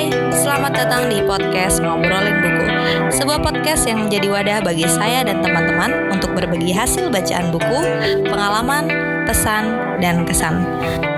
Hai, 0.00 0.08
selamat 0.32 0.72
datang 0.80 1.12
di 1.12 1.20
podcast 1.28 1.84
Ngobrolin 1.84 2.40
Buku. 2.40 2.66
Sebuah 3.12 3.44
podcast 3.44 3.84
yang 3.84 4.08
menjadi 4.08 4.32
wadah 4.32 4.58
bagi 4.64 4.88
saya 4.88 5.20
dan 5.28 5.44
teman-teman 5.44 6.08
Untuk 6.08 6.32
berbagi 6.32 6.72
hasil 6.72 7.12
bacaan 7.12 7.52
buku, 7.52 7.84
pengalaman, 8.24 8.88
pesan, 9.28 9.68
dan 10.00 10.24
kesan. 10.24 10.64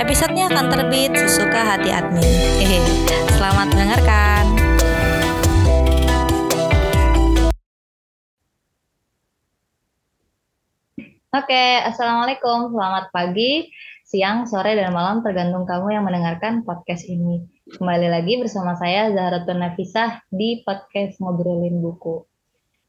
Episodenya 0.02 0.50
akan 0.50 0.66
terbit 0.66 1.14
sesuka 1.14 1.62
hati 1.62 1.94
admin. 1.94 2.26
Hehe, 2.58 2.82
selamat 3.38 3.70
mendengarkan. 3.70 4.44
Oke, 11.38 11.64
Assalamualaikum, 11.86 12.74
selamat 12.74 13.14
pagi, 13.14 13.70
siang, 14.02 14.50
sore, 14.50 14.74
dan 14.74 14.90
malam. 14.90 15.22
Tergantung 15.22 15.70
kamu 15.70 15.94
yang 15.94 16.02
mendengarkan 16.02 16.66
podcast 16.66 17.06
ini. 17.06 17.51
Kembali 17.72 18.04
lagi 18.12 18.36
bersama 18.36 18.76
saya 18.76 19.08
Zahratun 19.16 19.64
Nafisah 19.64 20.20
di 20.28 20.60
podcast 20.60 21.16
Ngobrolin 21.16 21.80
Buku. 21.80 22.20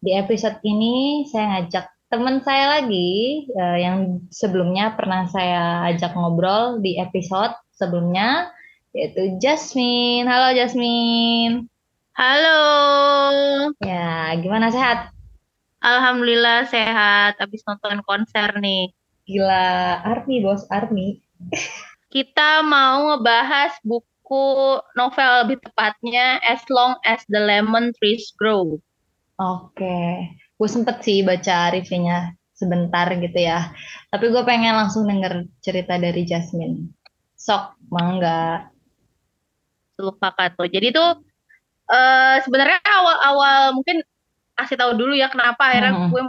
Di 0.04 0.12
episode 0.12 0.60
ini 0.68 1.24
saya 1.32 1.56
ngajak 1.56 1.88
teman 2.12 2.44
saya 2.44 2.80
lagi 2.80 3.48
uh, 3.56 3.80
yang 3.80 4.28
sebelumnya 4.28 4.92
pernah 4.92 5.24
saya 5.32 5.88
ajak 5.88 6.12
ngobrol 6.20 6.84
di 6.84 7.00
episode 7.00 7.56
sebelumnya 7.72 8.52
yaitu 8.92 9.40
Jasmine. 9.40 10.28
Halo 10.28 10.52
Jasmine. 10.52 11.72
Halo. 12.20 12.60
Ya, 13.80 14.36
gimana 14.36 14.68
sehat? 14.68 15.16
Alhamdulillah 15.80 16.68
sehat. 16.68 17.40
Habis 17.40 17.64
nonton 17.64 18.04
konser 18.04 18.52
nih. 18.60 18.92
Gila, 19.24 20.04
Army 20.04 20.44
bos, 20.44 20.68
Army. 20.68 21.24
Kita 22.12 22.68
mau 22.68 23.16
ngebahas 23.16 23.80
buku 23.80 24.13
buku 24.34 24.82
novel 24.98 25.32
lebih 25.46 25.58
tepatnya 25.62 26.42
As 26.42 26.66
Long 26.74 26.98
as 27.06 27.22
the 27.30 27.38
Lemon 27.38 27.94
Trees 28.02 28.34
Grow. 28.34 28.82
Oke, 29.38 30.02
gue 30.58 30.70
sempet 30.70 31.06
sih 31.06 31.22
baca 31.22 31.70
reviewnya 31.70 32.34
sebentar 32.58 33.14
gitu 33.14 33.38
ya. 33.38 33.70
Tapi 34.10 34.34
gue 34.34 34.42
pengen 34.42 34.74
langsung 34.74 35.06
denger 35.06 35.46
cerita 35.62 36.02
dari 36.02 36.26
Jasmine. 36.26 36.90
Sok, 37.38 37.78
mangga. 37.94 38.74
Lupa 40.02 40.34
tuh. 40.34 40.66
Jadi 40.66 40.90
tuh 40.90 41.22
uh, 41.94 42.38
sebenarnya 42.42 42.82
awal-awal 42.82 43.78
mungkin 43.78 44.02
kasih 44.58 44.82
tahu 44.82 44.98
dulu 44.98 45.14
ya 45.14 45.30
kenapa 45.30 45.70
akhirnya 45.70 45.94
hmm. 45.94 46.10
gue 46.10 46.22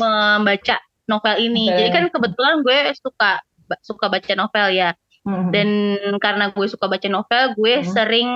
membaca 0.00 0.76
novel 1.04 1.36
ini. 1.44 1.68
Okay. 1.68 1.76
Jadi 1.76 1.88
kan 1.92 2.04
kebetulan 2.08 2.64
gue 2.64 2.76
suka 2.96 3.44
suka 3.84 4.08
baca 4.08 4.32
novel 4.32 4.68
ya. 4.72 4.96
Hmm. 5.20 5.52
Dan 5.52 5.68
karena 6.16 6.48
gue 6.50 6.66
suka 6.66 6.88
baca 6.88 7.08
novel, 7.10 7.44
gue 7.56 7.74
hmm. 7.84 7.88
sering 7.92 8.28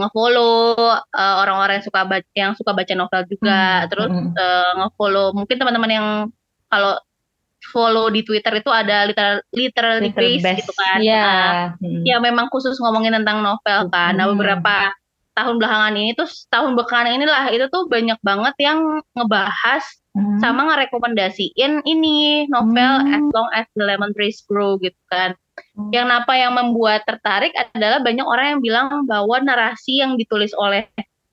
ngefollow 0.00 0.72
uh, 1.12 1.34
orang-orang 1.44 1.80
yang 1.80 1.86
suka 1.86 2.00
baca 2.08 2.30
yang 2.32 2.52
suka 2.56 2.72
baca 2.72 2.94
novel 2.96 3.22
juga. 3.28 3.84
Hmm. 3.84 3.88
Terus 3.92 4.12
uh, 4.40 4.72
ngefollow 4.84 5.26
mungkin 5.36 5.56
teman-teman 5.60 5.92
yang 5.92 6.08
kalau 6.72 6.96
follow 7.70 8.10
di 8.10 8.26
Twitter 8.26 8.58
itu 8.58 8.70
ada 8.72 9.06
literal 9.06 9.44
literally 9.54 10.10
base 10.10 10.64
gitu 10.64 10.72
kan. 10.74 10.98
Iya. 10.98 11.14
Yeah. 11.14 11.52
hmm. 11.78 12.02
Ya 12.02 12.16
memang 12.18 12.50
khusus 12.50 12.80
ngomongin 12.80 13.14
tentang 13.14 13.44
novel 13.44 13.92
kan. 13.92 14.18
Nah, 14.18 14.26
beberapa 14.32 14.90
tahun 15.32 15.56
belakangan 15.56 15.94
ini 15.96 16.12
tuh 16.12 16.28
tahun 16.52 16.76
belakangan 16.76 17.16
inilah 17.16 17.48
itu 17.52 17.64
tuh 17.72 17.88
banyak 17.88 18.20
banget 18.20 18.54
yang 18.60 19.00
ngebahas 19.16 19.84
hmm. 20.12 20.38
sama 20.44 20.68
ngerekomendasiin 20.68 21.88
ini 21.88 22.44
novel 22.52 22.92
hmm. 23.00 23.14
As 23.16 23.24
Long 23.32 23.50
as 23.56 23.66
the 23.72 23.84
Lemon 23.84 24.12
Trees 24.12 24.44
Grow 24.44 24.76
gitu 24.80 24.98
kan. 25.08 25.36
Hmm. 25.74 25.90
Yang 25.94 26.08
apa 26.22 26.32
yang 26.36 26.52
membuat 26.54 27.06
tertarik 27.08 27.52
adalah 27.54 28.02
banyak 28.02 28.26
orang 28.26 28.46
yang 28.56 28.60
bilang 28.60 28.86
bahwa 29.06 29.36
narasi 29.40 30.02
yang 30.02 30.18
ditulis 30.18 30.52
oleh 30.58 30.88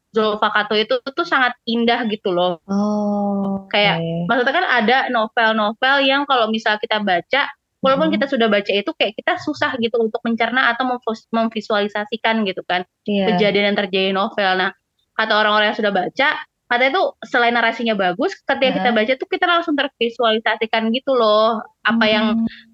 Zulfa 0.09 0.49
Kato 0.49 0.73
itu 0.73 0.97
tuh 1.01 1.27
sangat 1.27 1.53
indah 1.69 2.01
gitu 2.09 2.33
loh. 2.33 2.57
Oh. 2.65 3.69
Kayak 3.69 4.01
okay. 4.01 4.25
maksudnya 4.25 4.55
kan 4.55 4.65
ada 4.65 4.97
novel-novel 5.13 5.95
yang 6.01 6.25
kalau 6.25 6.49
misal 6.49 6.81
kita 6.81 6.97
baca, 7.01 7.45
walaupun 7.79 8.11
hmm. 8.11 8.15
kita 8.19 8.25
sudah 8.27 8.47
baca 8.51 8.71
itu 8.71 8.91
kayak 8.97 9.13
kita 9.15 9.39
susah 9.39 9.77
gitu 9.79 9.95
untuk 10.01 10.19
mencerna 10.25 10.73
atau 10.73 10.99
memvisualisasikan 11.31 12.43
gitu 12.43 12.61
kan 12.67 12.83
yeah. 13.07 13.31
kejadian 13.33 13.73
yang 13.73 13.77
terjadi 13.77 14.09
novel. 14.11 14.51
Nah, 14.59 14.71
kata 15.15 15.33
orang-orang 15.35 15.71
yang 15.71 15.79
sudah 15.79 15.93
baca, 15.93 16.29
kata 16.67 16.83
itu 16.89 17.01
selain 17.29 17.53
narasinya 17.55 17.95
bagus, 17.95 18.35
ketika 18.43 18.65
yeah. 18.65 18.75
kita 18.81 18.89
baca 18.91 19.11
tuh 19.15 19.29
kita 19.29 19.45
langsung 19.47 19.75
tervisualisasikan 19.77 20.91
gitu 20.91 21.15
loh 21.15 21.63
apa 21.85 22.05
hmm. 22.05 22.13
yang 22.13 22.25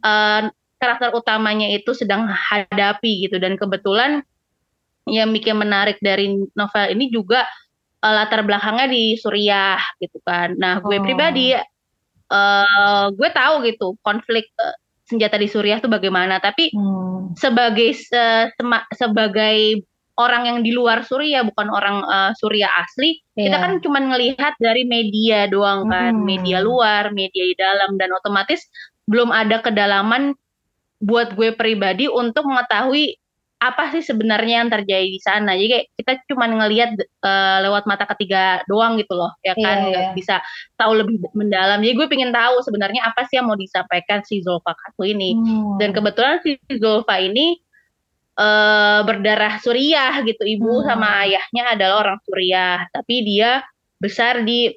uh, 0.02 0.42
karakter 0.86 1.10
utamanya 1.18 1.74
itu 1.74 1.98
sedang 1.98 2.30
hadapi 2.30 3.26
gitu 3.26 3.42
dan 3.42 3.58
kebetulan 3.58 4.22
yang 5.10 5.34
bikin 5.34 5.58
menarik 5.58 5.98
dari 6.02 6.38
novel 6.54 6.86
ini 6.94 7.10
juga 7.10 7.46
uh, 8.06 8.14
latar 8.14 8.46
belakangnya 8.46 8.86
di 8.90 9.18
Suriah 9.18 9.82
gitu 9.98 10.22
kan. 10.22 10.54
Nah 10.58 10.82
gue 10.82 10.98
oh. 10.98 11.02
pribadi 11.02 11.58
uh, 12.30 13.08
gue 13.10 13.30
tahu 13.34 13.66
gitu 13.66 13.98
konflik 14.06 14.50
uh, 14.62 14.78
senjata 15.06 15.38
di 15.38 15.50
Suriah 15.50 15.78
itu 15.78 15.90
bagaimana, 15.90 16.42
tapi 16.42 16.74
hmm. 16.74 17.38
sebagai 17.38 17.94
uh, 18.14 18.50
sebagai 18.94 19.86
orang 20.18 20.48
yang 20.50 20.60
di 20.66 20.72
luar 20.74 21.06
Suriah 21.06 21.46
bukan 21.46 21.70
orang 21.70 22.02
uh, 22.02 22.32
Suriah 22.34 22.72
asli, 22.82 23.22
yeah. 23.38 23.50
kita 23.50 23.58
kan 23.62 23.74
cuma 23.86 24.02
ngelihat 24.02 24.58
dari 24.58 24.82
media 24.88 25.46
doang 25.46 25.86
kan, 25.92 26.18
hmm. 26.18 26.26
media 26.26 26.58
luar, 26.66 27.14
media 27.14 27.44
di 27.46 27.54
dalam 27.54 28.02
dan 28.02 28.10
otomatis 28.18 28.66
belum 29.06 29.30
ada 29.30 29.62
kedalaman 29.62 30.34
buat 31.00 31.36
gue 31.36 31.54
pribadi 31.54 32.08
untuk 32.08 32.48
mengetahui 32.48 33.20
apa 33.56 33.88
sih 33.90 34.04
sebenarnya 34.04 34.62
yang 34.62 34.70
terjadi 34.70 35.08
di 35.10 35.22
sana. 35.24 35.56
Jadi 35.56 35.70
kayak 35.72 35.86
kita 35.96 36.12
cuma 36.28 36.46
ngelihat 36.46 36.92
uh, 37.24 37.58
lewat 37.64 37.88
mata 37.88 38.04
ketiga 38.14 38.62
doang 38.68 39.00
gitu 39.00 39.16
loh, 39.16 39.32
ya 39.42 39.56
kan 39.56 39.64
yeah, 39.64 39.90
nggak 39.90 40.06
yeah. 40.12 40.14
bisa 40.14 40.36
tahu 40.76 40.92
lebih 41.02 41.24
mendalam. 41.34 41.80
Jadi 41.80 41.94
gue 41.96 42.08
pengen 42.12 42.36
tahu 42.36 42.62
sebenarnya 42.62 43.08
apa 43.08 43.26
sih 43.26 43.40
yang 43.40 43.48
mau 43.48 43.58
disampaikan 43.58 44.22
si 44.28 44.44
Zulfa 44.44 44.76
Katu 44.76 45.08
ini. 45.08 45.40
Hmm. 45.40 45.80
Dan 45.80 45.96
kebetulan 45.96 46.44
si 46.44 46.60
Zulfa 46.78 47.16
ini 47.18 47.58
uh, 48.38 49.02
berdarah 49.08 49.58
Suriah 49.64 50.20
gitu. 50.28 50.44
Ibu 50.44 50.84
hmm. 50.84 50.86
sama 50.86 51.08
ayahnya 51.26 51.64
adalah 51.80 51.96
orang 52.06 52.20
Suriah, 52.28 52.86
tapi 52.92 53.24
dia 53.24 53.64
besar 53.98 54.44
di 54.44 54.68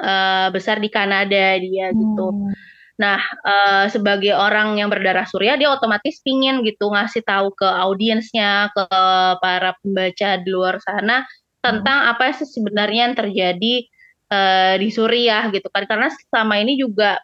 uh, 0.00 0.48
besar 0.48 0.80
di 0.80 0.88
Kanada 0.88 1.60
dia 1.60 1.92
gitu. 1.92 2.26
Nah, 2.98 3.22
uh, 3.46 3.86
sebagai 3.86 4.34
orang 4.34 4.74
yang 4.74 4.90
berdarah 4.90 5.22
Surya, 5.22 5.54
dia 5.54 5.70
otomatis 5.70 6.18
pingin 6.26 6.66
gitu 6.66 6.90
ngasih 6.90 7.22
tahu 7.22 7.54
ke 7.54 7.64
audiensnya, 7.64 8.74
ke 8.74 8.84
para 9.38 9.78
pembaca 9.78 10.30
di 10.42 10.50
luar 10.50 10.82
sana 10.82 11.22
tentang 11.62 12.10
apa 12.10 12.34
sih 12.34 12.46
sebenarnya 12.46 13.10
yang 13.10 13.14
terjadi 13.14 13.74
uh, 14.34 14.74
di 14.82 14.90
Suriah 14.90 15.46
gitu 15.54 15.70
kan. 15.70 15.86
Karena 15.86 16.10
selama 16.10 16.58
ini 16.58 16.74
juga 16.74 17.22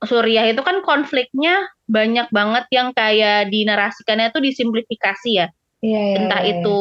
Suriah 0.00 0.48
itu 0.48 0.64
kan 0.64 0.80
konfliknya 0.80 1.68
banyak 1.84 2.32
banget 2.32 2.64
yang 2.72 2.96
kayak 2.96 3.52
dinarasikannya 3.52 4.32
tuh 4.32 4.40
disimplifikasi 4.40 5.30
ya. 5.44 5.48
Iya, 5.80 6.00
iya, 6.12 6.16
entah 6.20 6.44
iya, 6.44 6.60
itu 6.60 6.80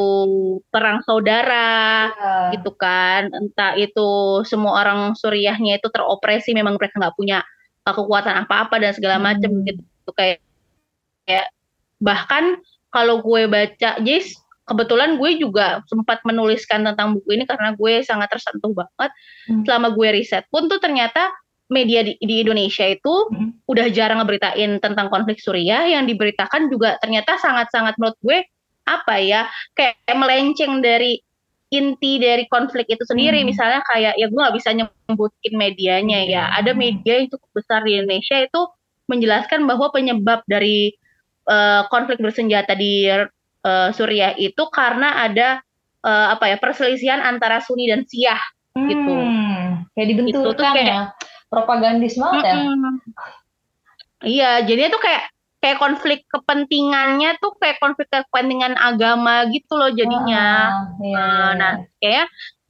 perang 0.68 1.00
saudara 1.08 2.12
iya. 2.12 2.52
gitu 2.52 2.76
kan, 2.76 3.32
entah 3.32 3.72
itu 3.80 4.44
semua 4.44 4.84
orang 4.84 5.16
Suriahnya 5.16 5.80
itu 5.80 5.88
teropresi 5.88 6.52
memang 6.52 6.76
mereka 6.76 7.00
nggak 7.00 7.16
punya 7.16 7.40
kekuatan 7.88 8.46
apa-apa 8.46 8.76
dan 8.80 8.92
segala 8.94 9.18
macam 9.18 9.50
hmm. 9.50 9.66
gitu 9.66 10.12
kayak 10.14 10.40
kayak 11.26 11.48
bahkan 12.02 12.58
kalau 12.90 13.22
gue 13.22 13.46
baca 13.46 14.02
Jis 14.02 14.34
kebetulan 14.66 15.18
gue 15.18 15.42
juga 15.42 15.82
sempat 15.90 16.22
menuliskan 16.26 16.86
tentang 16.86 17.18
buku 17.18 17.38
ini 17.38 17.44
karena 17.50 17.74
gue 17.74 18.06
sangat 18.06 18.30
tersentuh 18.30 18.74
banget 18.74 19.12
hmm. 19.50 19.66
selama 19.66 19.94
gue 19.98 20.08
riset 20.14 20.46
pun 20.54 20.70
tuh 20.70 20.78
ternyata 20.78 21.34
media 21.70 22.02
di, 22.02 22.18
di 22.22 22.42
Indonesia 22.42 22.86
itu 22.86 23.14
hmm. 23.30 23.66
udah 23.70 23.86
jarang 23.94 24.22
ngeberitain 24.22 24.82
tentang 24.82 25.10
konflik 25.10 25.38
Suriah 25.42 25.86
yang 25.90 26.06
diberitakan 26.06 26.70
juga 26.70 26.98
ternyata 27.02 27.38
sangat-sangat 27.38 27.98
menurut 27.98 28.18
gue 28.22 28.38
apa 28.90 29.16
ya 29.22 29.46
kayak 29.78 30.18
melenceng 30.18 30.82
dari 30.82 31.22
inti 31.70 32.18
dari 32.18 32.50
konflik 32.50 32.90
itu 32.90 33.06
sendiri. 33.06 33.42
Hmm. 33.42 33.50
Misalnya 33.50 33.82
kayak 33.86 34.18
ya 34.18 34.26
gue 34.30 34.40
nggak 34.40 34.58
bisa 34.58 34.70
nyebutin 34.74 35.54
medianya 35.54 36.20
ya. 36.26 36.44
Hmm. 36.50 36.58
Ada 36.64 36.72
media 36.74 37.14
yang 37.22 37.30
cukup 37.30 37.50
besar 37.54 37.86
di 37.86 37.98
Indonesia 37.98 38.38
itu 38.42 38.62
menjelaskan 39.10 39.66
bahwa 39.66 39.90
penyebab 39.90 40.46
dari 40.46 40.94
uh, 41.50 41.86
konflik 41.90 42.22
bersenjata 42.22 42.78
di 42.78 43.10
uh, 43.10 43.90
Suriah 43.94 44.38
itu 44.38 44.70
karena 44.70 45.26
ada 45.26 45.62
uh, 46.06 46.38
apa 46.38 46.54
ya 46.54 46.58
perselisihan 46.62 47.22
antara 47.22 47.62
Sunni 47.62 47.90
dan 47.90 48.06
Syiah 48.06 48.42
gitu. 48.76 48.82
hmm. 48.82 48.90
gitu. 48.90 49.14
Kayak 49.98 50.08
dibenturkan 50.14 50.74
itu 50.74 50.78
kayak, 50.78 50.90
ya. 50.90 51.02
Propagandis 51.50 52.14
banget 52.18 52.44
ya. 52.46 52.56
Iya, 54.20 54.52
jadi 54.68 54.82
itu 54.92 55.00
kayak 55.00 55.24
kayak 55.60 55.78
konflik 55.80 56.24
kepentingannya 56.32 57.36
tuh 57.44 57.56
kayak 57.60 57.80
konflik 57.84 58.08
kepentingan 58.08 58.80
agama 58.80 59.48
gitu 59.52 59.76
loh 59.76 59.92
jadinya. 59.92 60.72
Ah, 60.72 61.04
iya, 61.04 61.20
uh, 61.20 61.52
nah, 61.56 61.74
kayak 62.00 62.28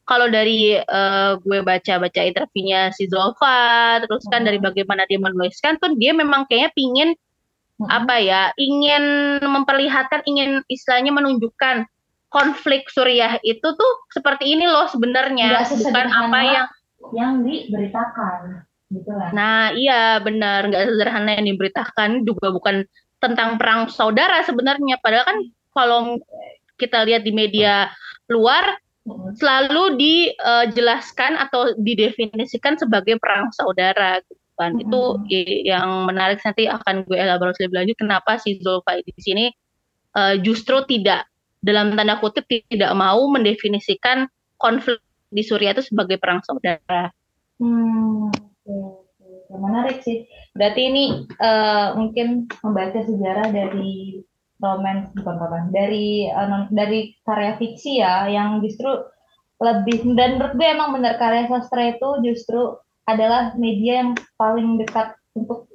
kalau 0.09 0.25
dari 0.25 0.73
uh, 0.73 1.37
gue 1.37 1.61
baca-baca 1.61 2.21
interviewnya 2.25 2.89
si 2.97 3.05
Zolfa, 3.05 4.01
terus 4.01 4.25
kan 4.33 4.41
dari 4.41 4.57
bagaimana 4.57 5.05
dia 5.05 5.21
menuliskan 5.21 5.77
tuh 5.77 5.93
dia 6.01 6.17
memang 6.17 6.49
kayaknya 6.49 6.73
pingin 6.73 7.09
hmm. 7.77 7.87
apa 7.93 8.15
ya, 8.17 8.41
ingin 8.57 9.37
memperlihatkan, 9.45 10.25
ingin 10.25 10.65
istilahnya 10.65 11.13
menunjukkan 11.13 11.85
konflik 12.29 12.89
Suriah 12.89 13.41
itu 13.41 13.65
tuh 13.65 13.91
seperti 14.13 14.53
ini 14.53 14.69
loh 14.69 14.85
sebenarnya 14.85 15.65
bukan 15.65 16.07
apa 16.13 16.39
yang 16.45 16.67
yang 17.09 17.31
diberitakan 17.41 18.68
gitu 18.89 19.11
lah. 19.13 19.29
Nah 19.31 19.59
iya 19.73 20.17
benar 20.19 20.69
nggak 20.69 20.83
sederhana 20.93 21.37
yang 21.37 21.47
diberitakan 21.55 22.25
juga 22.25 22.49
bukan 22.53 22.75
tentang 23.19 23.59
perang 23.59 23.91
saudara 23.91 24.41
sebenarnya 24.43 24.97
padahal 25.03 25.25
kan 25.27 25.39
kalau 25.75 25.99
kita 26.79 27.03
lihat 27.05 27.27
di 27.27 27.35
media 27.35 27.91
luar 28.31 28.79
selalu 29.35 29.97
dijelaskan 29.97 31.35
atau 31.39 31.73
didefinisikan 31.79 32.77
sebagai 32.77 33.17
perang 33.17 33.49
saudara 33.53 34.21
gitu 34.25 34.43
kan. 34.59 34.75
Mm 34.75 34.77
-hmm. 34.77 34.85
Itu 34.85 35.01
yang 35.65 35.87
menarik 36.05 36.39
nanti 36.43 36.67
akan 36.69 37.07
gue 37.07 37.17
elaborasi 37.17 37.67
lebih 37.67 37.77
lanjut 37.85 37.97
kenapa 37.97 38.37
si 38.37 38.59
Zulfa 38.59 38.99
di 39.01 39.13
sini 39.17 39.45
uh, 40.13 40.35
justru 40.39 40.83
tidak 40.85 41.27
dalam 41.59 41.95
tanda 41.95 42.19
kutip 42.23 42.47
tidak 42.47 42.91
mau 42.95 43.19
mendefinisikan 43.27 44.27
konflik 44.55 45.03
di 45.29 45.43
Suriah 45.43 45.75
itu 45.75 45.83
sebagai 45.85 46.17
perang 46.17 46.41
saudara. 46.41 47.11
Hmm, 47.59 48.31
okay. 48.69 49.57
menarik 49.57 49.97
sih. 50.05 50.29
Berarti 50.53 50.81
ini 50.85 51.03
uh, 51.41 51.97
mungkin 51.97 52.45
membaca 52.61 52.99
sejarah 53.01 53.49
dari 53.49 54.21
romance 54.59 55.15
bukan 55.15 55.35
apa 55.39 55.59
dari 55.71 56.27
uh, 56.27 56.67
dari 56.69 57.15
karya 57.23 57.55
fiksi 57.55 58.03
ya 58.03 58.27
yang 58.27 58.59
justru 58.59 58.91
lebih 59.59 60.15
dan 60.15 60.39
menurut 60.39 60.55
gue 60.55 60.67
emang 60.67 60.95
benar 60.95 61.19
karya 61.19 61.47
sastra 61.47 61.95
itu 61.95 62.09
justru 62.23 62.75
adalah 63.07 63.55
media 63.57 64.05
yang 64.05 64.11
paling 64.37 64.77
dekat 64.79 65.17
untuk 65.33 65.67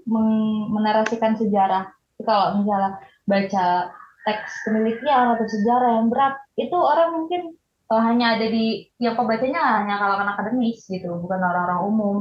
menarasikan 0.70 1.34
sejarah. 1.34 1.90
Kalau 2.22 2.62
misalnya 2.62 3.00
baca 3.26 3.90
teks 4.24 4.64
penelitian 4.64 5.36
atau 5.36 5.46
sejarah 5.48 6.00
yang 6.00 6.08
berat 6.08 6.36
itu 6.56 6.76
orang 6.76 7.10
mungkin 7.12 7.42
uh, 7.92 8.02
hanya 8.04 8.38
ada 8.38 8.46
di 8.48 8.88
yang 8.96 9.14
pembacanya 9.18 9.84
hanya 9.84 10.00
kalangan 10.00 10.32
akademis 10.32 10.84
gitu 10.88 11.20
bukan 11.20 11.40
orang-orang 11.44 11.80
umum 11.84 12.16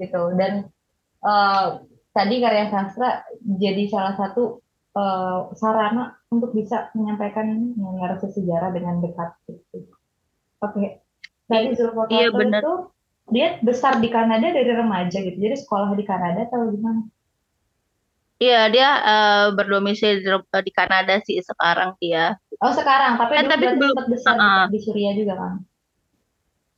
gitu 0.00 0.32
dan 0.34 0.72
uh, 1.20 1.84
tadi 2.16 2.40
karya 2.40 2.72
sastra 2.72 3.22
jadi 3.44 3.86
salah 3.86 4.16
satu 4.16 4.64
uh, 4.96 5.52
sarana 5.54 6.16
untuk 6.32 6.56
bisa 6.56 6.90
menyampaikan 6.96 7.74
narasi 7.76 8.32
sejarah 8.34 8.74
dengan 8.74 8.98
dekat 9.02 9.30
gitu. 9.46 9.86
Oke. 10.64 10.74
Okay. 10.74 10.88
Tadi 11.50 11.74
Zulfa 11.74 12.06
iya, 12.14 12.30
itu 12.30 12.74
dia 13.34 13.58
besar 13.62 13.98
di 13.98 14.06
Kanada 14.06 14.54
dari 14.54 14.70
remaja 14.70 15.18
gitu. 15.18 15.34
Jadi 15.34 15.56
sekolah 15.58 15.98
di 15.98 16.06
Kanada 16.06 16.46
atau 16.46 16.70
gimana? 16.70 17.02
Iya, 18.40 18.72
dia 18.72 18.88
uh, 19.04 19.46
berdomisili 19.52 20.24
di, 20.24 20.30
di 20.40 20.72
Kanada 20.72 21.20
sih 21.26 21.42
sekarang 21.44 21.98
dia. 22.00 22.40
Oh, 22.62 22.72
sekarang, 22.72 23.20
tapi, 23.20 23.36
kan, 23.36 23.52
tapi 23.52 23.66
belum 23.76 24.08
besar 24.08 24.34
uh, 24.38 24.64
di 24.72 24.80
Suriah 24.80 25.12
juga 25.12 25.36
kan. 25.36 25.54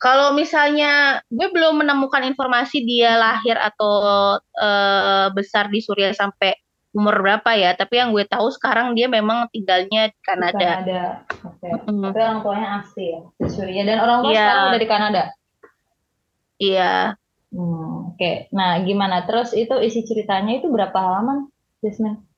Kalau 0.03 0.35
misalnya 0.35 1.23
gue 1.31 1.47
belum 1.55 1.87
menemukan 1.87 2.27
informasi 2.27 2.83
dia 2.83 3.15
lahir 3.15 3.55
atau 3.55 3.95
uh, 4.43 5.31
besar 5.31 5.71
di 5.71 5.79
Suriah 5.79 6.11
sampai 6.11 6.59
umur 6.91 7.23
berapa 7.23 7.55
ya, 7.55 7.71
tapi 7.79 8.03
yang 8.03 8.11
gue 8.11 8.27
tahu 8.27 8.51
sekarang 8.51 8.99
dia 8.99 9.07
memang 9.07 9.47
tinggalnya 9.55 10.11
di 10.11 10.19
Kanada. 10.27 10.59
Di 10.59 10.67
Kanada. 10.67 11.03
Oke. 11.47 11.71
Okay. 11.71 11.73
Mm. 11.87 12.03
Tapi 12.11 12.19
orang 12.19 12.39
tuanya 12.43 12.69
asli 12.83 13.05
ya 13.15 13.21
di 13.39 13.47
Suriah 13.49 13.85
dan 13.87 13.99
orang 14.03 14.19
tua 14.27 14.33
yeah. 14.35 14.43
sekarang 14.43 14.65
udah 14.67 14.81
di 14.83 14.91
Kanada. 14.91 15.23
Iya. 16.59 16.93
Hmm, 17.53 18.17
Oke, 18.17 18.17
okay. 18.17 18.35
nah 18.49 18.81
gimana? 18.81 19.29
Terus 19.29 19.53
itu 19.53 19.77
isi 19.85 20.03
ceritanya 20.09 20.57
itu 20.59 20.73
berapa 20.73 20.95
halaman? 20.97 21.53
Jasmine? 21.85 22.32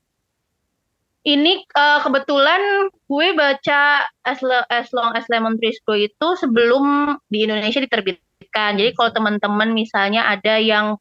Ini 1.25 1.65
uh, 1.73 2.05
kebetulan 2.05 2.93
gue 3.09 3.27
baca 3.33 4.05
as, 4.29 4.41
as 4.69 4.93
Long 4.93 5.17
as 5.17 5.25
Lemon 5.33 5.57
Trees 5.57 5.81
Grow 5.81 5.97
itu 5.97 6.29
sebelum 6.37 7.17
di 7.33 7.49
Indonesia 7.49 7.81
diterbitkan. 7.81 8.77
Jadi 8.77 8.93
kalau 8.93 9.11
teman-teman 9.17 9.73
misalnya 9.73 10.29
ada 10.29 10.61
yang 10.61 11.01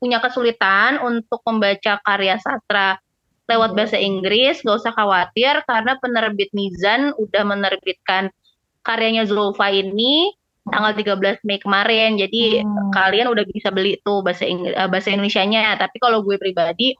punya 0.00 0.22
kesulitan 0.22 1.02
untuk 1.04 1.44
membaca 1.44 2.00
karya 2.00 2.40
sastra 2.40 2.96
lewat 3.50 3.76
bahasa 3.76 3.98
Inggris, 4.00 4.62
gak 4.62 4.80
usah 4.80 4.94
khawatir 4.94 5.60
karena 5.66 5.98
penerbit 5.98 6.54
Mizan 6.54 7.12
udah 7.18 7.42
menerbitkan 7.42 8.30
karyanya 8.86 9.26
Zulfa 9.26 9.68
ini 9.74 10.32
tanggal 10.70 10.94
13 10.94 11.42
Mei 11.44 11.58
kemarin. 11.58 12.16
Jadi 12.16 12.62
hmm. 12.62 12.94
kalian 12.94 13.28
udah 13.28 13.44
bisa 13.44 13.74
beli 13.74 13.98
tuh 14.00 14.22
bahasa 14.22 14.46
Inggris, 14.46 14.72
eh, 14.72 14.88
bahasa 14.88 15.10
Indonesianya. 15.10 15.76
Tapi 15.76 15.98
kalau 15.98 16.22
gue 16.22 16.38
pribadi 16.38 16.94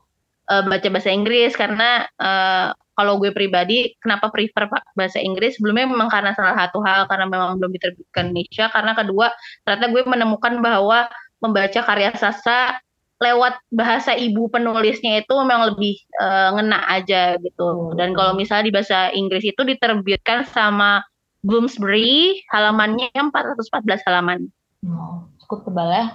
uh, 0.51 0.63
baca 0.67 0.89
bahasa 0.91 1.15
Inggris 1.15 1.55
karena 1.55 2.05
uh, 2.19 2.75
kalau 2.99 3.17
gue 3.17 3.33
pribadi 3.33 3.97
kenapa 4.03 4.29
prefer 4.29 4.69
bahasa 4.93 5.23
Inggris 5.23 5.57
sebelumnya 5.57 5.89
memang 5.89 6.13
karena 6.13 6.37
salah 6.37 6.53
satu 6.53 6.85
hal 6.85 7.09
karena 7.09 7.25
memang 7.31 7.57
belum 7.57 7.73
diterbitkan 7.73 8.35
Indonesia 8.35 8.69
karena 8.69 8.93
kedua 8.93 9.27
ternyata 9.65 9.87
gue 9.89 10.03
menemukan 10.05 10.55
bahwa 10.61 11.09
membaca 11.41 11.81
karya 11.81 12.13
sastra 12.19 12.77
lewat 13.21 13.57
bahasa 13.73 14.17
ibu 14.17 14.49
penulisnya 14.53 15.25
itu 15.25 15.33
memang 15.33 15.73
lebih 15.73 15.97
uh, 16.21 16.57
ngena 16.57 16.85
aja 16.89 17.37
gitu 17.41 17.93
dan 17.97 18.13
kalau 18.13 18.37
misalnya 18.37 18.69
di 18.69 18.75
bahasa 18.75 19.13
Inggris 19.13 19.45
itu 19.45 19.61
diterbitkan 19.65 20.45
sama 20.49 21.05
Bloomsbury 21.41 22.45
halamannya 22.53 23.09
414 23.17 24.05
halaman. 24.05 24.53
Oh, 24.85 25.25
cukup 25.45 25.69
tebal 25.69 25.89
ya. 25.89 26.07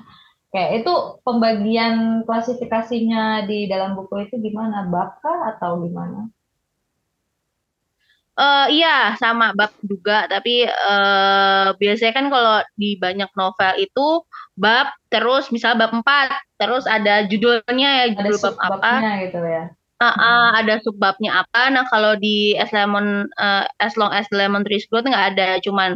Kayak 0.55 0.87
itu 0.87 0.93
pembagian 1.27 2.23
klasifikasinya 2.23 3.43
di 3.43 3.67
dalam 3.67 3.99
buku 3.99 4.23
itu 4.23 4.39
gimana? 4.39 4.87
Bab 4.87 5.19
kah 5.19 5.51
atau 5.51 5.83
gimana? 5.83 6.31
Uh, 8.35 8.67
iya 8.67 9.15
sama 9.15 9.55
bab 9.55 9.71
juga 9.79 10.27
tapi 10.27 10.67
uh, 10.67 11.71
biasanya 11.79 12.13
kan 12.19 12.27
kalau 12.27 12.59
di 12.75 12.99
banyak 12.99 13.31
novel 13.31 13.73
itu 13.79 14.07
bab 14.59 14.91
terus 15.07 15.47
misal 15.55 15.79
bab 15.79 15.95
4 15.95 16.03
terus 16.59 16.83
ada 16.83 17.23
judulnya 17.31 17.89
ya 18.03 18.05
judul 18.11 18.35
ada 18.35 18.43
bab 18.43 18.55
apa 18.59 18.91
gitu 19.23 19.39
ya. 19.39 19.63
Uh, 20.03 20.07
uh, 20.11 20.47
ada 20.59 20.83
subbabnya 20.83 21.47
apa 21.47 21.71
nah 21.71 21.87
kalau 21.87 22.19
di 22.19 22.59
as 22.59 22.75
lemon 22.75 23.31
uh, 23.39 23.63
as 23.79 23.95
long 23.95 24.11
as 24.11 24.27
lemon 24.35 24.67
tree 24.67 24.83
nggak 24.83 25.35
ada 25.35 25.55
cuman 25.63 25.95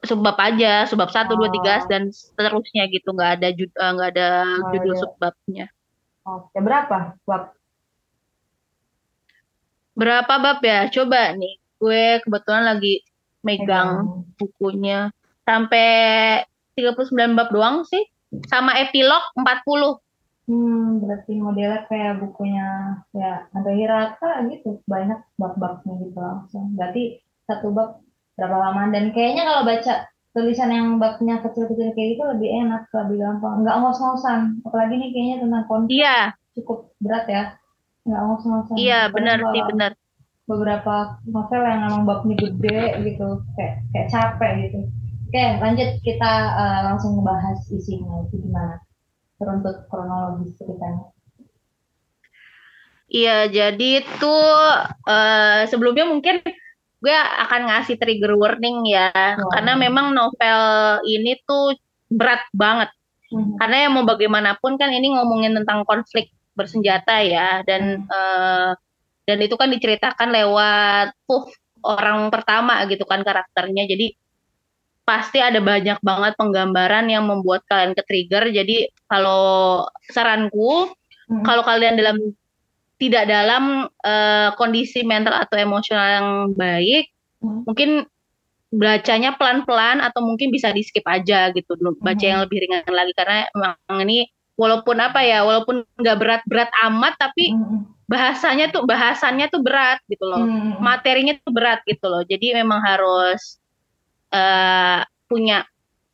subbab 0.00 0.36
aja, 0.40 0.88
subbab 0.88 1.12
satu, 1.12 1.36
dua, 1.36 1.52
tiga, 1.52 1.84
oh. 1.84 1.88
dan 1.92 2.08
seterusnya 2.08 2.88
gitu, 2.88 3.12
nggak 3.12 3.32
ada 3.40 3.48
jud, 3.52 3.70
eh, 3.70 3.90
nggak 3.92 4.10
ada 4.16 4.28
oh, 4.48 4.68
judul 4.72 4.94
iya. 4.96 5.00
subbabnya. 5.04 5.66
Oke, 6.24 6.58
berapa 6.60 6.98
bab? 7.28 7.42
Berapa 9.92 10.34
bab 10.40 10.58
ya? 10.64 10.88
Coba 10.88 11.36
nih, 11.36 11.54
gue 11.76 12.04
kebetulan 12.24 12.64
lagi 12.64 13.04
megang 13.44 13.90
hmm. 14.04 14.36
bukunya 14.36 15.12
sampai 15.44 15.88
39 16.76 17.36
bab 17.36 17.48
doang 17.52 17.84
sih, 17.84 18.04
sama 18.48 18.80
epilog 18.80 19.20
40. 19.36 20.00
Hmm, 20.50 20.98
berarti 20.98 21.38
modelnya 21.38 21.86
kayak 21.86 22.26
bukunya 22.26 22.98
ya 23.14 23.46
ada 23.54 23.70
Hirata 23.70 24.30
gitu, 24.50 24.82
banyak 24.88 25.20
bab-babnya 25.36 25.94
gitu 26.02 26.18
langsung. 26.18 26.74
Berarti 26.74 27.22
satu 27.46 27.70
bab 27.70 28.02
berapa 28.40 28.56
lama. 28.56 28.88
Dan 28.88 29.12
kayaknya 29.12 29.44
kalau 29.44 29.62
baca 29.68 30.08
tulisan 30.32 30.72
yang 30.72 30.86
babnya 30.96 31.44
kecil-kecil 31.44 31.92
kayak 31.92 32.08
gitu 32.16 32.22
lebih 32.24 32.48
enak 32.48 32.88
lebih 32.88 33.16
gampang. 33.20 33.60
Nggak 33.60 33.76
ngos-ngosan. 33.84 34.40
Apalagi 34.64 34.94
nih 34.96 35.10
kayaknya 35.12 35.36
tentang 35.44 35.64
konflik 35.68 36.00
iya. 36.00 36.18
cukup 36.56 36.78
berat 37.04 37.26
ya. 37.28 37.44
Nggak 38.08 38.22
ngos-ngosan. 38.24 38.74
Iya 38.80 39.00
benar 39.12 39.38
sih 39.52 39.64
benar. 39.68 39.92
beberapa 40.50 41.14
novel 41.30 41.62
yang 41.62 41.86
emang 41.86 42.02
babnya 42.08 42.34
gede 42.34 43.06
gitu 43.06 43.44
kayak 43.54 43.86
kayak 43.92 44.08
capek 44.08 44.50
gitu. 44.66 44.78
Oke 45.28 45.44
lanjut. 45.60 45.90
Kita 46.00 46.32
uh, 46.56 46.80
langsung 46.88 47.20
ngebahas 47.20 47.60
isinya 47.68 48.24
itu 48.24 48.40
gimana. 48.40 48.80
Teruntut 49.36 49.84
kronologis 49.92 50.56
ceritanya. 50.56 51.12
Iya, 53.10 53.50
jadi 53.50 54.06
itu 54.06 54.36
uh, 55.10 55.66
sebelumnya 55.66 56.06
mungkin 56.06 56.38
gue 57.00 57.16
akan 57.16 57.60
ngasih 57.72 57.96
trigger 57.96 58.36
warning 58.36 58.84
ya 58.84 59.08
wow. 59.12 59.50
karena 59.56 59.72
memang 59.80 60.12
novel 60.12 60.60
ini 61.08 61.40
tuh 61.48 61.76
berat 62.12 62.44
banget 62.52 62.92
hmm. 63.32 63.56
karena 63.56 63.88
yang 63.88 63.92
mau 63.96 64.04
bagaimanapun 64.04 64.76
kan 64.76 64.92
ini 64.92 65.16
ngomongin 65.16 65.56
tentang 65.56 65.88
konflik 65.88 66.28
bersenjata 66.52 67.24
ya 67.24 67.64
dan 67.64 68.04
hmm. 68.04 68.12
uh, 68.12 68.70
dan 69.24 69.38
itu 69.40 69.54
kan 69.56 69.72
diceritakan 69.72 70.28
lewat 70.28 71.08
uh, 71.30 71.46
orang 71.86 72.28
pertama 72.28 72.84
gitu 72.84 73.08
kan 73.08 73.24
karakternya 73.24 73.88
jadi 73.88 74.12
pasti 75.08 75.40
ada 75.40 75.58
banyak 75.58 75.98
banget 76.04 76.32
penggambaran 76.36 77.08
yang 77.08 77.24
membuat 77.26 77.64
kalian 77.66 77.96
ke 77.96 78.02
trigger 78.04 78.52
jadi 78.52 78.92
kalau 79.08 79.82
saranku 80.12 80.92
hmm. 81.32 81.42
kalau 81.48 81.64
kalian 81.64 81.96
dalam 81.96 82.20
tidak 83.00 83.24
dalam 83.26 83.88
uh, 84.04 84.48
kondisi 84.60 85.00
mental 85.00 85.32
atau 85.32 85.56
emosional 85.56 86.08
yang 86.20 86.28
baik, 86.52 87.08
hmm. 87.40 87.64
mungkin 87.64 88.04
bacanya 88.70 89.34
pelan-pelan 89.34 89.98
atau 89.98 90.22
mungkin 90.22 90.52
bisa 90.52 90.70
di 90.70 90.84
skip 90.84 91.02
aja 91.08 91.48
gitu, 91.56 91.74
baca 91.98 92.20
hmm. 92.20 92.28
yang 92.28 92.40
lebih 92.44 92.60
ringan 92.60 92.84
lagi 92.92 93.16
karena 93.16 93.48
memang 93.56 93.98
ini 94.04 94.28
walaupun 94.60 95.00
apa 95.00 95.24
ya, 95.24 95.42
walaupun 95.42 95.82
nggak 95.96 96.18
berat-berat 96.20 96.70
amat 96.92 97.16
tapi 97.16 97.56
hmm. 97.56 98.04
bahasanya 98.04 98.68
tuh 98.68 98.84
bahasannya 98.84 99.48
tuh 99.48 99.64
berat 99.64 99.98
gitu 100.12 100.28
loh 100.28 100.44
hmm. 100.44 100.84
materinya 100.84 101.34
tuh 101.40 101.54
berat 101.54 101.80
gitu 101.88 102.04
loh 102.10 102.26
jadi 102.26 102.58
memang 102.58 102.82
harus 102.82 103.62
uh, 104.34 105.06
punya 105.30 105.62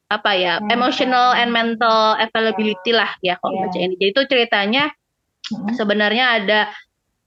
apa 0.06 0.38
ya 0.38 0.62
hmm. 0.62 0.70
emotional 0.70 1.34
and 1.34 1.50
mental 1.50 2.14
availability 2.20 2.94
lah 2.94 3.10
ya 3.26 3.34
kalau 3.42 3.58
yeah. 3.58 3.62
baca 3.66 3.78
ini 3.80 3.94
jadi 3.98 4.10
itu 4.14 4.22
ceritanya 4.30 4.84
hmm. 5.52 5.74
sebenarnya 5.76 6.24
ada 6.42 6.60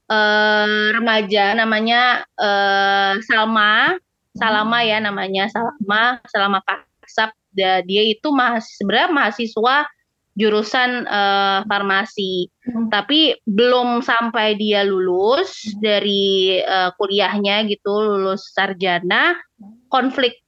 uh, 0.09 0.95
remaja 0.95 1.55
namanya 1.55 2.25
uh, 2.39 3.19
Salma 3.23 3.95
Salama 4.35 4.79
ya 4.83 4.97
namanya 5.01 5.47
Salma 5.51 6.19
Salama 6.29 6.59
Kasab 6.65 7.33
dia, 7.53 7.81
dia 7.81 8.03
itu 8.05 8.29
masih 8.29 8.73
sebenarnya 8.77 9.09
mahasiswa 9.09 9.75
jurusan 10.39 11.03
uh, 11.03 11.67
farmasi. 11.67 12.47
Hmm. 12.63 12.87
Tapi 12.87 13.35
belum 13.43 13.99
sampai 13.99 14.55
dia 14.55 14.87
lulus 14.87 15.51
hmm. 15.67 15.83
dari 15.83 16.59
uh, 16.63 16.95
kuliahnya 16.95 17.67
gitu, 17.67 17.91
lulus 17.91 18.55
sarjana, 18.55 19.35
konflik 19.91 20.39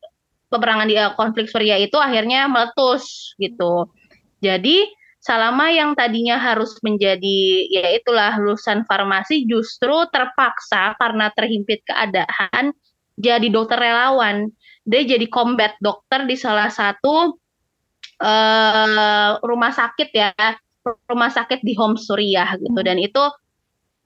peperangan 0.47 0.87
di 0.87 0.95
uh, 0.95 1.11
konflik 1.19 1.51
Suriah 1.51 1.79
itu 1.79 1.99
akhirnya 1.99 2.47
meletus 2.47 3.35
gitu. 3.35 3.91
Jadi 4.39 4.87
Salama 5.21 5.69
yang 5.69 5.93
tadinya 5.93 6.41
harus 6.41 6.81
menjadi 6.81 7.69
ya 7.69 7.93
itulah 7.93 8.33
lulusan 8.41 8.89
farmasi 8.89 9.45
justru 9.45 10.09
terpaksa 10.09 10.97
karena 10.97 11.29
terhimpit 11.37 11.85
keadaan 11.85 12.73
jadi 13.21 13.47
dokter 13.53 13.77
relawan. 13.77 14.49
Dia 14.81 15.05
jadi 15.05 15.29
combat 15.29 15.77
dokter 15.77 16.25
di 16.25 16.33
salah 16.33 16.73
satu 16.73 17.37
uh, 18.17 19.37
rumah 19.45 19.69
sakit 19.69 20.09
ya 20.09 20.33
rumah 21.05 21.29
sakit 21.29 21.61
di 21.61 21.77
home 21.77 22.01
Suriah 22.01 22.57
gitu 22.57 22.81
dan 22.81 22.97
itu 22.97 23.21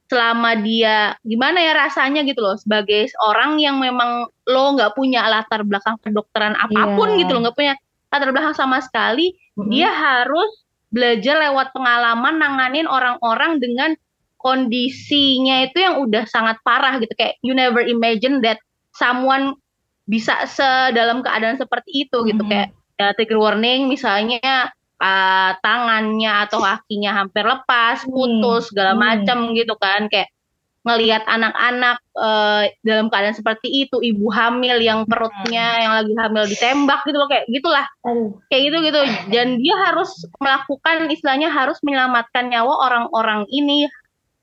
selama 0.05 0.53
dia 0.61 1.17
gimana 1.25 1.57
ya 1.57 1.73
rasanya 1.73 2.21
gitu 2.27 2.37
loh 2.43 2.59
sebagai 2.59 3.09
orang 3.25 3.57
yang 3.57 3.81
memang 3.81 4.29
lo 4.45 4.65
nggak 4.77 4.93
punya 4.93 5.25
latar 5.25 5.65
belakang 5.65 5.97
kedokteran 6.03 6.53
apa 6.53 6.93
pun 6.93 7.15
yeah. 7.15 7.19
gitu 7.25 7.31
loh 7.33 7.41
nggak 7.49 7.57
punya 7.57 7.73
latar 8.13 8.29
belakang 8.29 8.53
sama 8.53 8.77
sekali 8.85 9.33
mm-hmm. 9.33 9.69
dia 9.73 9.89
harus 9.89 10.64
belajar 10.95 11.35
lewat 11.43 11.75
pengalaman 11.75 12.39
nanganin 12.39 12.87
orang-orang 12.87 13.59
dengan 13.59 13.91
kondisinya 14.39 15.67
itu 15.67 15.83
yang 15.83 15.99
udah 15.99 16.23
sangat 16.23 16.55
parah 16.63 16.95
gitu 17.03 17.11
kayak 17.19 17.35
you 17.43 17.51
never 17.51 17.83
imagine 17.83 18.39
that 18.39 18.55
someone 18.95 19.59
bisa 20.07 20.47
sedalam 20.47 21.19
keadaan 21.19 21.59
seperti 21.59 22.07
itu 22.07 22.23
gitu 22.23 22.39
mm-hmm. 22.39 22.71
kayak 22.95 23.11
ya, 23.11 23.11
trigger 23.19 23.41
warning 23.41 23.91
misalnya 23.91 24.71
uh, 25.01 25.51
tangannya 25.59 26.47
atau 26.47 26.61
kakinya 26.63 27.11
hampir 27.23 27.43
lepas, 27.43 28.03
hmm. 28.03 28.11
putus 28.11 28.71
segala 28.71 28.95
hmm. 28.95 29.01
macam 29.01 29.37
gitu 29.57 29.75
kan 29.75 30.07
kayak 30.07 30.31
ngelihat 30.85 31.25
anak-anak 31.25 31.97
uh, 32.13 32.69
dalam 32.85 33.09
keadaan 33.09 33.33
seperti 33.33 33.89
itu, 33.89 33.97
ibu 33.99 34.29
hamil 34.29 34.77
yang 34.77 35.03
perutnya 35.09 35.65
hmm. 35.75 35.81
yang 35.81 35.93
lagi 35.97 36.13
hamil 36.13 36.43
ditembak 36.45 37.01
gitu 37.09 37.17
loh 37.17 37.29
kayak 37.29 37.45
gitulah. 37.49 37.85
Hmm. 38.05 38.37
Kayak 38.53 38.61
gitu 38.69 38.77
gitu. 38.85 39.01
Dan 39.33 39.57
dia 39.57 39.75
harus 39.89 40.13
melakukan 40.37 41.09
istilahnya 41.09 41.49
harus 41.49 41.81
menyelamatkan 41.81 42.53
nyawa 42.53 42.85
orang-orang 42.85 43.49
ini 43.49 43.89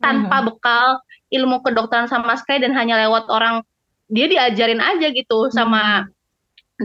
tanpa 0.02 0.42
hmm. 0.42 0.46
bekal 0.50 0.86
ilmu 1.30 1.62
kedokteran 1.62 2.10
sama 2.10 2.34
sekali 2.34 2.66
dan 2.66 2.74
hanya 2.74 2.98
lewat 3.06 3.30
orang 3.30 3.62
dia 4.10 4.26
diajarin 4.28 4.82
aja 4.82 5.08
gitu 5.14 5.48
sama 5.48 6.04
hmm 6.04 6.20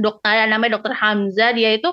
dokter 0.02 0.46
namanya 0.48 0.78
dokter 0.80 0.94
Hamzah 0.94 1.52
dia 1.54 1.76
itu 1.78 1.90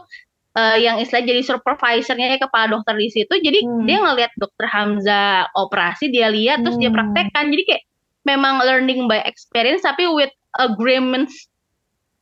uh, 0.54 0.76
yang 0.78 0.96
istilah 1.02 1.22
jadi 1.26 1.42
supervisornya 1.42 2.38
kepala 2.38 2.78
dokter 2.78 2.94
di 2.96 3.10
situ 3.10 3.34
jadi 3.42 3.60
hmm. 3.62 3.84
dia 3.86 3.98
ngelihat 4.00 4.32
dokter 4.38 4.66
Hamzah 4.70 5.50
operasi 5.54 6.08
dia 6.10 6.30
lihat 6.30 6.62
hmm. 6.62 6.64
terus 6.66 6.78
dia 6.80 6.90
hmm. 6.90 6.98
praktekkan 6.98 7.44
jadi 7.50 7.62
kayak 7.66 7.82
memang 8.24 8.64
learning 8.64 9.06
by 9.10 9.20
experience 9.26 9.84
tapi 9.84 10.08
with 10.08 10.32
agreements 10.56 11.50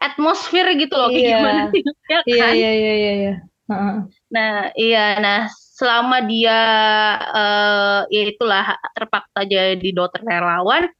atmosphere 0.02 0.74
gitu 0.74 0.92
loh 0.98 1.08
kayak 1.12 1.22
yeah. 1.22 1.38
gimana 1.38 1.62
sih 1.70 1.80
ya 1.86 2.18
iya, 2.26 2.42
kan? 2.42 2.52
iya 2.58 2.70
iya 2.74 2.92
iya 2.92 3.12
iya 3.14 3.34
nah 4.28 4.54
iya 4.74 5.06
nah 5.22 5.40
selama 5.52 6.26
dia 6.26 6.60
uh, 7.30 8.00
ya 8.10 8.22
itulah 8.28 8.76
terpaksa 8.92 9.46
jadi 9.46 9.88
dokter 9.94 10.20
relawan 10.26 10.90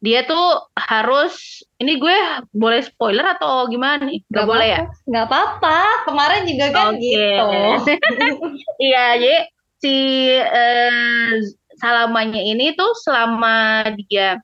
dia 0.00 0.24
tuh 0.24 0.64
harus 0.80 1.60
ini 1.76 2.00
gue 2.00 2.16
boleh 2.56 2.80
spoiler 2.80 3.36
atau 3.36 3.68
gimana 3.68 4.08
nih? 4.08 4.24
Gak, 4.32 4.44
gak 4.44 4.48
boleh 4.48 4.68
ya? 4.68 4.80
Gak 5.04 5.24
apa-apa. 5.28 6.08
Kemarin 6.08 6.42
juga 6.48 6.66
kan 6.72 6.96
okay. 6.96 7.04
gitu. 7.04 7.48
iya, 8.88 9.06
jadi 9.20 9.40
si 9.80 9.96
uh, 10.40 11.36
Salamanya 11.80 12.40
ini 12.44 12.76
tuh 12.76 12.92
selama 13.00 13.88
dia 13.96 14.36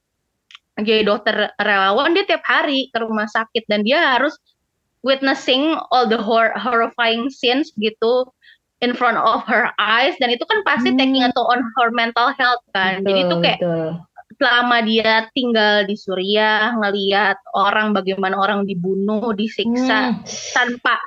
jadi 0.80 1.04
dokter 1.04 1.52
relawan 1.60 2.16
dia 2.16 2.24
tiap 2.24 2.44
hari 2.44 2.88
ke 2.92 2.96
rumah 3.00 3.28
sakit 3.28 3.68
dan 3.68 3.84
dia 3.84 4.16
harus 4.16 4.36
witnessing 5.04 5.76
all 5.92 6.08
the 6.08 6.16
hor 6.16 6.52
horrifying 6.56 7.28
scenes 7.28 7.72
gitu 7.76 8.24
in 8.84 8.96
front 8.96 9.20
of 9.20 9.44
her 9.44 9.72
eyes 9.76 10.16
dan 10.20 10.32
itu 10.32 10.44
kan 10.48 10.64
pasti 10.64 10.92
hmm. 10.92 11.00
taking 11.00 11.24
a 11.24 11.32
toll 11.32 11.48
on 11.48 11.60
her 11.60 11.88
mental 11.92 12.32
health 12.36 12.64
kan. 12.72 13.00
Betul, 13.00 13.08
jadi 13.08 13.20
itu 13.20 13.36
kayak 13.40 13.60
betul 13.60 13.88
selama 14.36 14.84
dia 14.84 15.28
tinggal 15.32 15.88
di 15.88 15.96
Suriah 15.96 16.76
ngelihat 16.76 17.40
orang 17.56 17.96
bagaimana 17.96 18.36
orang 18.36 18.68
dibunuh 18.68 19.32
disiksa 19.32 20.12
hmm. 20.12 20.24
tanpa 20.52 21.00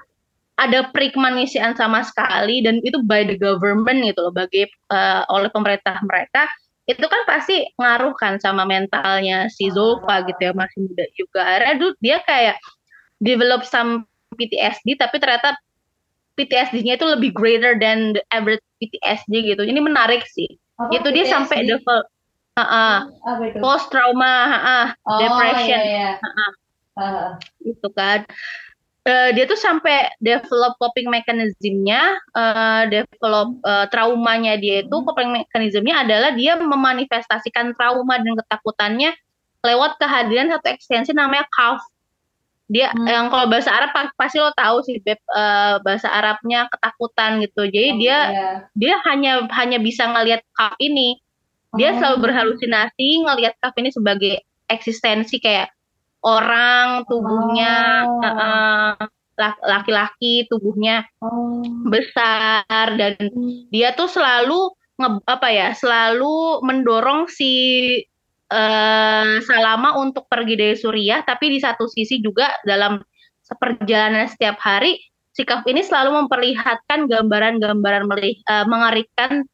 ada 0.60 0.92
perikmanusiaan 0.92 1.72
sama 1.80 2.04
sekali 2.04 2.60
dan 2.60 2.84
itu 2.84 3.00
by 3.08 3.24
the 3.24 3.40
government 3.40 4.04
gitu 4.04 4.28
loh 4.28 4.34
bagi 4.36 4.68
uh, 4.92 5.24
oleh 5.32 5.48
pemerintah 5.56 5.96
mereka 6.04 6.52
itu 6.90 7.06
kan 7.06 7.22
pasti 7.30 7.70
ngaruh 7.78 8.18
kan 8.18 8.42
sama 8.42 8.66
mentalnya 8.66 9.48
si 9.48 9.70
Zulfa 9.72 10.26
gitu 10.28 10.42
ya 10.42 10.54
masih 10.58 10.90
muda 10.90 11.06
juga 11.16 11.42
akhirnya 11.46 11.94
dia 12.02 12.18
kayak 12.26 12.58
develop 13.24 13.62
some 13.64 14.10
PTSD 14.36 15.00
tapi 15.00 15.22
ternyata 15.22 15.56
PTSD-nya 16.36 16.98
itu 16.98 17.06
lebih 17.08 17.32
greater 17.36 17.78
than 17.78 18.18
the 18.18 18.24
average 18.34 18.64
PTSD 18.82 19.54
gitu 19.54 19.64
ini 19.64 19.80
menarik 19.80 20.26
sih 20.28 20.60
oh, 20.82 20.90
itu 20.92 21.08
PTSD. 21.08 21.16
dia 21.16 21.26
sampai 21.30 21.58
develop 21.64 22.10
Uh, 22.60 23.00
uh, 23.24 23.40
post 23.64 23.88
trauma, 23.94 24.36
uh, 24.60 24.88
oh, 25.08 25.20
depression, 25.24 25.80
iya, 25.80 25.88
iya. 25.88 26.12
Uh, 26.98 27.02
uh. 27.02 27.30
itu 27.64 27.88
kan. 27.96 28.28
Uh, 29.08 29.32
dia 29.32 29.48
tuh 29.48 29.58
sampai 29.58 30.12
develop 30.20 30.76
coping 30.78 31.08
mechanismnya, 31.08 32.20
uh, 32.36 32.84
develop 32.92 33.58
uh, 33.64 33.88
traumanya 33.90 34.60
dia 34.60 34.84
itu 34.84 34.92
hmm. 34.92 35.06
coping 35.08 35.32
mechanismnya 35.34 36.04
adalah 36.04 36.36
dia 36.36 36.60
memanifestasikan 36.60 37.74
trauma 37.80 38.20
dan 38.20 38.36
ketakutannya 38.38 39.16
lewat 39.64 39.98
kehadiran 39.98 40.52
satu 40.52 40.68
ekstensi 40.70 41.12
namanya 41.16 41.48
calf. 41.50 41.82
Dia 42.70 42.94
hmm. 42.94 43.08
yang 43.08 43.26
kalau 43.34 43.50
bahasa 43.50 43.74
Arab 43.74 43.96
pasti 44.14 44.38
lo 44.38 44.54
tahu 44.54 44.86
sih 44.86 45.02
Beb, 45.02 45.18
uh, 45.34 45.82
bahasa 45.82 46.06
Arabnya 46.12 46.70
ketakutan 46.70 47.42
gitu. 47.42 47.66
Jadi 47.66 47.90
oh, 47.90 47.98
dia 47.98 48.18
yeah. 48.30 48.56
dia 48.78 48.96
hanya 49.10 49.48
hanya 49.58 49.82
bisa 49.82 50.06
ngelihat 50.06 50.46
calf 50.54 50.78
ini 50.78 51.18
dia 51.78 51.94
selalu 51.98 52.18
oh. 52.18 52.24
berhalusinasi 52.26 53.08
ngelihat 53.26 53.54
Kaf 53.62 53.78
ini 53.78 53.94
sebagai 53.94 54.42
eksistensi 54.66 55.38
kayak 55.38 55.70
orang 56.26 57.06
tubuhnya 57.06 57.76
oh. 58.10 58.94
laki-laki 59.66 60.50
tubuhnya 60.50 61.06
oh. 61.22 61.62
besar 61.86 62.98
dan 62.98 63.16
hmm. 63.20 63.70
dia 63.70 63.94
tuh 63.94 64.10
selalu 64.10 64.74
nge, 64.98 65.10
apa 65.30 65.48
ya 65.54 65.68
selalu 65.78 66.66
mendorong 66.66 67.30
si 67.30 67.54
uh, 68.50 69.38
Salama 69.46 69.96
untuk 70.02 70.26
pergi 70.26 70.56
dari 70.58 70.76
Suriah 70.76 71.22
tapi 71.22 71.54
di 71.54 71.60
satu 71.62 71.86
sisi 71.86 72.18
juga 72.20 72.50
dalam 72.66 72.98
perjalanan 73.50 74.30
setiap 74.30 74.62
hari 74.62 74.98
si 75.34 75.46
Kaf 75.46 75.64
ini 75.70 75.86
selalu 75.86 76.26
memperlihatkan 76.26 77.08
gambaran-gambaran 77.08 78.06
uh, 78.10 78.66
mengerikan 78.68 79.46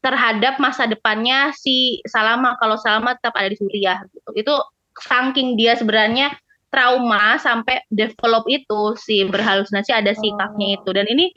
terhadap 0.00 0.56
masa 0.56 0.88
depannya 0.88 1.52
si 1.56 2.00
Salama 2.08 2.56
kalau 2.56 2.80
Salama 2.80 3.16
tetap 3.16 3.36
ada 3.36 3.52
di 3.52 3.56
Suriah 3.60 4.00
gitu. 4.08 4.30
Itu 4.36 4.54
saking 5.00 5.56
dia 5.60 5.76
sebenarnya 5.76 6.32
trauma 6.70 7.36
sampai 7.36 7.82
develop 7.90 8.46
itu 8.46 8.94
si 8.96 9.26
berhalusinasi 9.26 9.90
ada 9.90 10.14
sikapnya 10.14 10.66
oh. 10.66 10.76
itu 10.80 10.90
dan 10.94 11.06
ini 11.10 11.34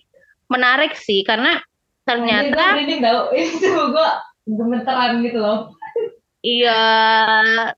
menarik 0.48 0.94
sih 0.94 1.26
karena 1.26 1.58
ternyata 2.06 2.78
ini 2.78 3.02
enggak 3.02 3.34
itu 3.40 3.68
gua 3.92 4.22
gemeteran 4.46 5.24
gitu 5.24 5.40
loh. 5.40 5.60
Iya, 6.44 6.84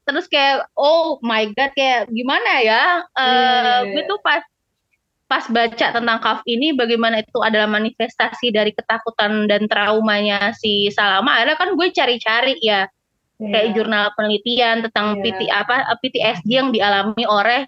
terus 0.09 0.25
kayak 0.25 0.73
oh 0.73 1.21
my 1.21 1.53
god 1.53 1.69
kayak 1.77 2.09
gimana 2.09 2.65
ya? 2.65 3.05
Uh, 3.13 3.85
yeah. 3.93 4.09
Tuh 4.09 4.17
pas 4.25 4.41
pas 5.25 5.45
baca 5.49 5.87
tentang 5.89 6.19
kaf 6.21 6.45
ini 6.45 6.77
bagaimana 6.77 7.25
itu 7.25 7.41
adalah 7.41 7.65
manifestasi 7.65 8.53
dari 8.53 8.69
ketakutan 8.77 9.49
dan 9.49 9.65
traumanya 9.65 10.53
si 10.53 10.93
Salama 10.93 11.41
ada 11.41 11.57
kan 11.57 11.73
gue 11.73 11.87
cari-cari 11.89 12.61
ya 12.61 12.85
yeah. 13.41 13.51
kayak 13.51 13.73
jurnal 13.73 14.13
penelitian 14.13 14.85
tentang 14.85 15.19
yeah. 15.19 15.23
PT 15.23 15.39
apa 15.49 15.75
PTSD 15.97 16.49
yang 16.49 16.69
dialami 16.69 17.25
oleh 17.25 17.65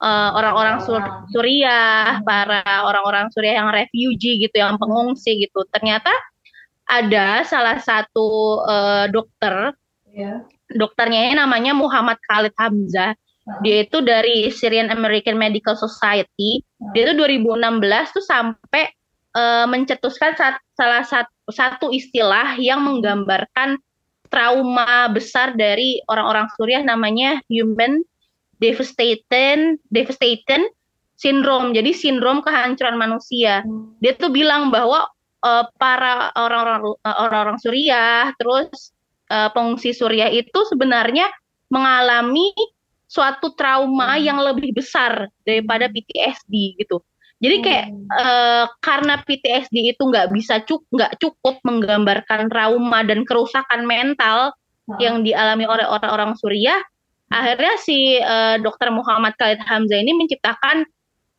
uh, 0.00 0.30
orang-orang 0.36 0.76
Sur 0.82 1.02
Suriah, 1.30 2.20
para 2.24 2.64
orang-orang 2.64 3.28
Suriah 3.30 3.62
yang 3.62 3.70
refugee 3.72 4.40
gitu, 4.40 4.56
yang 4.60 4.76
pengungsi 4.76 5.44
gitu. 5.48 5.64
Ternyata 5.72 6.10
ada 6.84 7.44
salah 7.48 7.80
satu 7.80 8.60
uh, 8.64 9.06
dokter 9.08 9.72
Yeah. 10.14 10.46
Dokternya 10.70 11.26
ini 11.26 11.34
namanya 11.34 11.74
Muhammad 11.74 12.22
Khalid 12.22 12.54
Hamzah. 12.54 13.18
Dia 13.60 13.84
itu 13.84 14.00
dari 14.00 14.48
Syrian 14.48 14.88
American 14.88 15.36
Medical 15.36 15.76
Society. 15.76 16.64
Dia 16.96 17.12
itu 17.12 17.14
2016 17.20 18.16
tuh 18.16 18.24
sampai 18.24 18.88
uh, 19.36 19.68
mencetuskan 19.68 20.32
sat, 20.32 20.56
salah 20.72 21.04
satu, 21.04 21.34
satu 21.52 21.86
istilah 21.92 22.56
yang 22.56 22.80
menggambarkan 22.80 23.76
trauma 24.32 25.12
besar 25.12 25.52
dari 25.54 26.00
orang-orang 26.08 26.48
Suriah 26.56 26.82
namanya 26.82 27.38
human 27.52 28.00
devastation 28.58 29.76
devastation 29.92 30.64
syndrome. 31.20 31.76
Jadi 31.76 31.92
sindrom 31.92 32.40
kehancuran 32.40 32.96
manusia. 32.96 33.60
Dia 34.00 34.16
tuh 34.16 34.32
bilang 34.32 34.72
bahwa 34.72 35.04
uh, 35.44 35.64
para 35.76 36.32
orang-orang 36.34 36.96
uh, 37.04 37.16
orang-orang 37.28 37.58
Suriah 37.60 38.32
terus 38.40 38.96
uh, 39.28 39.52
pengungsi 39.52 39.92
Suriah 39.92 40.32
itu 40.32 40.64
sebenarnya 40.66 41.28
mengalami 41.68 42.50
suatu 43.14 43.54
trauma 43.54 44.18
hmm. 44.18 44.22
yang 44.26 44.38
lebih 44.42 44.74
besar 44.74 45.30
daripada 45.46 45.86
hmm. 45.86 45.94
PTSD 45.94 46.54
gitu. 46.82 46.98
Jadi 47.38 47.56
kayak 47.62 47.86
hmm. 47.94 48.06
uh, 48.10 48.66
karena 48.82 49.14
PTSD 49.22 49.94
itu 49.94 50.02
nggak 50.02 50.34
bisa 50.34 50.58
cuk 50.66 50.82
nggak 50.90 51.22
cukup 51.22 51.62
menggambarkan 51.62 52.50
trauma 52.50 53.06
dan 53.06 53.22
kerusakan 53.22 53.86
mental 53.86 54.50
hmm. 54.90 54.98
yang 54.98 55.22
dialami 55.22 55.62
oleh 55.62 55.86
orang-orang 55.86 56.34
Suriah, 56.34 56.82
hmm. 56.82 57.30
akhirnya 57.30 57.74
si 57.78 58.18
uh, 58.18 58.58
Dokter 58.58 58.90
Muhammad 58.90 59.38
Khalid 59.38 59.62
Hamzah 59.62 59.98
ini 60.02 60.18
menciptakan 60.18 60.82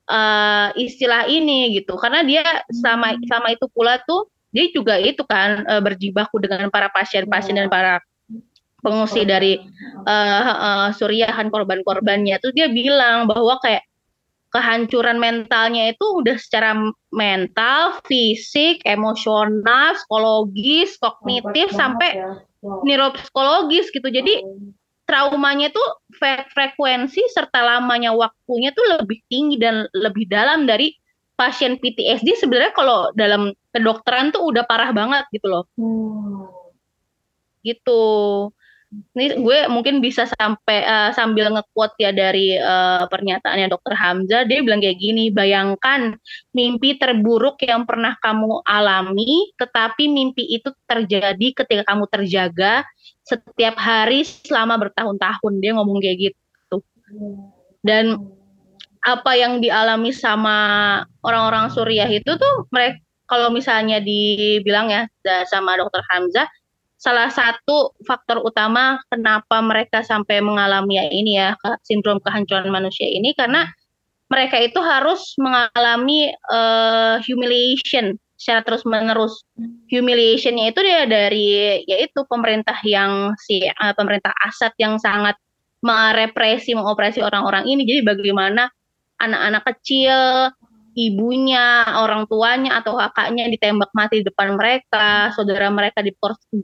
uh, 0.07 0.71
istilah 0.79 1.27
ini 1.27 1.75
gitu. 1.75 1.99
Karena 1.99 2.23
dia 2.23 2.45
sama 2.71 3.19
hmm. 3.19 3.27
sama 3.27 3.51
itu 3.51 3.67
pula 3.75 3.99
tuh 4.07 4.31
dia 4.55 4.71
juga 4.71 4.95
itu 4.95 5.19
kan 5.27 5.67
uh, 5.67 5.83
berjibaku 5.83 6.39
dengan 6.39 6.71
para 6.71 6.87
pasien-pasien 6.87 7.59
dan 7.59 7.67
para 7.67 7.99
pengungsi 8.85 9.25
dari 9.25 9.57
uh, 10.05 10.45
uh, 10.45 10.87
Suriahan 10.93 11.49
korban-korbannya. 11.49 12.37
Terus 12.37 12.53
dia 12.53 12.69
bilang 12.69 13.25
bahwa 13.25 13.57
kayak 13.65 13.81
kehancuran 14.55 15.19
mentalnya 15.19 15.91
itu 15.91 16.05
udah 16.23 16.39
secara 16.39 16.77
mental, 17.11 17.99
fisik, 18.07 18.79
emosional, 18.87 19.99
psikologis, 19.99 20.95
kognitif 21.01 21.75
sampai 21.75 22.15
ya. 22.15 22.39
wow. 22.63 22.79
neuropsikologis 22.87 23.91
gitu. 23.91 24.07
Jadi 24.07 24.45
traumanya 25.03 25.75
tuh 25.75 25.87
frekuensi 26.55 27.19
serta 27.35 27.61
lamanya 27.61 28.15
waktunya 28.15 28.71
tuh 28.71 29.01
lebih 29.01 29.19
tinggi 29.27 29.59
dan 29.59 29.91
lebih 29.91 30.25
dalam 30.31 30.63
dari 30.63 30.95
pasien 31.35 31.75
PTSD 31.75 32.39
sebenarnya 32.39 32.71
kalau 32.71 33.11
dalam 33.11 33.51
kedokteran 33.75 34.31
tuh 34.31 34.55
udah 34.55 34.63
parah 34.63 34.95
banget 34.95 35.27
gitu 35.35 35.51
loh. 35.51 35.67
Hmm. 35.75 36.47
Gitu 37.59 38.01
ini 38.95 39.25
gue 39.41 39.59
mungkin 39.67 39.99
bisa 39.99 40.29
sampai 40.29 40.85
uh, 40.85 41.11
sambil 41.11 41.51
ngekuat 41.51 41.95
ya 41.99 42.15
dari 42.15 42.55
uh, 42.55 43.03
pernyataannya 43.09 43.67
dokter 43.67 43.93
Hamzah 43.97 44.47
dia 44.47 44.63
bilang 44.63 44.79
kayak 44.79 44.99
gini 44.99 45.31
bayangkan 45.31 46.15
mimpi 46.55 46.95
terburuk 46.95 47.59
yang 47.65 47.83
pernah 47.83 48.15
kamu 48.23 48.63
alami 48.63 49.51
tetapi 49.59 50.07
mimpi 50.07 50.47
itu 50.55 50.71
terjadi 50.87 51.63
ketika 51.63 51.83
kamu 51.87 52.07
terjaga 52.07 52.85
setiap 53.25 53.75
hari 53.75 54.21
selama 54.23 54.77
bertahun-tahun. 54.77 55.53
Dia 55.59 55.73
ngomong 55.75 55.97
kayak 55.99 56.31
gitu. 56.31 56.77
Dan 57.81 58.21
apa 59.05 59.31
yang 59.37 59.61
dialami 59.61 60.13
sama 60.13 60.57
orang-orang 61.25 61.69
Suriah 61.73 62.09
itu 62.09 62.37
tuh 62.37 62.69
mereka 62.73 63.01
kalau 63.25 63.49
misalnya 63.49 64.01
dibilang 64.01 64.89
ya 64.89 65.09
sama 65.49 65.77
dokter 65.77 66.01
Hamzah 66.13 66.45
salah 66.95 67.27
satu 67.29 67.93
faktor 68.07 68.41
utama 68.41 68.97
kenapa 69.11 69.59
mereka 69.61 70.01
sampai 70.01 70.39
mengalami 70.39 70.97
ya 70.97 71.05
ini 71.11 71.31
ya 71.37 71.49
sindrom 71.83 72.23
kehancuran 72.23 72.71
manusia 72.71 73.05
ini 73.05 73.35
karena 73.35 73.67
mereka 74.31 74.57
itu 74.57 74.81
harus 74.81 75.37
mengalami 75.37 76.33
uh, 76.49 77.21
humiliation 77.27 78.17
secara 78.35 78.65
terus 78.65 78.83
menerus 78.83 79.45
humiliationnya 79.87 80.73
itu 80.73 80.79
dia 80.83 81.07
dari 81.07 81.81
yaitu 81.87 82.25
pemerintah 82.27 82.75
yang 82.83 83.31
si 83.39 83.63
uh, 83.63 83.93
pemerintah 83.95 84.33
Asad 84.43 84.75
yang 84.81 84.99
sangat 84.99 85.39
merepresi 85.85 86.73
mengoperasi 86.73 87.21
orang-orang 87.21 87.69
ini. 87.69 87.85
Jadi 87.85 88.01
bagaimana 88.01 88.67
anak-anak 89.21 89.63
kecil 89.69 90.17
ibunya, 90.95 91.83
orang 91.99 92.23
tuanya 92.31 92.79
atau 92.79 92.95
kakaknya 92.95 93.51
ditembak 93.51 93.91
mati 93.91 94.23
di 94.23 94.25
depan 94.25 94.55
mereka, 94.55 95.29
saudara 95.35 95.67
mereka 95.67 95.99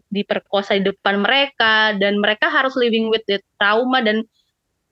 diperkosa 0.07 0.79
di 0.79 0.87
depan 0.87 1.19
mereka 1.19 1.93
dan 1.99 2.17
mereka 2.17 2.47
harus 2.47 2.73
living 2.79 3.11
with 3.11 3.21
the 3.27 3.43
trauma 3.59 3.99
dan 3.99 4.23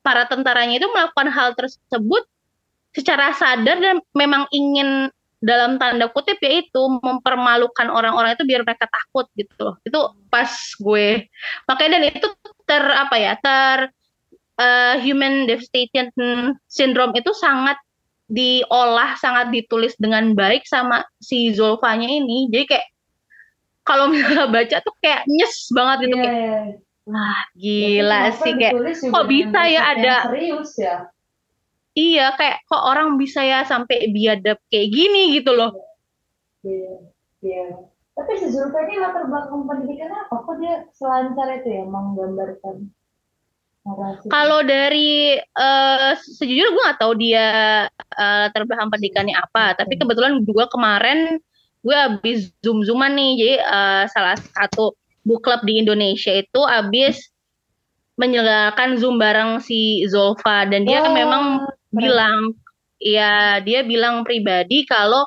para 0.04 0.28
tentaranya 0.28 0.84
itu 0.84 0.88
melakukan 0.92 1.32
hal 1.32 1.56
tersebut 1.56 2.28
secara 2.92 3.32
sadar 3.32 3.80
dan 3.80 4.04
memang 4.12 4.44
ingin 4.52 5.08
dalam 5.40 5.80
tanda 5.80 6.12
kutip 6.12 6.36
yaitu 6.44 7.00
mempermalukan 7.00 7.88
orang-orang 7.88 8.36
itu 8.36 8.44
biar 8.44 8.68
mereka 8.68 8.92
takut 8.92 9.32
gitu 9.40 9.56
loh. 9.64 9.76
Itu 9.88 10.20
pas 10.28 10.52
gue 10.76 11.32
makanya 11.64 11.96
dan 11.96 12.04
itu 12.12 12.28
ter 12.68 12.84
apa 12.84 13.16
ya 13.16 13.34
ter 13.40 13.88
uh, 14.60 14.96
human 15.00 15.48
devastation 15.48 16.12
syndrome 16.68 17.16
itu 17.16 17.32
sangat 17.32 17.80
diolah 18.30 19.18
sangat 19.18 19.50
ditulis 19.50 19.98
dengan 19.98 20.38
baik 20.38 20.64
sama 20.70 21.02
si 21.18 21.50
Zolfanya 21.52 22.06
ini. 22.06 22.48
Jadi 22.54 22.66
kayak 22.70 22.88
kalau 23.82 24.06
misalnya 24.14 24.46
baca 24.56 24.78
tuh 24.86 24.96
kayak 25.02 25.26
nyes 25.26 25.56
banget 25.74 25.98
gitu 26.06 26.16
yeah. 26.16 26.24
kayak 26.24 26.38
iya, 26.38 26.54
iya. 26.54 26.78
wah 27.10 27.42
gila 27.58 28.22
Jadi, 28.22 28.38
sih 28.38 28.54
kayak 28.54 28.74
kok 29.10 29.26
bisa 29.26 29.62
ya 29.66 29.82
ada 29.98 30.16
serius 30.30 30.72
ya? 30.78 30.98
Iya 31.98 32.26
kayak 32.38 32.58
kok 32.70 32.84
orang 32.86 33.18
bisa 33.18 33.42
ya 33.42 33.66
sampai 33.66 34.14
biadab 34.14 34.62
kayak 34.70 34.88
gini 34.94 35.42
gitu 35.42 35.58
loh. 35.58 35.74
Iya 36.62 36.94
iya 37.42 37.66
tapi 38.20 38.36
si 38.36 38.52
Zulfa 38.52 38.84
ini 38.84 39.00
latar 39.00 39.32
belakang 39.32 39.64
pendidikan 39.64 40.12
apa? 40.12 40.44
Kok 40.44 40.60
dia 40.60 40.84
selancar 40.92 41.48
itu 41.56 41.72
ya 41.72 41.84
menggambarkan 41.88 42.92
kalau 44.30 44.60
dari 44.64 45.38
uh, 45.38 46.14
sejujurnya 46.18 46.72
gue 46.74 46.84
nggak 46.86 47.00
tahu 47.02 47.14
dia 47.18 47.48
uh, 47.92 48.46
terbelakang 48.54 48.90
pendidikannya 48.92 49.36
apa, 49.36 49.78
tapi 49.78 49.98
kebetulan 50.00 50.42
juga 50.46 50.70
kemarin 50.72 51.40
gue 51.80 51.96
habis 51.96 52.52
zoom 52.60 52.84
zooman 52.84 53.16
nih, 53.16 53.32
jadi 53.40 53.56
uh, 53.64 54.04
salah 54.12 54.36
satu 54.36 54.94
book 55.24 55.48
club 55.48 55.64
di 55.64 55.80
Indonesia 55.80 56.36
itu 56.36 56.62
habis 56.68 57.32
menyelenggarakan 58.20 59.00
zoom 59.00 59.16
bareng 59.16 59.64
si 59.64 60.04
Zolfa 60.12 60.68
dan 60.68 60.84
dia 60.84 61.00
kan 61.00 61.16
oh, 61.16 61.16
memang 61.16 61.44
keren. 61.64 61.96
bilang, 61.96 62.38
ya 63.00 63.64
dia 63.64 63.88
bilang 63.88 64.28
pribadi 64.28 64.84
kalau 64.84 65.24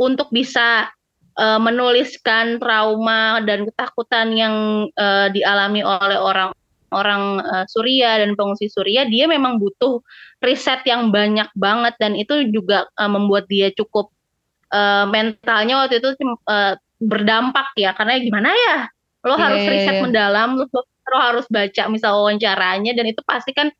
untuk 0.00 0.32
bisa 0.32 0.88
uh, 1.36 1.60
menuliskan 1.60 2.56
trauma 2.56 3.44
dan 3.44 3.68
ketakutan 3.68 4.32
yang 4.32 4.54
uh, 4.96 5.28
dialami 5.28 5.84
oleh 5.84 6.16
orang 6.16 6.48
orang 6.92 7.42
uh, 7.44 7.64
Suria 7.68 8.20
dan 8.20 8.32
pengungsi 8.34 8.72
Suria 8.72 9.04
dia 9.04 9.28
memang 9.28 9.60
butuh 9.60 10.00
riset 10.40 10.84
yang 10.88 11.12
banyak 11.12 11.48
banget 11.56 11.94
dan 12.00 12.16
itu 12.16 12.48
juga 12.48 12.88
uh, 12.96 13.10
membuat 13.10 13.46
dia 13.50 13.68
cukup 13.74 14.12
uh, 14.72 15.04
mentalnya 15.08 15.84
waktu 15.84 16.00
itu 16.00 16.14
uh, 16.48 16.74
berdampak 16.98 17.72
ya 17.78 17.94
karena 17.94 18.18
gimana 18.18 18.50
ya 18.50 18.78
lo 19.26 19.34
yeah. 19.34 19.40
harus 19.40 19.62
iya, 19.62 19.70
riset 19.70 19.94
iya. 19.98 20.02
mendalam 20.02 20.48
lo, 20.58 20.64
lo 20.82 21.18
harus 21.18 21.46
baca 21.50 21.82
misal 21.90 22.22
wawancaranya 22.22 22.92
dan 22.94 23.06
itu 23.06 23.20
pasti 23.24 23.52
kan 23.52 23.70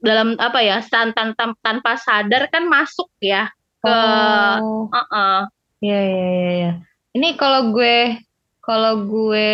dalam 0.00 0.32
apa 0.40 0.64
ya 0.64 0.80
tan 0.88 1.12
tanpa, 1.12 1.52
tanpa 1.60 1.92
sadar 2.00 2.48
kan 2.48 2.64
masuk 2.64 3.12
ya 3.20 3.52
ke 3.84 3.92
oh. 3.92 4.88
uh 4.88 4.96
-uh. 4.96 5.40
ya 5.84 6.00
ya 6.00 6.24
ya 6.24 6.52
ya 6.56 6.72
ini 7.16 7.36
kalau 7.36 7.72
gue 7.72 8.20
kalau 8.64 9.04
gue 9.08 9.50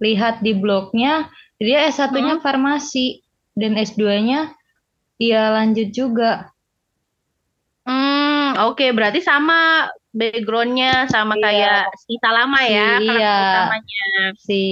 lihat 0.00 0.44
di 0.44 0.52
blognya 0.52 1.28
dia 1.56 1.88
S1-nya 1.88 2.40
hmm. 2.40 2.44
farmasi 2.44 3.24
dan 3.56 3.76
S2-nya 3.80 4.52
dia 5.16 5.42
lanjut 5.52 5.88
juga. 5.92 6.52
Hmm, 7.86 8.58
oke, 8.66 8.76
okay. 8.76 8.90
berarti 8.92 9.24
sama 9.24 9.88
backgroundnya 10.16 11.06
sama 11.12 11.36
iya. 11.36 11.44
kayak 11.44 11.82
si 12.00 12.14
Salama 12.20 12.60
si, 12.64 12.72
ya, 12.72 12.90
iya. 13.00 13.36
utamanya. 13.40 14.06
Si 14.36 14.62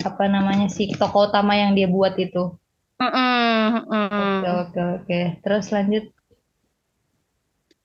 apa 0.00 0.24
namanya 0.28 0.66
si 0.72 0.82
tokoh 0.92 1.28
utama 1.28 1.56
yang 1.56 1.72
dia 1.76 1.88
buat 1.88 2.16
itu. 2.16 2.56
Mm 2.98 3.12
-mm, 3.14 3.66
Oke, 3.86 4.48
oke, 4.50 4.80
oke. 5.00 5.20
Terus 5.44 5.66
lanjut. 5.70 6.04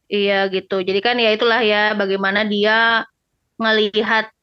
Iya 0.10 0.50
gitu. 0.50 0.82
Jadi 0.82 1.00
kan 1.00 1.22
ya 1.22 1.30
itulah 1.32 1.62
ya 1.62 1.94
bagaimana 1.94 2.44
dia 2.50 3.06
ngelihat 3.62 4.34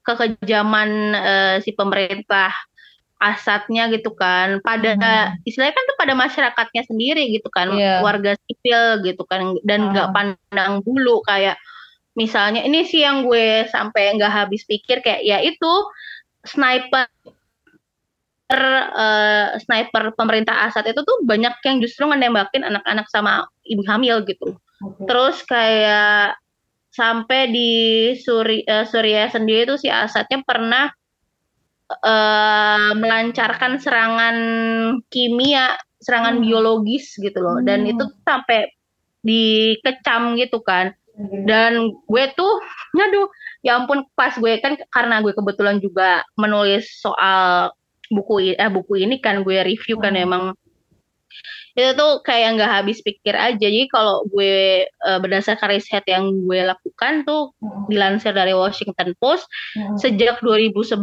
kekejaman 0.00 0.90
uh, 1.12 1.54
si 1.60 1.76
pemerintah 1.76 2.52
asadnya 3.18 3.90
gitu 3.90 4.14
kan 4.14 4.62
pada 4.62 4.94
hmm. 4.94 5.42
istilahnya 5.42 5.74
kan 5.74 5.84
tuh 5.90 5.98
pada 5.98 6.14
masyarakatnya 6.14 6.82
sendiri 6.86 7.34
gitu 7.34 7.50
kan 7.50 7.74
yeah. 7.74 7.98
warga 7.98 8.38
sipil 8.46 9.02
gitu 9.02 9.26
kan 9.26 9.58
dan 9.66 9.90
nggak 9.90 10.08
hmm. 10.10 10.16
pandang 10.16 10.72
bulu 10.86 11.18
kayak 11.26 11.58
misalnya 12.14 12.62
ini 12.62 12.86
sih 12.86 13.02
yang 13.02 13.26
gue 13.26 13.66
sampai 13.70 14.14
nggak 14.14 14.30
habis 14.30 14.62
pikir 14.66 15.02
kayak 15.02 15.26
ya 15.26 15.42
itu 15.42 15.72
sniper 16.46 17.10
uh, 18.54 19.58
sniper 19.62 20.14
pemerintah 20.14 20.66
Assad 20.66 20.86
itu 20.86 21.02
tuh 21.02 21.18
banyak 21.26 21.54
yang 21.66 21.76
justru 21.82 22.06
ngenembakin 22.06 22.64
anak-anak 22.64 23.06
sama 23.10 23.46
ibu 23.66 23.84
hamil 23.86 24.24
gitu. 24.24 24.56
Okay. 24.78 25.04
Terus 25.10 25.36
kayak 25.44 26.38
sampai 26.94 27.52
di 27.52 27.70
Suri, 28.18 28.64
uh, 28.66 28.82
Suriah 28.88 29.30
sendiri 29.30 29.68
itu 29.68 29.76
si 29.78 29.88
Asadnya 29.92 30.42
pernah 30.42 30.90
uh, 31.90 32.92
melancarkan 32.96 33.80
serangan 33.80 34.36
kimia, 35.08 35.76
serangan 36.00 36.40
hmm. 36.40 36.44
biologis 36.44 37.16
gitu 37.16 37.38
loh. 37.40 37.60
Dan 37.64 37.84
hmm. 37.84 37.92
itu 37.96 38.04
sampai 38.22 38.72
dikecam 39.24 40.36
gitu 40.38 40.62
kan. 40.62 40.94
Dan 41.18 41.90
gue 42.06 42.24
tuh, 42.38 42.62
nyaduh, 42.94 43.26
ya 43.66 43.74
ampun 43.74 44.06
pas 44.14 44.30
gue 44.38 44.62
kan 44.62 44.78
karena 44.94 45.18
gue 45.18 45.34
kebetulan 45.34 45.82
juga 45.82 46.22
menulis 46.38 46.86
soal 47.02 47.74
buku 48.08 48.56
eh 48.56 48.70
buku 48.70 49.04
ini 49.04 49.20
kan 49.20 49.44
gue 49.44 49.58
review 49.66 50.00
kan 50.00 50.16
hmm. 50.16 50.24
emang 50.24 50.44
itu 51.78 51.94
tuh 51.94 52.26
kayak 52.26 52.58
nggak 52.58 52.72
habis 52.82 52.98
pikir 53.04 53.38
aja 53.38 53.54
jadi 53.54 53.86
kalau 53.86 54.26
gue 54.26 54.88
uh, 55.06 55.18
berdasarkan 55.22 55.78
riset 55.78 56.02
yang 56.10 56.26
gue 56.42 56.66
lakukan 56.66 57.22
tuh 57.22 57.54
hmm. 57.62 57.77
Dilansir 57.88 58.36
dari 58.36 58.52
Washington 58.52 59.16
Post 59.18 59.48
hmm. 59.74 59.96
sejak 59.98 60.38
2011 60.44 61.02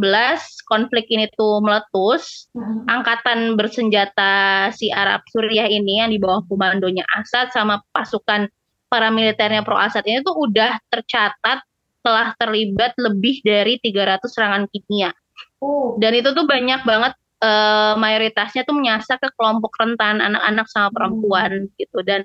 konflik 0.70 1.10
ini 1.10 1.28
tuh 1.34 1.60
meletus 1.60 2.48
hmm. 2.54 2.88
angkatan 2.88 3.58
bersenjata 3.58 4.70
si 4.72 4.94
Arab 4.94 5.26
Suriah 5.34 5.68
ini 5.68 6.00
yang 6.00 6.14
di 6.14 6.22
bawah 6.22 6.46
komandonya 6.46 7.04
Assad 7.18 7.52
sama 7.52 7.82
pasukan 7.92 8.48
paramiliternya 8.88 9.66
pro 9.66 9.76
Assad 9.76 10.06
ini 10.06 10.22
tuh 10.22 10.38
udah 10.38 10.78
tercatat 10.88 11.66
telah 12.06 12.38
terlibat 12.38 12.94
lebih 13.02 13.42
dari 13.42 13.82
300 13.82 14.22
serangan 14.30 14.64
kimia. 14.70 15.10
Oh. 15.58 15.98
Dan 15.98 16.14
itu 16.14 16.38
tuh 16.38 16.46
banyak 16.46 16.86
banget 16.86 17.18
uh, 17.42 17.94
mayoritasnya 17.98 18.62
tuh 18.64 18.78
menyasar 18.78 19.18
ke 19.18 19.34
kelompok 19.34 19.74
rentan 19.82 20.22
anak-anak 20.22 20.70
sama 20.70 20.94
perempuan 20.94 21.66
hmm. 21.66 21.74
gitu 21.82 22.00
dan 22.06 22.22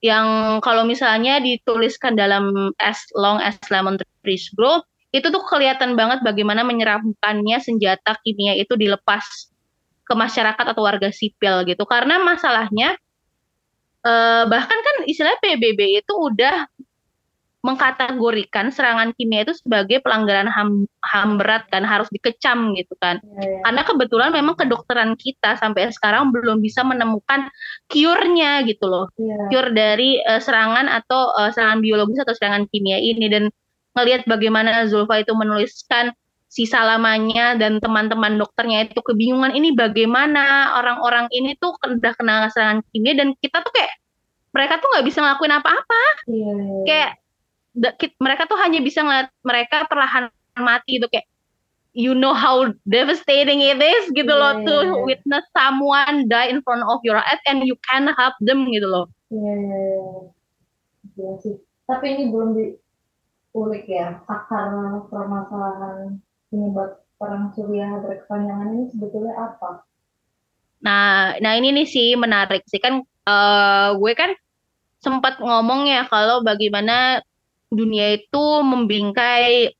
yang 0.00 0.58
kalau 0.64 0.88
misalnya 0.88 1.38
dituliskan 1.44 2.16
dalam 2.16 2.72
as 2.80 3.04
long 3.12 3.36
as 3.40 3.56
lemon 3.68 4.00
trees 4.24 4.48
grow 4.56 4.80
itu 5.12 5.28
tuh 5.28 5.42
kelihatan 5.44 5.98
banget 5.98 6.24
bagaimana 6.24 6.64
menyeramkannya 6.64 7.58
senjata 7.60 8.16
kimia 8.24 8.56
itu 8.56 8.78
dilepas 8.78 9.50
ke 10.06 10.14
masyarakat 10.16 10.64
atau 10.74 10.82
warga 10.82 11.10
sipil 11.12 11.66
gitu. 11.66 11.82
Karena 11.84 12.16
masalahnya 12.22 12.96
eh, 14.06 14.44
bahkan 14.48 14.78
kan 14.78 14.96
istilah 15.04 15.36
PBB 15.42 16.02
itu 16.02 16.12
udah 16.14 16.64
mengkategorikan 17.60 18.72
serangan 18.72 19.12
kimia 19.12 19.44
itu 19.44 19.52
sebagai 19.52 20.00
pelanggaran 20.00 20.48
HAM, 20.48 20.88
HAM 21.04 21.36
berat 21.36 21.68
kan 21.68 21.84
harus 21.84 22.08
dikecam 22.08 22.72
gitu 22.72 22.96
kan. 22.96 23.20
Ya, 23.20 23.44
ya. 23.44 23.58
Karena 23.68 23.82
kebetulan 23.84 24.30
memang 24.32 24.56
kedokteran 24.56 25.12
kita 25.20 25.60
sampai 25.60 25.92
sekarang 25.92 26.32
belum 26.32 26.64
bisa 26.64 26.80
menemukan 26.80 27.52
cure-nya 27.92 28.64
gitu 28.64 28.88
loh. 28.88 29.12
Ya. 29.20 29.36
Cure 29.52 29.76
dari 29.76 30.24
uh, 30.24 30.40
serangan 30.40 30.88
atau 30.88 31.36
uh, 31.36 31.52
serangan 31.52 31.84
biologis 31.84 32.24
atau 32.24 32.32
serangan 32.32 32.64
kimia 32.72 32.96
ini 32.96 33.28
dan 33.28 33.52
ngelihat 33.92 34.24
bagaimana 34.24 34.88
Zulfa 34.88 35.20
itu 35.20 35.36
menuliskan 35.36 36.16
sisa 36.50 36.82
lamanya 36.82 37.54
dan 37.60 37.78
teman-teman 37.78 38.34
dokternya 38.40 38.90
itu 38.90 38.98
kebingungan 39.04 39.54
ini 39.54 39.70
bagaimana 39.70 40.74
orang-orang 40.82 41.30
ini 41.30 41.54
tuh 41.60 41.78
udah 41.78 42.12
kena 42.18 42.50
serangan 42.50 42.82
kimia 42.90 43.14
dan 43.14 43.36
kita 43.38 43.62
tuh 43.62 43.70
kayak 43.70 43.94
mereka 44.50 44.82
tuh 44.82 44.88
nggak 44.90 45.06
bisa 45.06 45.18
ngelakuin 45.22 45.54
apa-apa. 45.62 46.02
Ya, 46.26 46.50
ya. 46.50 46.82
Kayak 46.88 47.10
mereka 48.18 48.50
tuh 48.50 48.58
hanya 48.58 48.82
bisa 48.82 49.00
ngeliat 49.04 49.28
mereka 49.46 49.86
perlahan 49.86 50.28
mati 50.58 50.98
itu 50.98 51.06
kayak 51.06 51.26
you 51.94 52.14
know 52.14 52.34
how 52.34 52.70
devastating 52.86 53.62
it 53.62 53.78
is 53.78 54.10
gitu 54.14 54.30
yeah, 54.30 54.40
loh 54.40 54.52
yeah, 54.58 54.66
to 54.66 54.74
yeah. 54.74 54.86
Iya. 54.86 55.02
witness 55.06 55.46
someone 55.54 56.16
die 56.30 56.50
in 56.50 56.62
front 56.62 56.86
of 56.86 57.02
your 57.02 57.18
eyes 57.18 57.42
and 57.50 57.66
you 57.66 57.74
can 57.90 58.06
help 58.14 58.36
them 58.42 58.70
gitu 58.70 58.86
loh. 58.86 59.06
Iya 59.30 59.42
yeah, 59.42 59.56
iya 59.58 59.78
yeah, 59.86 60.06
yeah. 61.18 61.34
sih. 61.42 61.54
Tapi 61.86 62.04
ini 62.14 62.30
belum 62.30 62.54
diulik 62.54 63.86
ya 63.90 64.22
akar 64.30 64.70
permasalahan 65.10 66.22
penyebab 66.50 67.02
perang 67.18 67.52
Suriah 67.52 68.00
berkepanjangan 68.00 68.68
ini 68.78 68.84
sebetulnya 68.94 69.34
apa? 69.36 69.84
Nah, 70.80 71.36
nah 71.42 71.52
ini 71.58 71.74
nih 71.76 71.86
sih 71.86 72.16
menarik 72.16 72.64
sih 72.64 72.80
kan 72.80 73.04
uh, 73.28 73.92
gue 73.98 74.12
kan 74.16 74.32
sempat 75.00 75.36
ngomong 75.40 75.88
ya 75.88 76.08
kalau 76.08 76.40
bagaimana 76.40 77.20
dunia 77.70 78.18
itu 78.18 78.44
membingkai 78.66 79.72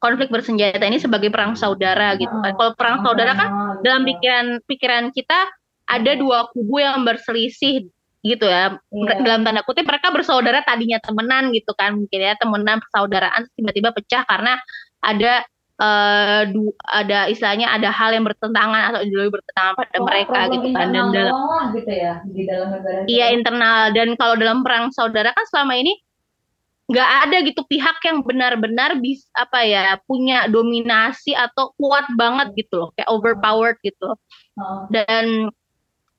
konflik 0.00 0.28
bersenjata 0.28 0.84
ini 0.84 1.00
sebagai 1.00 1.32
perang 1.32 1.56
saudara 1.56 2.16
gitu 2.16 2.32
kan. 2.32 2.52
Kalau 2.56 2.72
perang 2.76 3.04
saudara 3.04 3.32
kan 3.36 3.48
dalam 3.80 4.04
pikiran 4.04 4.46
pikiran 4.64 5.04
kita 5.12 5.48
ada 5.86 6.12
dua 6.18 6.50
kubu 6.50 6.82
yang 6.82 7.04
berselisih 7.06 7.88
gitu 8.26 8.44
ya. 8.44 8.76
Yeah. 8.90 9.20
Dalam 9.22 9.46
tanda 9.46 9.62
kutip 9.62 9.86
mereka 9.86 10.10
bersaudara 10.10 10.64
tadinya 10.66 10.98
temenan 10.98 11.54
gitu 11.54 11.72
kan 11.78 11.94
mungkin 11.94 12.20
ya 12.20 12.34
temenan 12.36 12.82
persaudaraan 12.82 13.46
tiba-tiba 13.54 13.94
pecah 13.94 14.26
karena 14.26 14.58
ada 15.00 15.46
uh, 15.78 16.42
du, 16.50 16.72
ada 16.82 17.30
istilahnya 17.30 17.70
ada 17.70 17.92
hal 17.92 18.12
yang 18.16 18.24
bertentangan 18.26 18.92
atau 18.92 19.00
ideologi 19.04 19.38
bertentangan 19.38 19.74
pada 19.78 19.96
oh, 20.00 20.04
mereka 20.04 20.38
gitu 20.50 20.68
kan 20.74 20.86
dan 20.90 21.06
dalam 21.12 21.34
gitu 21.76 21.92
ya 21.92 22.14
di 22.26 22.42
dalam 22.44 22.68
negara. 22.74 23.00
Iya 23.06 23.26
internal 23.32 23.80
dan 23.94 24.08
kalau 24.18 24.34
dalam 24.34 24.58
perang 24.66 24.90
saudara 24.90 25.30
kan 25.30 25.44
selama 25.48 25.78
ini 25.78 25.94
nggak 26.86 27.10
ada 27.26 27.36
gitu 27.42 27.66
pihak 27.66 27.98
yang 28.06 28.22
benar-benar 28.22 28.94
bisa 29.02 29.26
apa 29.34 29.66
ya 29.66 29.98
punya 30.06 30.46
dominasi 30.46 31.34
atau 31.34 31.74
kuat 31.74 32.06
banget 32.14 32.54
gitu 32.54 32.78
loh 32.78 32.88
kayak 32.94 33.10
overpowered 33.10 33.74
gitu 33.82 34.14
oh. 34.54 34.86
dan 34.94 35.50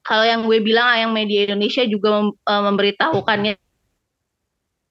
kalau 0.03 0.23
yang 0.27 0.43
gue 0.43 0.59
bilang 0.59 0.87
yang 0.95 1.11
media 1.15 1.47
Indonesia 1.47 1.87
juga 1.87 2.19
mem, 2.19 2.27
uh, 2.47 2.63
memberitahukannya 2.67 3.55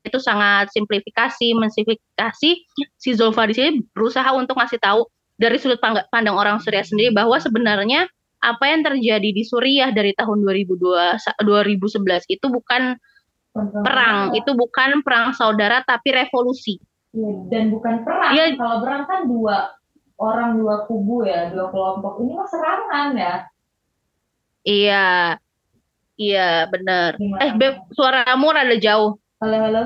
itu 0.08 0.18
sangat 0.22 0.72
simplifikasi 0.72 1.52
mensimplifikasi 1.56 2.50
si 2.96 3.10
Zulfa 3.12 3.44
di 3.44 3.54
sini 3.56 3.70
berusaha 3.92 4.32
untuk 4.32 4.56
ngasih 4.56 4.80
tahu 4.80 5.04
dari 5.36 5.60
sudut 5.60 5.76
pandang 6.08 6.40
orang 6.40 6.56
Suriah 6.62 6.86
sendiri 6.86 7.12
bahwa 7.12 7.36
sebenarnya 7.36 8.08
apa 8.40 8.64
yang 8.64 8.80
terjadi 8.80 9.28
di 9.34 9.42
Suriah 9.44 9.92
dari 9.92 10.16
tahun 10.16 10.40
2002 10.40 11.44
2011 11.44 12.32
itu 12.32 12.46
bukan 12.48 12.96
perang 13.82 14.36
itu 14.36 14.50
bukan 14.52 15.00
perang 15.00 15.32
saudara 15.32 15.80
tapi 15.82 16.12
revolusi 16.12 16.76
ya, 17.12 17.30
dan 17.48 17.72
bukan 17.72 18.04
perang 18.04 18.32
ya. 18.36 18.52
kalau 18.54 18.76
perang 18.84 19.02
kan 19.08 19.20
dua 19.24 19.56
orang 20.16 20.60
dua 20.60 20.84
kubu 20.88 21.24
ya 21.24 21.52
dua 21.52 21.72
kelompok 21.72 22.20
ini 22.24 22.32
mah 22.36 22.48
serangan 22.48 23.08
ya 23.16 23.34
iya 24.64 25.06
iya 26.16 26.68
benar 26.68 27.16
eh 27.20 27.52
beb 27.56 27.80
suaramu 27.92 28.52
ada 28.52 28.76
jauh 28.76 29.16
halo 29.40 29.56
halo 29.60 29.84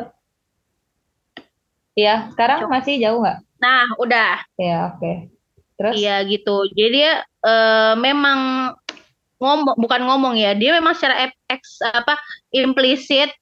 Iya, 1.98 2.32
sekarang 2.32 2.70
masih 2.70 3.02
jauh 3.02 3.20
nggak? 3.20 3.38
Nah, 3.60 3.84
udah. 3.98 4.40
Ya, 4.56 4.94
oke. 4.94 4.98
Okay. 5.02 5.16
Terus? 5.76 5.94
Iya 5.96 6.16
gitu. 6.28 6.56
Jadi 6.76 6.98
ya 7.08 7.24
uh, 7.44 7.94
memang 7.96 8.72
ngomong 9.40 9.76
bukan 9.80 10.00
ngomong 10.04 10.34
ya, 10.36 10.52
dia 10.52 10.76
memang 10.76 10.92
secara 10.92 11.32
eks 11.48 11.80
apa 11.80 12.20
implisit 12.52 13.32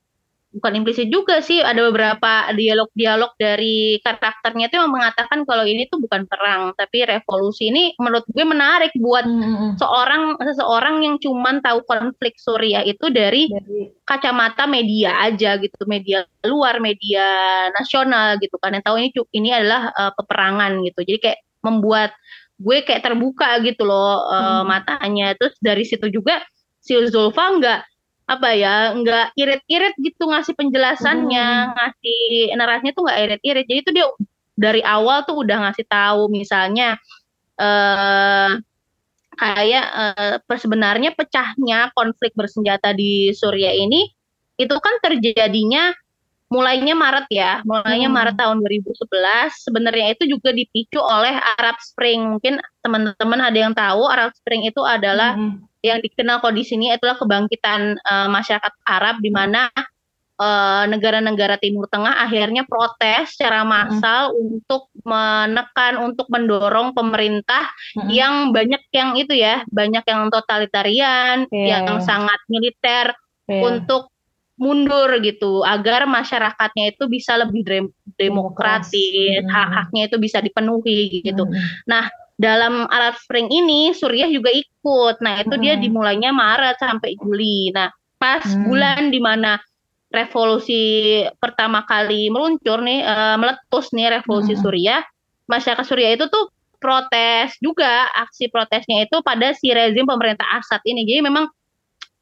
bukan 0.49 0.81
implisit 0.81 1.13
juga 1.13 1.45
sih 1.45 1.61
ada 1.61 1.93
beberapa 1.93 2.49
dialog-dialog 2.57 3.37
dari 3.37 4.01
karakternya 4.01 4.73
itu 4.73 4.81
yang 4.81 4.89
mengatakan 4.89 5.45
kalau 5.45 5.69
ini 5.69 5.85
tuh 5.93 6.01
bukan 6.01 6.25
perang 6.25 6.73
tapi 6.73 7.05
revolusi. 7.05 7.69
Ini 7.69 8.01
menurut 8.01 8.25
gue 8.33 8.45
menarik 8.49 8.93
buat 8.97 9.29
hmm. 9.29 9.77
seorang 9.77 10.41
seseorang 10.41 11.05
yang 11.05 11.17
cuman 11.21 11.61
tahu 11.61 11.85
konflik 11.85 12.41
Suriah 12.41 12.81
itu 12.83 13.13
dari, 13.13 13.53
dari 13.53 13.93
kacamata 14.09 14.65
media 14.65 15.21
aja 15.21 15.61
gitu 15.61 15.85
media 15.85 16.25
luar 16.49 16.81
media 16.81 17.69
nasional 17.77 18.41
gitu 18.41 18.57
kan 18.57 18.73
yang 18.73 18.85
tahu 18.85 18.97
ini 18.97 19.13
ini 19.37 19.51
adalah 19.53 19.93
uh, 19.93 20.13
peperangan 20.17 20.81
gitu. 20.89 21.01
Jadi 21.05 21.19
kayak 21.21 21.41
membuat 21.61 22.17
gue 22.59 22.83
kayak 22.83 23.05
terbuka 23.05 23.61
gitu 23.63 23.85
loh 23.85 24.25
uh, 24.33 24.65
matanya. 24.65 25.37
Terus 25.37 25.55
dari 25.61 25.85
situ 25.85 26.09
juga 26.09 26.41
si 26.81 26.97
Zulfa 27.13 27.53
nggak 27.61 27.81
apa 28.29 28.49
ya 28.53 28.93
nggak 28.93 29.33
irit-irit 29.41 29.97
gitu 30.05 30.29
ngasih 30.29 30.53
penjelasannya 30.53 31.49
hmm. 31.49 31.73
ngasih 31.73 32.21
narasinya 32.61 32.93
tuh 32.93 33.03
nggak 33.09 33.21
irit-irit 33.25 33.65
jadi 33.65 33.81
itu 33.81 33.91
dia 33.97 34.07
dari 34.53 34.85
awal 34.85 35.25
tuh 35.25 35.41
udah 35.41 35.69
ngasih 35.69 35.89
tahu 35.89 36.29
misalnya 36.29 37.01
eh 37.57 38.53
kayak 39.39 39.87
eh, 40.45 40.59
sebenarnya 40.59 41.15
pecahnya 41.15 41.95
konflik 41.95 42.35
bersenjata 42.37 42.93
di 42.93 43.33
Suriah 43.33 43.73
ini 43.73 44.11
itu 44.59 44.77
kan 44.77 44.99
terjadinya 45.01 45.95
mulainya 46.49 46.97
Maret 46.97 47.29
ya, 47.29 47.61
mulainya 47.63 48.09
hmm. 48.09 48.17
Maret 48.19 48.37
tahun 48.41 48.59
2011. 48.65 49.69
Sebenarnya 49.69 50.07
itu 50.17 50.25
juga 50.33 50.51
dipicu 50.51 50.97
oleh 50.99 51.37
Arab 51.61 51.77
Spring. 51.79 52.37
Mungkin 52.37 52.59
teman-teman 52.81 53.41
ada 53.41 53.59
yang 53.59 53.77
tahu 53.77 54.09
Arab 54.09 54.33
Spring 54.33 54.65
itu 54.65 54.81
adalah 54.81 55.37
hmm. 55.37 55.68
Yang 55.83 56.03
dikenal 56.03 56.43
kok 56.43 56.55
di 56.55 56.65
sini 56.67 56.91
itulah 56.91 57.15
kebangkitan 57.15 57.97
uh, 58.03 58.29
masyarakat 58.31 58.73
Arab 58.83 59.23
di 59.23 59.31
mana 59.31 59.71
uh, 60.39 60.85
negara-negara 60.91 61.59
Timur 61.63 61.87
Tengah 61.87 62.19
akhirnya 62.19 62.67
protes 62.67 63.39
secara 63.39 63.63
massal 63.63 64.33
hmm. 64.33 64.39
untuk 64.39 64.91
menekan 65.07 66.03
untuk 66.03 66.27
mendorong 66.31 66.95
pemerintah 66.95 67.71
hmm. 67.99 68.09
yang 68.11 68.35
banyak 68.51 68.83
yang 68.91 69.15
itu 69.15 69.35
ya 69.39 69.63
banyak 69.71 70.03
yang 70.03 70.31
totalitarian 70.31 71.47
yeah. 71.55 71.83
yang 71.83 72.03
sangat 72.03 72.39
militer 72.51 73.15
yeah. 73.47 73.63
untuk 73.63 74.11
mundur 74.59 75.23
gitu 75.23 75.63
agar 75.63 76.11
masyarakatnya 76.11 76.91
itu 76.91 77.07
bisa 77.07 77.39
lebih 77.39 77.63
demokratis, 78.19 79.47
hmm. 79.47 79.55
hak-haknya 79.55 80.11
itu 80.11 80.17
bisa 80.19 80.43
dipenuhi 80.43 81.23
gitu. 81.23 81.47
Hmm. 81.47 81.55
Nah, 81.87 82.11
dalam 82.39 82.87
Arab 82.87 83.19
Spring 83.19 83.51
ini 83.51 83.91
Suriah 83.91 84.31
juga 84.31 84.55
ikut. 84.55 85.19
Nah, 85.19 85.43
itu 85.43 85.55
hmm. 85.59 85.63
dia 85.63 85.75
dimulainya 85.75 86.31
Maret 86.31 86.79
sampai 86.79 87.19
Juli. 87.19 87.75
Nah, 87.75 87.91
pas 88.17 88.47
hmm. 88.47 88.63
bulan 88.65 89.03
di 89.11 89.19
mana 89.19 89.59
revolusi 90.09 91.21
pertama 91.37 91.85
kali 91.85 92.33
meluncur 92.33 92.81
nih 92.81 93.05
uh, 93.05 93.37
meletus 93.37 93.93
nih 93.93 94.23
revolusi 94.23 94.57
hmm. 94.57 94.63
Suriah, 94.63 95.03
masyarakat 95.51 95.85
Suriah 95.85 96.17
itu 96.17 96.31
tuh 96.31 96.49
protes 96.79 97.59
juga 97.59 98.07
aksi 98.15 98.49
protesnya 98.55 99.03
itu 99.03 99.19
pada 99.27 99.51
si 99.53 99.75
rezim 99.75 100.07
pemerintah 100.07 100.47
Assad 100.57 100.81
ini. 100.87 101.03
Jadi 101.05 101.21
memang 101.27 101.51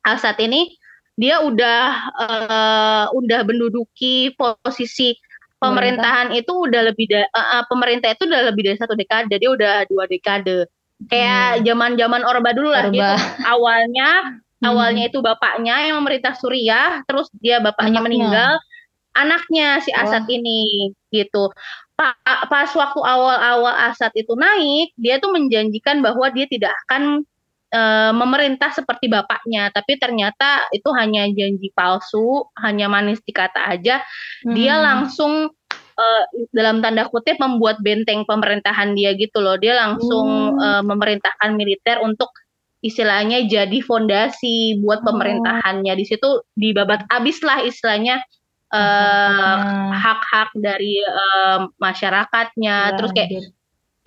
Assad 0.01 0.41
ini 0.41 0.73
dia 1.17 1.45
udah 1.45 1.85
uh, 2.17 3.05
udah 3.13 3.41
menduduki 3.45 4.33
posisi 4.37 5.17
pemerintahan 5.57 6.37
itu 6.37 6.53
udah 6.53 6.83
lebih 6.93 7.09
da, 7.09 7.25
uh, 7.33 7.65
pemerintah 7.69 8.13
itu 8.13 8.29
udah 8.29 8.53
lebih 8.53 8.63
dari 8.73 8.79
satu 8.79 8.93
dekade 8.93 9.37
dia 9.41 9.51
udah 9.51 9.89
dua 9.89 10.05
dekade 10.05 10.69
kayak 11.09 11.65
zaman 11.65 11.97
hmm. 11.97 12.01
zaman 12.01 12.23
Orba 12.25 12.51
dulu 12.53 12.73
lah 12.73 12.89
Orba. 12.89 12.95
gitu 12.95 13.15
awalnya 13.45 14.11
hmm. 14.61 14.69
awalnya 14.69 15.03
itu 15.09 15.19
bapaknya 15.25 15.75
yang 15.89 16.01
memerintah 16.01 16.37
Suriah 16.37 17.01
terus 17.09 17.29
dia 17.41 17.61
bapaknya 17.61 18.01
anaknya. 18.01 18.05
meninggal 18.05 18.53
anaknya 19.17 19.69
si 19.81 19.91
Asad 19.97 20.29
oh. 20.29 20.33
ini 20.33 20.93
gitu 21.09 21.49
pas 22.53 22.69
waktu 22.77 23.01
awal-awal 23.01 23.73
Asad 23.89 24.13
itu 24.13 24.37
naik 24.37 24.93
dia 25.01 25.17
tuh 25.17 25.33
menjanjikan 25.33 26.05
bahwa 26.05 26.29
dia 26.29 26.45
tidak 26.45 26.77
akan 26.85 27.25
e, 27.77 27.83
memerintah 28.17 28.73
seperti 28.73 29.13
bapaknya, 29.13 29.69
tapi 29.69 30.01
ternyata 30.01 30.65
itu 30.73 30.89
hanya 30.97 31.29
janji 31.29 31.69
palsu, 31.77 32.49
hanya 32.65 32.89
manis 32.89 33.21
dikata 33.21 33.69
aja. 33.69 34.01
Hmm. 34.45 34.57
Dia 34.57 34.81
langsung 34.81 35.53
e, 35.77 36.07
dalam 36.57 36.81
tanda 36.81 37.05
kutip 37.13 37.37
membuat 37.37 37.85
benteng 37.85 38.25
pemerintahan 38.25 38.97
dia 38.97 39.13
gitu 39.21 39.45
loh. 39.45 39.61
Dia 39.61 39.77
langsung 39.77 40.57
hmm. 40.57 40.61
e, 40.61 40.69
memerintahkan 40.89 41.51
militer 41.53 42.01
untuk 42.01 42.33
istilahnya 42.81 43.45
jadi 43.45 43.79
fondasi 43.85 44.81
buat 44.81 45.05
oh. 45.05 45.13
pemerintahannya. 45.13 45.93
Di 45.93 46.05
situ 46.09 46.45
dibabat 46.57 47.05
abis 47.13 47.45
lah 47.45 47.61
istilahnya 47.61 48.25
hak-hak 49.95 50.51
uh, 50.53 50.59
dari 50.59 50.99
uh, 51.07 51.71
masyarakatnya. 51.79 52.77
Ya, 52.93 52.97
Terus 52.99 53.11
kayak 53.15 53.31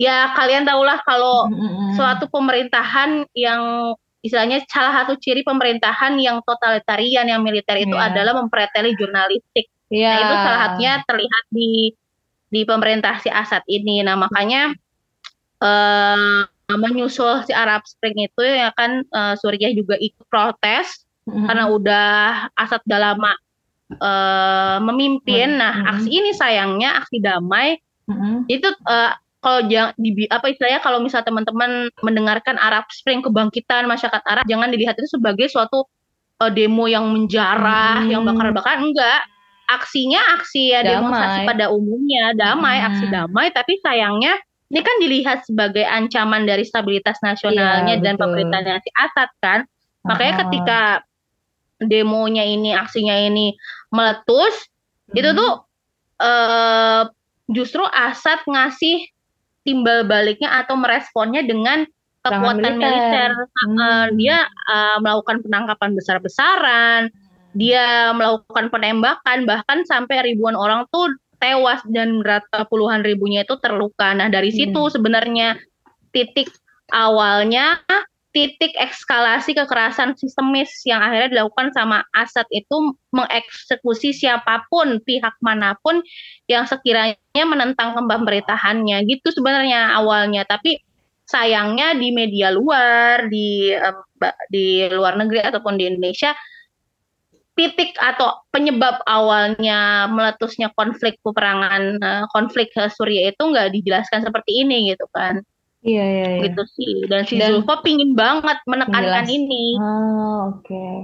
ya 0.00 0.32
kalian 0.32 0.64
tahulah 0.64 0.96
kalau 1.04 1.52
mm-hmm. 1.52 1.92
suatu 1.92 2.24
pemerintahan 2.32 3.28
yang 3.36 3.92
istilahnya 4.24 4.64
salah 4.64 5.04
satu 5.04 5.20
ciri 5.20 5.44
pemerintahan 5.44 6.16
yang 6.16 6.40
totalitarian 6.44 7.28
yang 7.28 7.44
militer 7.44 7.76
itu 7.76 7.92
yeah. 7.92 8.08
adalah 8.08 8.40
mempreteli 8.40 8.96
jurnalistik. 8.96 9.68
Yeah. 9.92 10.16
Nah 10.16 10.20
itu 10.24 10.34
salah 10.40 10.60
satunya 10.64 10.92
terlihat 11.04 11.44
di 11.52 11.72
di 12.48 12.60
pemerintah 12.64 13.20
si 13.20 13.28
Asad 13.28 13.60
ini. 13.68 14.00
Nah 14.00 14.16
makanya 14.16 14.72
uh, 15.60 16.48
menyusul 16.72 17.44
si 17.44 17.52
Arab 17.52 17.84
Spring 17.84 18.24
itu 18.24 18.40
ya 18.44 18.72
kan 18.72 19.04
uh, 19.12 19.36
Suriah 19.36 19.72
juga 19.76 20.00
ikut 20.00 20.24
protes 20.32 21.04
mm-hmm. 21.28 21.44
karena 21.44 21.64
udah 21.68 22.08
Asad 22.56 22.80
udah 22.88 23.00
lama 23.12 23.32
uh, 24.00 24.80
memimpin. 24.80 25.56
Mm-hmm. 25.56 25.60
Nah 25.60 25.74
aksi 25.92 26.08
ini 26.08 26.32
sayangnya 26.32 27.04
aksi 27.04 27.20
damai 27.20 27.76
mm-hmm. 28.08 28.48
itu 28.48 28.68
uh, 28.88 29.12
kalau 29.40 29.64
jangan 29.72 29.96
di 29.96 30.28
apa 30.28 30.52
istilahnya 30.52 30.84
kalau 30.84 31.00
misal 31.00 31.24
teman-teman 31.24 31.88
mendengarkan 32.04 32.60
Arab 32.60 32.84
Spring 32.92 33.24
kebangkitan 33.24 33.88
masyarakat 33.88 34.20
Arab 34.28 34.44
jangan 34.44 34.68
dilihat 34.68 35.00
itu 35.00 35.16
sebagai 35.16 35.48
suatu 35.48 35.88
uh, 36.44 36.52
demo 36.52 36.84
yang 36.84 37.08
menjarah, 37.08 38.04
hmm. 38.04 38.10
yang 38.12 38.22
bakar-bakar 38.24 38.80
enggak. 38.80 39.24
Aksinya 39.70 40.18
aksi 40.34 40.74
ya 40.74 40.82
damai. 40.82 40.98
demonstrasi 40.98 41.40
pada 41.46 41.64
umumnya, 41.70 42.34
damai, 42.36 42.82
hmm. 42.82 42.88
aksi 42.90 43.06
damai 43.08 43.48
tapi 43.54 43.78
sayangnya 43.80 44.34
ini 44.70 44.80
kan 44.86 44.96
dilihat 45.02 45.38
sebagai 45.46 45.82
ancaman 45.82 46.46
dari 46.46 46.62
stabilitas 46.62 47.18
nasionalnya 47.26 47.98
ya, 47.98 48.02
dan 48.02 48.14
pemerintahnya 48.14 48.78
si 48.82 48.90
Assad 48.94 49.30
kan. 49.42 49.66
Makanya 50.06 50.32
uh 50.32 50.38
ketika 50.46 50.80
demonya 51.80 52.44
ini, 52.44 52.76
aksinya 52.76 53.16
ini 53.18 53.56
meletus, 53.90 54.68
hmm. 55.10 55.18
itu 55.18 55.28
tuh 55.34 55.52
uh, 56.22 57.02
justru 57.50 57.82
Assad 57.88 58.44
ngasih 58.46 59.10
timbal 59.66 60.08
baliknya 60.08 60.64
atau 60.64 60.76
meresponnya 60.78 61.44
dengan 61.44 61.84
kekuatan 62.24 62.76
militer. 62.76 62.80
militer. 62.80 63.30
Hmm. 63.64 64.06
Dia 64.16 64.36
uh, 64.46 64.98
melakukan 65.00 65.40
penangkapan 65.44 65.90
besar-besaran, 65.96 67.00
dia 67.56 68.12
melakukan 68.12 68.68
penembakan, 68.68 69.48
bahkan 69.48 69.82
sampai 69.88 70.32
ribuan 70.32 70.54
orang 70.54 70.84
tuh 70.92 71.10
tewas 71.40 71.80
dan 71.88 72.20
rata 72.20 72.68
puluhan 72.68 73.00
ribunya 73.00 73.48
itu 73.48 73.56
terluka. 73.58 74.12
Nah 74.12 74.28
dari 74.28 74.52
situ 74.52 74.76
hmm. 74.76 74.92
sebenarnya 74.92 75.48
titik 76.12 76.52
awalnya 76.92 77.80
titik 78.30 78.70
ekskalasi 78.78 79.58
kekerasan 79.58 80.14
sistemis 80.14 80.70
yang 80.86 81.02
akhirnya 81.02 81.34
dilakukan 81.34 81.74
sama 81.74 82.06
Asad 82.14 82.46
itu 82.54 82.94
mengeksekusi 83.10 84.14
siapa 84.14 84.66
pun 84.70 85.02
pihak 85.02 85.34
mana 85.42 85.74
pun 85.82 85.98
yang 86.46 86.62
sekiranya 86.62 87.18
menentang 87.34 87.98
pemerintahannya 87.98 89.02
gitu 89.10 89.34
sebenarnya 89.34 89.98
awalnya. 89.98 90.46
Tapi 90.46 90.78
sayangnya 91.26 91.98
di 91.98 92.10
media 92.14 92.54
luar 92.54 93.26
di 93.26 93.74
di 94.50 94.86
luar 94.90 95.18
negeri 95.18 95.46
ataupun 95.46 95.74
di 95.78 95.90
Indonesia 95.90 96.34
titik 97.58 97.98
atau 97.98 98.46
penyebab 98.54 99.02
awalnya 99.04 100.06
meletusnya 100.08 100.70
konflik 100.78 101.18
peperangan 101.20 101.98
eh, 101.98 102.24
konflik 102.30 102.70
Suriah 102.72 103.34
itu 103.34 103.42
nggak 103.42 103.74
dijelaskan 103.74 104.22
seperti 104.24 104.64
ini 104.64 104.94
gitu 104.94 105.04
kan 105.12 105.42
Iya, 105.80 106.04
iya, 106.04 106.26
iya. 106.36 106.42
Gitu 106.48 106.62
sih. 106.76 106.92
Dan 107.08 107.22
si 107.24 107.34
Dan, 107.40 107.60
Zulfa 107.60 107.80
pingin 107.80 108.12
banget 108.12 108.60
menekankan 108.68 109.24
jelas. 109.24 109.28
ini. 109.32 109.64
Ah, 109.80 110.52
oke. 110.52 110.64
Okay. 110.64 110.94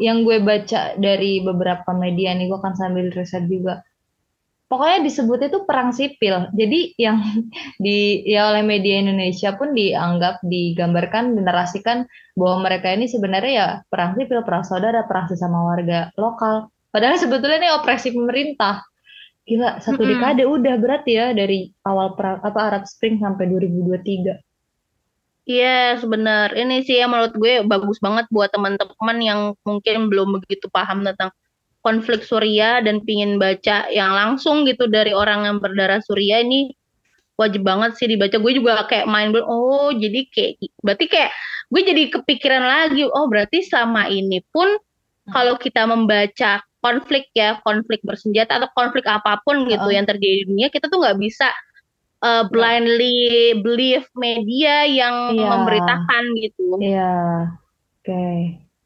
Yang 0.00 0.16
gue 0.26 0.38
baca 0.42 0.80
dari 0.98 1.32
beberapa 1.44 1.90
media 1.94 2.34
nih, 2.34 2.50
gue 2.50 2.58
akan 2.58 2.74
sambil 2.74 3.06
riset 3.14 3.46
juga. 3.46 3.86
Pokoknya 4.66 5.04
disebutnya 5.04 5.52
itu 5.52 5.60
perang 5.68 5.92
sipil. 5.92 6.48
Jadi 6.56 6.96
yang 6.96 7.20
di 7.84 8.24
ya 8.26 8.50
oleh 8.50 8.64
media 8.64 8.98
Indonesia 8.98 9.54
pun 9.54 9.76
dianggap 9.76 10.42
digambarkan 10.42 11.36
dinarasikan 11.36 12.08
bahwa 12.34 12.66
mereka 12.66 12.90
ini 12.90 13.06
sebenarnya 13.06 13.52
ya 13.52 13.68
perang 13.86 14.16
sipil, 14.18 14.42
perang 14.42 14.64
saudara, 14.64 15.04
perang 15.04 15.28
sesama 15.28 15.62
warga 15.62 16.10
lokal. 16.16 16.72
Padahal 16.88 17.20
sebetulnya 17.20 17.60
ini 17.62 17.70
operasi 17.70 18.16
pemerintah. 18.16 18.82
Gila, 19.42 19.82
satu 19.82 20.06
dekade 20.06 20.46
mm-hmm. 20.46 20.56
udah 20.62 20.74
berarti 20.78 21.18
ya 21.18 21.34
dari 21.34 21.74
awal 21.82 22.14
pra, 22.14 22.38
apa 22.38 22.60
Arab 22.62 22.84
Spring 22.86 23.18
sampai 23.18 23.50
2023. 23.50 24.38
Iya, 25.42 25.98
yes, 25.98 26.06
benar. 26.06 26.54
Ini 26.54 26.86
sih 26.86 27.02
yang 27.02 27.10
menurut 27.10 27.34
gue 27.34 27.66
bagus 27.66 27.98
banget 27.98 28.30
buat 28.30 28.54
teman-teman 28.54 29.18
yang 29.18 29.40
mungkin 29.66 30.06
belum 30.06 30.38
begitu 30.38 30.70
paham 30.70 31.02
tentang 31.02 31.34
konflik 31.82 32.22
Suriah 32.22 32.78
dan 32.86 33.02
pingin 33.02 33.42
baca 33.42 33.90
yang 33.90 34.14
langsung 34.14 34.62
gitu 34.62 34.86
dari 34.86 35.10
orang 35.10 35.50
yang 35.50 35.58
berdarah 35.58 35.98
Suriah 35.98 36.46
ini 36.46 36.70
wajib 37.34 37.66
banget 37.66 37.98
sih 37.98 38.06
dibaca. 38.06 38.38
Gue 38.38 38.54
juga 38.54 38.86
kayak 38.86 39.10
main 39.10 39.34
oh 39.34 39.90
jadi 39.90 40.22
kayak 40.30 40.62
berarti 40.86 41.10
kayak 41.10 41.30
gue 41.74 41.82
jadi 41.82 42.02
kepikiran 42.14 42.62
lagi, 42.62 43.02
oh 43.10 43.26
berarti 43.26 43.66
selama 43.66 44.06
ini 44.06 44.38
pun 44.54 44.78
kalau 45.34 45.58
kita 45.58 45.82
membaca 45.90 46.62
konflik 46.82 47.30
ya 47.32 47.62
konflik 47.62 48.02
bersenjata 48.02 48.58
atau 48.58 48.68
konflik 48.74 49.06
apa 49.06 49.38
pun 49.46 49.64
gitu 49.70 49.86
uh. 49.88 49.94
yang 49.94 50.04
terjadi 50.04 50.42
di 50.42 50.46
dunia 50.50 50.68
kita 50.68 50.90
tuh 50.90 50.98
nggak 50.98 51.18
bisa 51.22 51.48
uh, 52.22 52.44
blindly 52.50 53.54
believe 53.62 54.06
media 54.18 54.86
yang 54.86 55.38
yeah. 55.38 55.50
memberitakan 55.50 56.24
gitu. 56.38 56.64
Iya, 56.78 56.94
yeah. 56.94 57.32
oke. 57.54 58.06
Okay. 58.06 58.38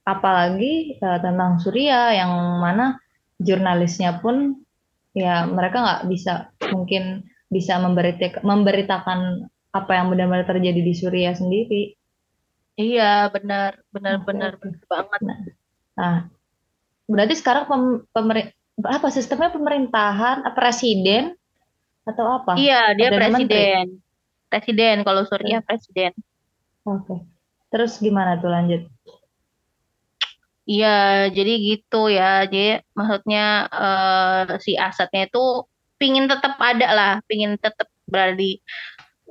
Apalagi 0.06 1.02
uh, 1.02 1.18
tentang 1.18 1.58
Surya 1.58 2.14
yang 2.14 2.32
mana 2.62 3.00
jurnalisnya 3.42 4.22
pun 4.22 4.64
ya 5.16 5.48
mereka 5.48 5.80
nggak 5.80 6.02
bisa 6.12 6.52
mungkin 6.72 7.24
bisa 7.48 7.80
memberitakan, 7.80 8.42
memberitakan 8.44 9.20
apa 9.72 9.92
yang 9.92 10.08
benar-benar 10.12 10.48
terjadi 10.48 10.80
di 10.80 10.94
Suriah 10.96 11.36
sendiri. 11.36 11.96
Iya, 12.76 13.32
benar, 13.32 13.80
benar, 13.88 14.20
okay. 14.20 14.26
benar, 14.28 14.52
benar 14.60 14.84
banget. 14.84 15.20
Nah, 15.24 15.38
nah 15.96 16.16
berarti 17.06 17.34
sekarang 17.38 17.64
pem, 17.70 17.82
pemer, 18.10 18.36
apa 18.82 19.08
sistemnya 19.08 19.50
pemerintahan 19.54 20.44
presiden 20.52 21.38
atau 22.06 22.42
apa? 22.42 22.54
Iya, 22.54 22.94
dia 22.94 23.08
Perdana 23.10 23.38
presiden. 23.40 23.86
Menteri? 23.96 24.04
Presiden 24.46 24.96
kalau 25.02 25.22
Surya 25.26 25.58
presiden. 25.62 26.12
Oke. 26.86 27.02
Okay. 27.02 27.18
Terus 27.74 27.98
gimana 27.98 28.38
tuh 28.38 28.50
lanjut? 28.50 28.86
Iya, 30.66 31.30
jadi 31.30 31.52
gitu 31.62 32.10
ya. 32.10 32.46
Jadi 32.46 32.82
maksudnya 32.94 33.70
uh, 33.70 34.58
si 34.62 34.78
asetnya 34.78 35.26
itu 35.26 35.66
pingin 35.98 36.30
tetap 36.30 36.58
ada 36.58 36.88
lah, 36.94 37.12
pingin 37.26 37.58
tetap 37.58 37.90
berada 38.06 38.38
di 38.38 38.58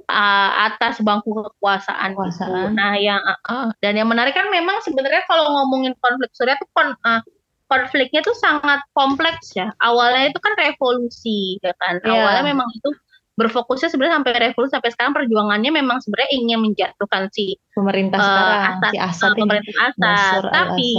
uh, 0.07 0.51
atas 0.71 0.99
bangku 1.03 1.31
kekuasaan, 1.31 2.15
kekuasaan. 2.15 2.75
Itu. 2.75 2.75
Nah, 2.75 2.93
yang 2.99 3.21
uh, 3.23 3.71
dan 3.79 3.99
yang 3.99 4.09
menarik 4.09 4.35
kan 4.35 4.47
memang 4.51 4.83
sebenarnya 4.83 5.23
kalau 5.27 5.47
ngomongin 5.59 5.95
konflik 5.99 6.31
Surya 6.35 6.59
tuh 6.59 6.67
kon, 6.75 6.95
uh, 7.03 7.21
konfliknya 7.65 8.21
tuh 8.21 8.38
sangat 8.38 8.82
kompleks 8.93 9.54
ya. 9.58 9.73
Awalnya 9.82 10.34
itu 10.34 10.39
kan 10.41 10.54
revolusi, 10.58 11.58
ya 11.62 11.73
kan. 11.82 12.01
Yeah. 12.06 12.13
Awalnya 12.21 12.54
memang 12.54 12.69
itu 12.73 12.89
berfokusnya 13.36 13.91
sebenarnya 13.91 14.23
sampai 14.23 14.34
revolusi 14.51 14.71
sampai 14.71 14.91
sekarang 14.95 15.13
perjuangannya 15.13 15.71
memang 15.75 15.99
sebenarnya 15.99 16.32
ingin 16.39 16.60
menjatuhkan 16.63 17.28
si 17.36 17.60
pemerintah 17.75 18.15
uh, 18.15 18.23
sekarang 18.23 18.60
asat, 18.63 18.91
si 18.91 18.97
Asad 18.97 19.32
uh, 19.32 19.36
pemerintah 19.36 19.75
Asad 19.91 20.43
tapi 20.56 20.91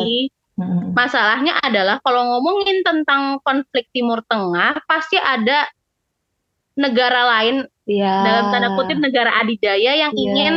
hmm. 0.61 0.93
masalahnya 0.93 1.57
adalah 1.65 1.97
kalau 2.05 2.29
ngomongin 2.37 2.85
tentang 2.85 3.41
konflik 3.41 3.89
Timur 3.97 4.21
Tengah 4.29 4.85
pasti 4.85 5.17
ada 5.17 5.65
negara 6.77 7.25
lain 7.41 7.65
ya. 7.89 8.15
dalam 8.21 8.45
tanda 8.53 8.69
kutip 8.77 9.01
negara 9.01 9.33
adidaya 9.41 9.97
yang 9.97 10.13
ya. 10.13 10.21
ingin 10.21 10.55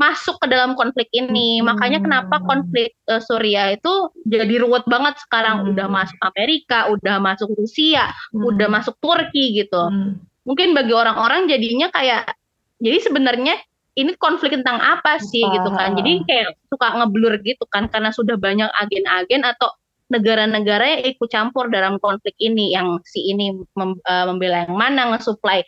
masuk 0.00 0.40
ke 0.40 0.48
dalam 0.48 0.72
konflik 0.72 1.12
ini 1.12 1.60
hmm. 1.60 1.68
makanya 1.68 2.00
kenapa 2.00 2.40
konflik 2.48 2.96
uh, 3.12 3.20
Suriah 3.20 3.76
itu 3.76 4.08
jadi 4.24 4.64
ruwet 4.64 4.88
banget 4.88 5.20
sekarang 5.28 5.60
hmm. 5.60 5.76
udah 5.76 5.86
masuk 5.92 6.18
Amerika 6.24 6.88
udah 6.88 7.20
masuk 7.20 7.52
Rusia 7.52 8.08
hmm. 8.32 8.48
udah 8.48 8.68
masuk 8.72 8.96
Turki 9.04 9.60
gitu 9.60 9.92
hmm 9.92 10.30
mungkin 10.44 10.72
bagi 10.72 10.90
orang-orang 10.90 11.46
jadinya 11.46 11.92
kayak 11.92 12.32
jadi 12.80 12.98
sebenarnya 13.04 13.54
ini 13.98 14.16
konflik 14.16 14.56
tentang 14.56 14.80
apa 14.80 15.20
sih 15.20 15.44
apa? 15.44 15.54
gitu 15.60 15.70
kan 15.76 15.90
jadi 15.94 16.12
kayak 16.24 16.48
suka 16.72 16.88
ngeblur 16.96 17.34
gitu 17.44 17.64
kan 17.68 17.86
karena 17.86 18.10
sudah 18.14 18.40
banyak 18.40 18.70
agen-agen 18.80 19.44
atau 19.44 19.70
negara-negara 20.10 20.98
yang 20.98 21.02
ikut 21.14 21.28
campur 21.30 21.70
dalam 21.70 22.02
konflik 22.02 22.34
ini 22.42 22.74
yang 22.74 22.98
si 23.06 23.30
ini 23.30 23.54
mem, 23.78 23.94
uh, 24.02 24.24
membela 24.26 24.66
yang 24.66 24.74
mana 24.74 25.14
ngesuplai 25.14 25.62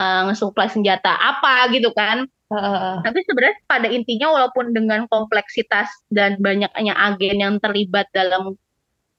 uh, 0.00 0.30
ngesuplai 0.30 0.72
senjata 0.72 1.12
apa 1.20 1.68
gitu 1.74 1.92
kan 1.92 2.24
Uh, 2.52 3.00
Tapi 3.00 3.24
sebenarnya 3.24 3.56
pada 3.64 3.88
intinya 3.88 4.28
walaupun 4.36 4.76
dengan 4.76 5.08
kompleksitas 5.08 5.88
dan 6.12 6.36
banyaknya 6.38 6.92
agen 6.92 7.40
yang 7.40 7.54
terlibat 7.58 8.06
dalam 8.12 8.54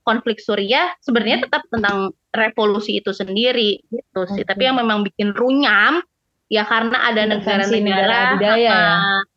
konflik 0.06 0.38
Suriah 0.38 0.94
sebenarnya 1.02 1.42
hmm. 1.42 1.46
tetap 1.50 1.64
tentang 1.74 2.14
revolusi 2.32 3.02
itu 3.02 3.12
sendiri 3.12 3.82
gitu 3.90 4.22
sih. 4.30 4.46
Okay. 4.46 4.48
Tapi 4.48 4.62
yang 4.70 4.78
memang 4.78 5.02
bikin 5.02 5.34
runyam 5.34 6.06
ya 6.46 6.62
karena 6.70 7.10
ada 7.10 7.26
negara-negara 7.26 8.38
adidaya 8.38 8.62
ya. 8.62 8.80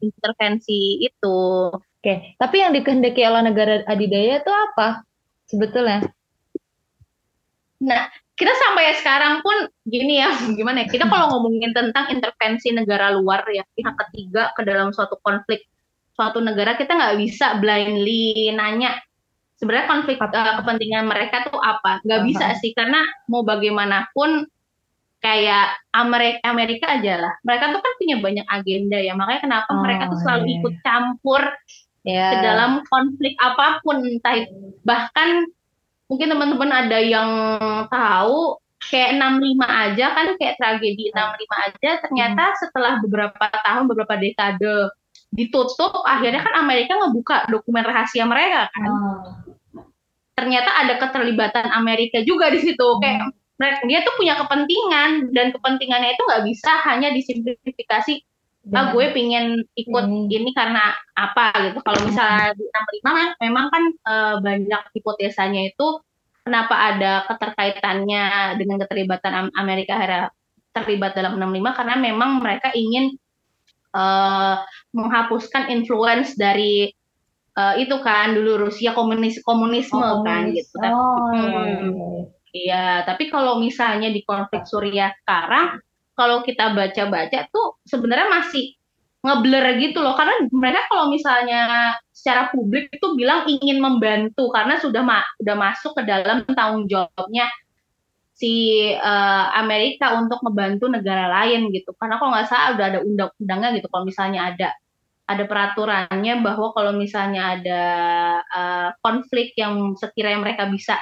intervensi 0.05 1.09
itu. 1.09 1.73
Oke, 1.73 2.05
okay. 2.05 2.17
tapi 2.39 2.63
yang 2.63 2.77
dikehendaki 2.77 3.25
oleh 3.27 3.43
negara 3.43 3.83
adidaya 3.89 4.45
itu 4.45 4.53
apa 4.53 5.03
sebetulnya? 5.49 6.07
Nah, 7.83 8.07
kita 8.39 8.55
sampai 8.55 8.95
sekarang 9.03 9.43
pun 9.43 9.67
gini 9.83 10.23
ya, 10.23 10.31
gimana 10.59 10.87
ya? 10.87 10.89
Kita 10.89 11.11
kalau 11.11 11.35
ngomongin 11.35 11.75
tentang 11.75 12.07
intervensi 12.15 12.71
negara 12.71 13.11
luar 13.11 13.43
ya, 13.51 13.67
pihak 13.75 13.99
ketiga 14.07 14.55
ke 14.55 14.63
dalam 14.63 14.95
suatu 14.95 15.19
konflik 15.19 15.67
suatu 16.15 16.39
negara, 16.39 16.79
kita 16.79 16.95
nggak 16.95 17.19
bisa 17.19 17.59
blindly 17.59 18.51
nanya 18.55 18.99
sebenarnya 19.59 19.87
konflik 19.91 20.19
uh, 20.23 20.55
kepentingan 20.63 21.05
mereka 21.11 21.51
tuh 21.51 21.59
apa 21.59 21.99
nggak 22.07 22.23
bisa 22.25 22.55
sih 22.63 22.71
karena 22.73 23.03
mau 23.27 23.43
bagaimanapun 23.43 24.47
kayak 25.19 25.75
Amerika 25.91 26.39
Amerika 26.47 26.87
aja 26.95 27.19
lah 27.19 27.35
mereka 27.43 27.75
tuh 27.75 27.83
kan 27.83 27.93
punya 27.99 28.17
banyak 28.23 28.47
agenda 28.47 28.99
ya 29.03 29.19
makanya 29.19 29.41
kenapa 29.43 29.71
oh, 29.75 29.83
mereka 29.83 30.15
tuh 30.15 30.19
selalu 30.23 30.45
yeah. 30.47 30.55
ikut 30.55 30.75
campur 30.87 31.43
yeah. 32.07 32.31
ke 32.31 32.37
dalam 32.39 32.71
konflik 32.87 33.35
apa 33.43 33.83
pun 33.83 33.99
entah 34.07 34.47
bahkan 34.87 35.51
mungkin 36.09 36.29
teman-teman 36.33 36.71
ada 36.73 36.99
yang 37.05 37.31
tahu 37.93 38.57
kayak 38.89 39.21
65 39.21 39.61
aja 39.61 40.07
kan 40.17 40.27
kayak 40.41 40.57
tragedi 40.57 41.13
65 41.13 41.67
aja 41.69 41.91
ternyata 42.01 42.45
hmm. 42.49 42.57
setelah 42.65 42.93
beberapa 43.05 43.45
tahun 43.53 43.85
beberapa 43.91 44.15
dekade 44.17 44.95
ditutup 45.29 45.93
akhirnya 46.09 46.41
kan 46.41 46.65
Amerika 46.65 46.97
ngebuka 46.97 47.53
dokumen 47.53 47.85
rahasia 47.85 48.25
mereka 48.25 48.73
kan 48.73 48.89
oh. 48.89 49.21
ternyata 50.33 50.73
ada 50.73 50.97
keterlibatan 50.97 51.69
Amerika 51.75 52.25
juga 52.25 52.49
di 52.49 52.65
situ 52.65 52.87
hmm. 52.87 53.01
kayak 53.05 53.21
mereka 53.59 53.81
dia 53.91 54.01
tuh 54.07 54.15
punya 54.15 54.39
kepentingan 54.39 55.35
dan 55.35 55.51
kepentingannya 55.51 56.15
itu 56.15 56.23
nggak 56.23 56.45
bisa 56.47 56.73
hanya 56.87 57.11
disimplifikasi 57.11 58.23
ah 58.69 58.93
gue 58.93 59.07
pingin 59.17 59.65
ikut 59.77 60.05
hmm. 60.05 60.29
ini 60.29 60.51
karena 60.53 60.93
apa 61.17 61.53
gitu. 61.69 61.79
Kalau 61.81 62.01
misalnya 62.05 62.53
di 62.53 62.65
65 62.69 63.45
memang 63.45 63.67
kan 63.73 63.85
e, 63.91 64.15
banyak 64.45 64.83
hipotesanya 64.93 65.73
itu 65.73 66.03
kenapa 66.45 66.75
ada 66.97 67.13
keterkaitannya 67.29 68.57
dengan 68.57 68.77
keterlibatan 68.81 69.53
Amerika 69.57 69.97
terlibat 70.73 71.13
dalam 71.13 71.37
65 71.37 71.77
karena 71.77 71.95
memang 72.01 72.31
mereka 72.41 72.73
ingin 72.73 73.19
uh, 73.93 74.63
menghapuskan 74.95 75.73
influence 75.73 76.37
dari 76.37 76.93
uh, 77.59 77.75
itu 77.77 77.99
kan 78.01 78.33
dulu 78.37 78.69
Rusia 78.69 78.93
komunis 78.95 79.41
komunisme 79.43 80.01
oh, 80.01 80.23
kan 80.23 80.53
gitu. 80.55 80.79
Oh, 80.87 81.33
hmm, 81.35 82.31
iya, 82.55 83.03
tapi 83.05 83.29
kalau 83.33 83.59
misalnya 83.59 84.13
di 84.13 84.23
konflik 84.23 84.65
Suriah 84.65 85.13
sekarang 85.25 85.83
kalau 86.19 86.43
kita 86.43 86.75
baca-baca 86.75 87.47
tuh 87.55 87.79
sebenarnya 87.87 88.27
masih 88.43 88.75
ngeblur 89.23 89.67
gitu 89.83 89.99
loh 90.03 90.15
karena 90.15 90.35
mereka 90.51 90.87
kalau 90.91 91.11
misalnya 91.11 91.95
secara 92.11 92.51
publik 92.51 92.91
itu 92.91 93.07
bilang 93.15 93.47
ingin 93.47 93.79
membantu 93.79 94.51
karena 94.51 94.79
sudah 94.79 95.03
ma 95.07 95.23
sudah 95.39 95.55
masuk 95.55 95.95
ke 95.95 96.03
dalam 96.07 96.43
tanggung 96.55 96.91
jawabnya 96.91 97.47
si 98.39 98.87
uh, 98.95 99.47
Amerika 99.59 100.15
untuk 100.15 100.39
membantu 100.47 100.87
negara 100.87 101.27
lain 101.27 101.75
gitu. 101.75 101.91
Karena 101.99 102.23
kalau 102.23 102.31
nggak 102.31 102.47
salah 102.47 102.79
udah 102.79 102.87
ada 102.87 103.01
undang-undangnya 103.03 103.69
gitu. 103.83 103.91
Kalau 103.91 104.05
misalnya 104.07 104.41
ada 104.55 104.69
ada 105.29 105.45
peraturannya 105.45 106.35
bahwa 106.41 106.71
kalau 106.73 106.95
misalnya 106.95 107.59
ada 107.59 107.83
uh, 108.47 108.89
konflik 109.03 109.53
yang 109.59 109.99
sekiranya 109.99 110.41
mereka 110.41 110.71
bisa 110.71 110.97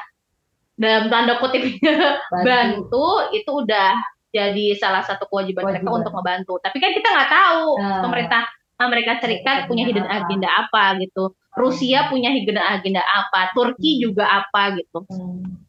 dalam 0.80 1.12
tanda 1.12 1.36
kutip 1.36 1.62
bantu, 1.76 2.42
bantu 2.42 3.06
itu 3.36 3.50
udah 3.52 3.92
jadi 4.36 4.76
salah 4.76 5.00
satu 5.00 5.24
kewajiban, 5.32 5.64
kewajiban. 5.64 5.80
mereka 5.80 5.98
untuk 6.04 6.12
membantu. 6.12 6.54
Tapi 6.60 6.76
kan 6.76 6.92
kita 6.92 7.08
nggak 7.08 7.30
tahu 7.32 7.66
nah. 7.80 8.02
pemerintah 8.04 8.42
Amerika 8.76 9.16
Serikat 9.24 9.64
punya 9.72 9.88
hidden 9.88 10.04
apa. 10.04 10.28
agenda 10.28 10.48
apa 10.52 10.84
gitu. 11.00 11.32
Rusia 11.56 12.12
punya 12.12 12.28
hidden 12.28 12.60
agenda 12.60 13.00
apa, 13.00 13.56
Turki 13.56 13.96
hmm. 13.96 14.00
juga 14.04 14.24
apa 14.28 14.76
gitu. 14.76 15.08
Hmm. 15.08 15.64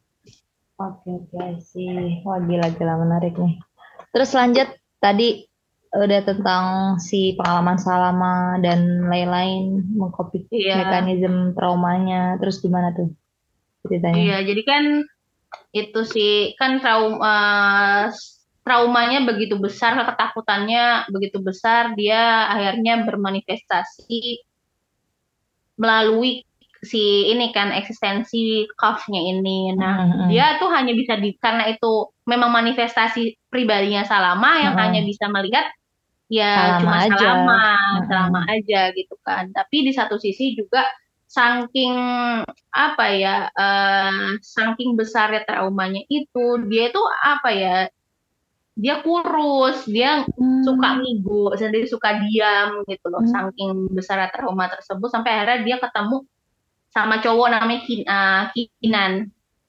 Oke 0.78 1.08
oke 1.08 1.58
sih. 1.64 2.20
Wah 2.22 2.38
gila-gila 2.44 3.00
menarik 3.00 3.34
nih. 3.34 3.56
Terus 4.12 4.30
lanjut 4.36 4.68
tadi 5.00 5.48
udah 5.88 6.20
tentang 6.20 6.64
si 7.00 7.32
pengalaman 7.32 7.80
Salama 7.80 8.60
dan 8.60 9.08
lain-lain 9.08 9.88
mengkopi 9.96 10.44
iya. 10.52 10.84
mekanisme 10.84 11.56
traumanya. 11.56 12.36
Terus 12.36 12.60
gimana 12.60 12.92
tuh 12.92 13.08
ceritanya? 13.88 14.20
Iya, 14.20 14.38
jadi 14.52 14.62
kan 14.68 14.84
itu 15.72 16.00
sih 16.04 16.52
kan 16.60 16.80
trauma 16.84 17.36
traumanya 18.68 19.24
begitu 19.24 19.56
besar, 19.56 19.96
ketakutannya 19.96 21.08
begitu 21.08 21.40
besar, 21.40 21.96
dia 21.96 22.52
akhirnya 22.52 23.08
bermanifestasi 23.08 24.44
melalui 25.80 26.44
si 26.84 27.32
ini 27.32 27.48
kan 27.56 27.72
eksistensi 27.72 28.68
kafnya 28.76 29.24
ini. 29.24 29.72
Nah, 29.72 29.96
mm 30.04 30.08
-hmm. 30.12 30.26
dia 30.28 30.60
tuh 30.60 30.68
hanya 30.68 30.92
bisa 30.92 31.16
di 31.16 31.32
karena 31.40 31.72
itu 31.72 32.12
memang 32.28 32.52
manifestasi 32.52 33.48
pribadinya 33.48 34.04
Salama 34.04 34.60
yang 34.60 34.76
mm 34.76 34.78
-hmm. 34.78 34.84
hanya 34.84 35.00
bisa 35.08 35.24
melihat 35.32 35.66
ya 36.28 36.52
salama 36.52 36.80
cuma 36.84 36.96
aja. 37.00 37.16
Salama, 37.16 37.56
mm 37.56 37.72
-hmm. 37.72 38.04
Salama 38.04 38.40
aja 38.52 38.80
gitu 38.92 39.16
kan. 39.24 39.44
Tapi 39.56 39.76
di 39.88 39.92
satu 39.96 40.20
sisi 40.20 40.52
juga 40.52 40.84
saking 41.28 41.96
apa 42.72 43.06
ya 43.12 43.52
uh, 43.52 44.36
saking 44.40 44.96
besarnya 44.96 45.44
traumanya 45.44 46.00
itu 46.08 46.44
dia 46.72 46.88
itu 46.88 47.02
apa 47.20 47.48
ya 47.52 47.76
dia 48.78 49.02
kurus 49.02 49.82
dia 49.90 50.22
hmm. 50.22 50.62
suka 50.62 51.02
ngigo 51.02 51.50
sendiri 51.58 51.90
suka 51.90 52.22
diam 52.22 52.86
gitu 52.86 53.10
loh 53.10 53.26
hmm. 53.26 53.32
saking 53.34 53.70
besar 53.90 54.22
trauma 54.30 54.70
tersebut 54.70 55.10
sampai 55.10 55.34
akhirnya 55.34 55.58
dia 55.66 55.76
ketemu 55.82 56.22
sama 56.92 57.20
cowok 57.20 57.48
namanya 57.52 57.80
Kin, 57.84 58.02
uh, 58.04 58.42
Kinan. 58.54 59.12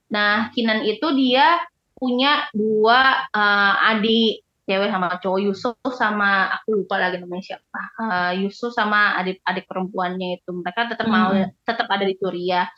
Nah, 0.09 0.49
Kinan 0.55 0.81
itu 0.87 1.07
dia 1.13 1.59
punya 1.99 2.47
dua 2.55 3.27
uh, 3.29 3.91
adik 3.91 4.41
cewek 4.63 4.89
sama 4.93 5.17
cowok 5.19 5.39
Yusuf 5.41 5.75
sama 5.97 6.47
aku 6.53 6.85
lupa 6.85 6.95
lagi 7.01 7.19
namanya 7.19 7.43
siapa. 7.43 7.81
Uh, 7.99 8.31
Yusuf 8.45 8.71
sama 8.71 9.17
adik-adik 9.19 9.65
perempuannya 9.67 10.39
itu 10.39 10.49
mereka 10.53 10.87
tetap 10.87 11.09
hmm. 11.09 11.13
mau 11.13 11.33
tetap 11.65 11.87
ada 11.89 12.05
di 12.05 12.15
Suriah. 12.15 12.69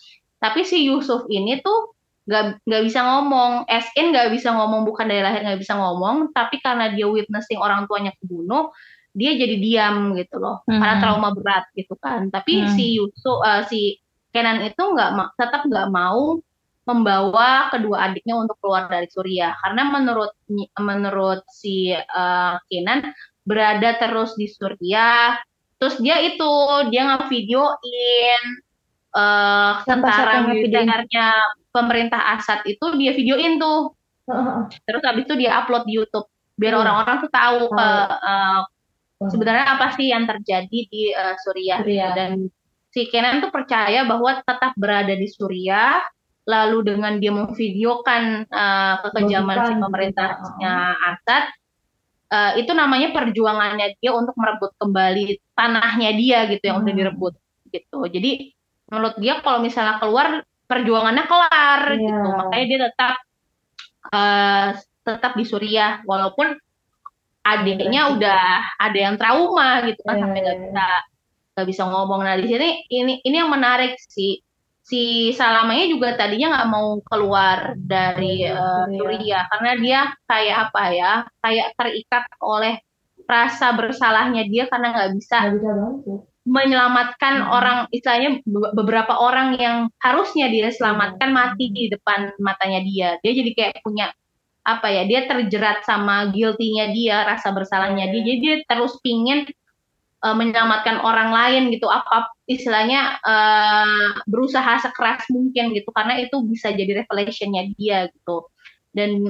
Tapi 0.41 0.65
si 0.65 0.89
Yusuf 0.89 1.29
ini 1.29 1.61
tuh 1.61 1.93
nggak 2.25 2.61
nggak 2.65 2.83
bisa 2.85 2.99
ngomong, 3.01 3.51
SN 3.65 4.13
nggak 4.13 4.29
bisa 4.29 4.49
ngomong 4.53 4.81
bukan 4.85 5.05
dari 5.09 5.21
lahir 5.25 5.41
nggak 5.41 5.61
bisa 5.61 5.73
ngomong, 5.73 6.29
tapi 6.31 6.61
karena 6.61 6.93
dia 6.93 7.09
witnessing 7.09 7.57
orang 7.57 7.89
tuanya 7.89 8.13
kebunuh, 8.21 8.69
dia 9.11 9.33
jadi 9.33 9.55
diam 9.57 10.13
gitu 10.13 10.37
loh, 10.37 10.61
hmm. 10.69 10.77
karena 10.77 10.95
trauma 11.01 11.29
berat 11.33 11.65
gitu 11.73 11.97
kan. 11.97 12.29
Tapi 12.29 12.61
hmm. 12.61 12.71
si 12.77 12.85
Yusuf, 13.01 13.37
uh, 13.41 13.65
si 13.65 13.97
Kenan 14.31 14.63
itu 14.63 14.79
nggak 14.79 15.35
tetap 15.35 15.67
nggak 15.67 15.91
mau 15.91 16.39
membawa 16.87 17.69
kedua 17.69 18.09
adiknya 18.09 18.35
untuk 18.41 18.57
keluar 18.57 18.89
dari 18.89 19.05
Suriah 19.05 19.53
karena 19.61 19.85
menurut 19.93 20.33
menurut 20.81 21.45
si 21.51 21.93
uh, 21.93 22.57
Kenan 22.65 23.13
berada 23.45 24.01
terus 24.01 24.33
di 24.33 24.49
Suriah 24.49 25.37
terus 25.77 26.01
dia 26.01 26.17
itu 26.25 26.51
dia 26.89 27.05
ngevideoin 27.05 28.43
uh, 29.13 29.85
tentara 29.85 30.45
militernya 30.49 31.37
pemerintah 31.71 32.35
Assad 32.37 32.63
itu 32.67 32.83
dia 32.99 33.15
videoin 33.15 33.57
tuh. 33.57 33.95
Terus 34.85 35.03
habis 35.03 35.27
itu 35.27 35.35
dia 35.35 35.59
upload 35.59 35.83
di 35.87 35.99
YouTube 35.99 36.27
biar 36.59 36.77
iya. 36.77 36.81
orang-orang 36.85 37.15
tuh 37.25 37.31
tahu 37.33 37.61
ke 37.73 37.89
uh, 38.21 38.61
sebenarnya 39.27 39.65
apa 39.65 39.87
sih 39.97 40.13
yang 40.13 40.29
terjadi 40.29 40.79
di 40.87 41.09
uh, 41.09 41.35
Suriah, 41.41 41.81
Suriah. 41.81 42.11
Dan 42.13 42.31
si 42.93 43.09
Kenan 43.09 43.41
tuh 43.41 43.49
percaya 43.49 44.05
bahwa 44.05 44.39
tetap 44.45 44.77
berada 44.77 45.15
di 45.17 45.25
Suriah 45.25 46.05
lalu 46.45 46.93
dengan 46.93 47.17
dia 47.21 47.33
memvideokan 47.33 48.49
uh, 48.49 48.95
kekejaman 49.05 49.57
si 49.65 49.73
pemerintahnya 49.77 50.75
Assad 50.99 51.43
uh, 52.33 52.51
itu 52.57 52.71
namanya 52.73 53.13
perjuangannya 53.13 53.99
dia 54.01 54.11
untuk 54.15 54.33
merebut 54.33 54.73
kembali 54.81 55.37
tanahnya 55.53 56.11
dia 56.17 56.39
gitu 56.49 56.63
yang 56.65 56.81
hmm. 56.81 56.85
udah 56.87 56.95
direbut 56.97 57.33
gitu. 57.69 57.99
Jadi 58.09 58.31
menurut 58.89 59.15
dia 59.21 59.39
kalau 59.39 59.61
misalnya 59.61 60.01
keluar 60.01 60.43
perjuangannya 60.71 61.25
kelar 61.27 61.81
yeah. 61.91 61.99
gitu. 61.99 62.27
Makanya 62.39 62.65
dia 62.71 62.79
tetap 62.87 63.13
uh, 64.15 64.67
tetap 65.03 65.31
di 65.35 65.43
Suriah. 65.43 65.99
Walaupun 66.07 66.55
adiknya 67.43 68.07
iya, 68.07 68.13
udah 68.15 68.43
ada 68.79 68.99
yang 69.01 69.15
trauma 69.19 69.83
gitu 69.83 69.99
kan 70.07 70.15
yeah. 70.15 70.23
sampai 70.23 70.39
nggak 70.39 70.59
bisa 70.63 70.85
nggak 71.51 71.67
bisa 71.67 71.83
ngomong. 71.91 72.21
Nah 72.23 72.35
di 72.39 72.47
sini 72.47 72.69
ini 72.87 73.13
ini 73.27 73.35
yang 73.35 73.51
menarik 73.51 73.99
sih. 73.99 74.39
Si 74.81 75.29
Salamanya 75.37 75.87
juga 75.87 76.17
tadinya 76.17 76.57
nggak 76.57 76.69
mau 76.71 76.99
keluar 77.05 77.75
dari 77.75 78.47
uh, 78.47 78.87
Suriah. 78.87 79.43
Karena 79.51 79.71
dia 79.75 80.01
kayak 80.25 80.57
apa 80.71 80.83
ya 80.95 81.13
kayak 81.43 81.67
terikat 81.75 82.25
oleh 82.39 82.79
rasa 83.29 83.71
bersalahnya 83.71 84.43
dia 84.49 84.67
karena 84.67 84.91
nggak 84.91 85.11
bisa, 85.15 85.37
bisa 85.55 85.69
menyelamatkan 86.41 87.45
hmm. 87.45 87.53
orang 87.53 87.77
istilahnya 87.93 88.41
beberapa 88.73 89.13
orang 89.13 89.61
yang 89.61 89.77
harusnya 90.01 90.49
dia 90.49 90.73
selamatkan 90.73 91.29
mati 91.29 91.69
di 91.69 91.85
depan 91.93 92.33
matanya 92.41 92.81
dia. 92.81 93.09
Dia 93.21 93.31
jadi 93.37 93.51
kayak 93.53 93.85
punya 93.85 94.09
apa 94.61 94.93
ya 94.93 95.09
dia 95.09 95.25
terjerat 95.25 95.81
sama 95.85 96.29
guilty-nya 96.33 96.93
dia 96.93 97.25
rasa 97.29 97.53
bersalahnya 97.53 98.09
dia. 98.09 98.21
Jadi 98.25 98.37
dia 98.41 98.55
terus 98.65 98.97
pingin 99.05 99.45
uh, 100.25 100.33
menyelamatkan 100.33 100.97
orang 101.01 101.29
lain 101.29 101.63
gitu. 101.77 101.85
Apa 101.85 102.33
istilahnya 102.49 103.21
uh, 103.21 104.25
berusaha 104.25 104.81
sekeras 104.81 105.29
mungkin 105.29 105.77
gitu. 105.77 105.93
Karena 105.93 106.17
itu 106.17 106.41
bisa 106.49 106.73
jadi 106.73 107.05
revelation-nya 107.05 107.69
dia 107.77 108.09
gitu. 108.09 108.49
Dan 108.89 109.29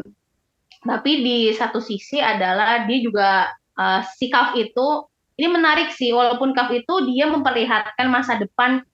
tapi 0.82 1.12
di 1.22 1.38
satu 1.51 1.84
sisi 1.84 2.24
adalah 2.24 2.88
dia 2.88 2.99
juga 3.03 3.51
uh, 3.76 3.99
si 4.16 4.32
Kaf 4.32 4.55
itu 4.55 5.11
ini 5.41 5.49
menarik 5.49 5.89
sih 5.97 6.13
walaupun 6.13 6.53
Kaf 6.53 6.69
itu 6.69 7.09
dia 7.09 7.25
memperlihatkan 7.25 8.05
masa 8.13 8.37
depan 8.37 8.85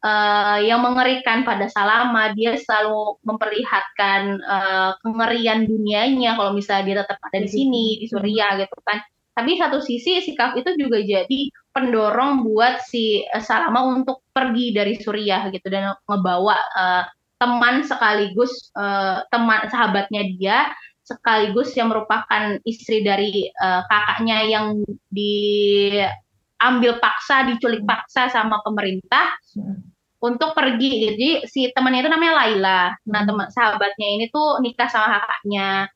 uh, 0.00 0.56
yang 0.64 0.80
mengerikan 0.80 1.44
pada 1.44 1.68
Salama. 1.68 2.32
Dia 2.32 2.56
selalu 2.56 3.20
memperlihatkan 3.20 4.40
uh, 4.40 4.90
kengerian 5.04 5.68
dunianya 5.68 6.40
kalau 6.40 6.56
misalnya 6.56 6.84
dia 6.88 6.96
tetap 7.04 7.20
ada 7.28 7.38
di 7.44 7.50
sini 7.52 7.84
di 8.00 8.08
Suriah 8.08 8.56
gitu 8.56 8.80
kan. 8.88 9.04
Tapi 9.36 9.60
satu 9.60 9.84
sisi 9.84 10.24
sikap 10.24 10.56
itu 10.56 10.72
juga 10.80 10.96
jadi 11.04 11.52
pendorong 11.76 12.48
buat 12.48 12.80
si 12.88 13.28
uh, 13.28 13.44
Salama 13.44 13.84
untuk 13.92 14.24
pergi 14.32 14.72
dari 14.72 14.96
Suriah 14.96 15.52
gitu 15.52 15.68
dan 15.68 15.92
ngebawa 16.08 16.56
uh, 16.56 17.04
teman 17.36 17.84
sekaligus 17.84 18.72
uh, 18.80 19.28
teman 19.28 19.68
sahabatnya 19.68 20.24
dia 20.40 20.72
sekaligus 21.02 21.74
yang 21.74 21.90
merupakan 21.90 22.58
istri 22.62 23.02
dari 23.02 23.50
uh, 23.58 23.82
kakaknya 23.90 24.38
yang 24.46 24.66
diambil 25.10 26.98
paksa 27.02 27.46
diculik 27.50 27.82
paksa 27.82 28.30
sama 28.30 28.62
pemerintah 28.62 29.34
hmm 29.58 29.92
untuk 30.22 30.54
pergi. 30.54 30.90
Jadi 31.10 31.28
si 31.50 31.68
temannya 31.74 32.06
itu 32.06 32.10
namanya 32.10 32.34
Laila. 32.46 32.82
Nah, 33.10 33.20
teman 33.26 33.50
sahabatnya 33.50 34.08
ini 34.16 34.24
tuh 34.30 34.62
nikah 34.62 34.86
sama 34.86 35.18
kakaknya. 35.18 35.90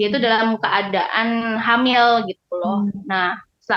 Dia 0.00 0.06
itu 0.08 0.18
hmm. 0.18 0.26
dalam 0.26 0.48
keadaan 0.56 1.28
hamil 1.60 2.24
gitu 2.24 2.52
loh. 2.56 2.88
Hmm. 2.88 3.04
Nah, 3.04 3.28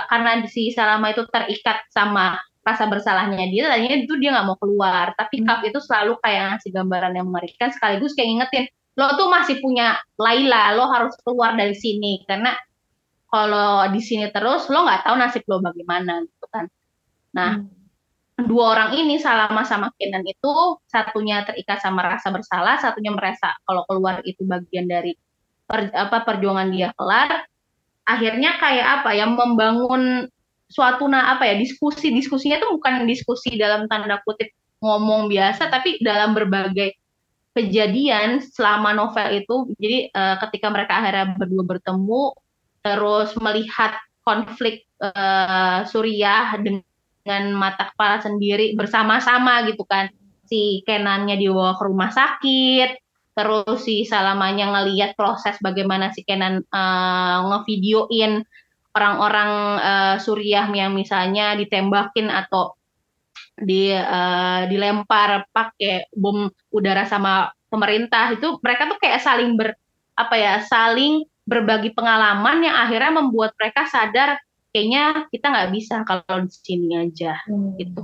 karena 0.08 0.48
si 0.48 0.72
Salama 0.72 1.12
itu 1.12 1.28
terikat 1.28 1.84
sama 1.92 2.40
rasa 2.64 2.86
bersalahnya 2.86 3.50
dia, 3.50 3.72
tadinya 3.72 3.98
itu 3.98 4.14
dia 4.20 4.32
nggak 4.36 4.48
mau 4.48 4.58
keluar. 4.58 5.12
Tapi 5.20 5.44
hmm. 5.44 5.46
Kaf 5.46 5.62
itu 5.68 5.80
selalu 5.84 6.16
kayak 6.24 6.56
ngasih 6.56 6.72
gambaran 6.72 7.14
yang 7.20 7.28
mengerikan, 7.28 7.70
sekaligus 7.76 8.16
kayak 8.16 8.28
ngingetin, 8.32 8.66
lo 9.00 9.16
tuh 9.16 9.32
masih 9.32 9.64
punya 9.64 9.96
Laila, 10.20 10.76
lo 10.76 10.92
harus 10.92 11.16
keluar 11.24 11.56
dari 11.56 11.72
sini 11.72 12.28
karena 12.28 12.52
kalau 13.32 13.88
di 13.96 14.02
sini 14.04 14.28
terus 14.36 14.68
lo 14.68 14.84
nggak 14.84 15.08
tahu 15.08 15.16
nasib 15.16 15.44
lo 15.48 15.64
bagaimana 15.64 16.28
gitu 16.28 16.48
kan. 16.52 16.68
Nah, 17.32 17.64
hmm 17.64 17.80
dua 18.46 18.76
orang 18.76 18.90
ini 18.96 19.20
Salama 19.20 19.68
sama 19.68 19.92
Kenan 20.00 20.24
itu 20.24 20.52
satunya 20.88 21.44
terikat 21.44 21.84
sama 21.84 22.06
rasa 22.06 22.32
bersalah, 22.32 22.80
satunya 22.80 23.12
merasa 23.12 23.52
kalau 23.68 23.84
keluar 23.90 24.24
itu 24.24 24.46
bagian 24.48 24.88
dari 24.88 25.18
per, 25.68 25.92
apa 25.92 26.24
perjuangan 26.24 26.70
dia 26.72 26.96
kelar. 26.96 27.50
Akhirnya 28.08 28.58
kayak 28.58 28.88
apa 29.02 29.10
ya 29.14 29.28
membangun 29.30 30.30
suatu 30.70 31.10
nah 31.10 31.34
apa 31.34 31.50
ya 31.50 31.58
diskusi 31.58 32.14
diskusinya 32.14 32.62
itu 32.62 32.70
bukan 32.70 33.10
diskusi 33.10 33.58
dalam 33.58 33.90
tanda 33.90 34.22
kutip 34.22 34.54
ngomong 34.86 35.26
biasa 35.26 35.66
tapi 35.68 35.98
dalam 35.98 36.38
berbagai 36.38 36.99
kejadian 37.54 38.40
selama 38.46 38.94
novel 38.94 39.42
itu 39.42 39.56
jadi 39.82 40.14
uh, 40.14 40.36
ketika 40.48 40.70
mereka 40.70 41.02
akhirnya 41.02 41.34
berdua 41.36 41.64
bertemu 41.66 42.24
terus 42.80 43.36
melihat 43.42 43.98
konflik 44.24 44.86
uh, 45.02 45.84
Suriah 45.90 46.56
dengan 46.62 47.44
mata 47.58 47.90
kepala 47.92 48.22
sendiri 48.22 48.78
bersama-sama 48.78 49.66
gitu 49.68 49.84
kan. 49.84 50.14
Si 50.50 50.82
Kenannya 50.82 51.38
dibawa 51.38 51.78
ke 51.78 51.84
rumah 51.86 52.10
sakit 52.10 52.90
terus 53.38 53.88
si 53.88 54.04
Salamanya 54.04 54.68
ngeliat 54.68 55.16
proses 55.16 55.56
bagaimana 55.64 56.12
si 56.12 56.28
Kenan 56.28 56.60
uh, 56.74 57.38
ngevideoin 57.48 58.44
orang-orang 58.92 59.52
uh, 59.80 60.16
Suriah 60.20 60.68
yang 60.74 60.92
misalnya 60.98 61.56
ditembakin 61.56 62.28
atau 62.28 62.79
di 63.64 63.92
uh, 63.92 64.66
dilempar 64.68 65.48
pakai 65.52 66.10
bom 66.16 66.48
udara 66.72 67.04
sama 67.06 67.52
pemerintah 67.70 68.34
itu 68.34 68.58
mereka 68.64 68.90
tuh 68.90 68.98
kayak 68.98 69.22
saling 69.22 69.56
ber 69.56 69.78
apa 70.20 70.36
ya 70.36 70.56
saling 70.66 71.24
berbagi 71.48 71.96
pengalaman 71.96 72.62
yang 72.62 72.76
akhirnya 72.78 73.24
membuat 73.24 73.56
mereka 73.58 73.90
sadar 73.90 74.38
kayaknya 74.70 75.26
kita 75.34 75.50
nggak 75.50 75.72
bisa 75.74 75.96
kalau 76.06 76.46
di 76.46 76.54
sini 76.54 76.94
aja 76.94 77.40
hmm. 77.50 77.78
gitu. 77.82 78.04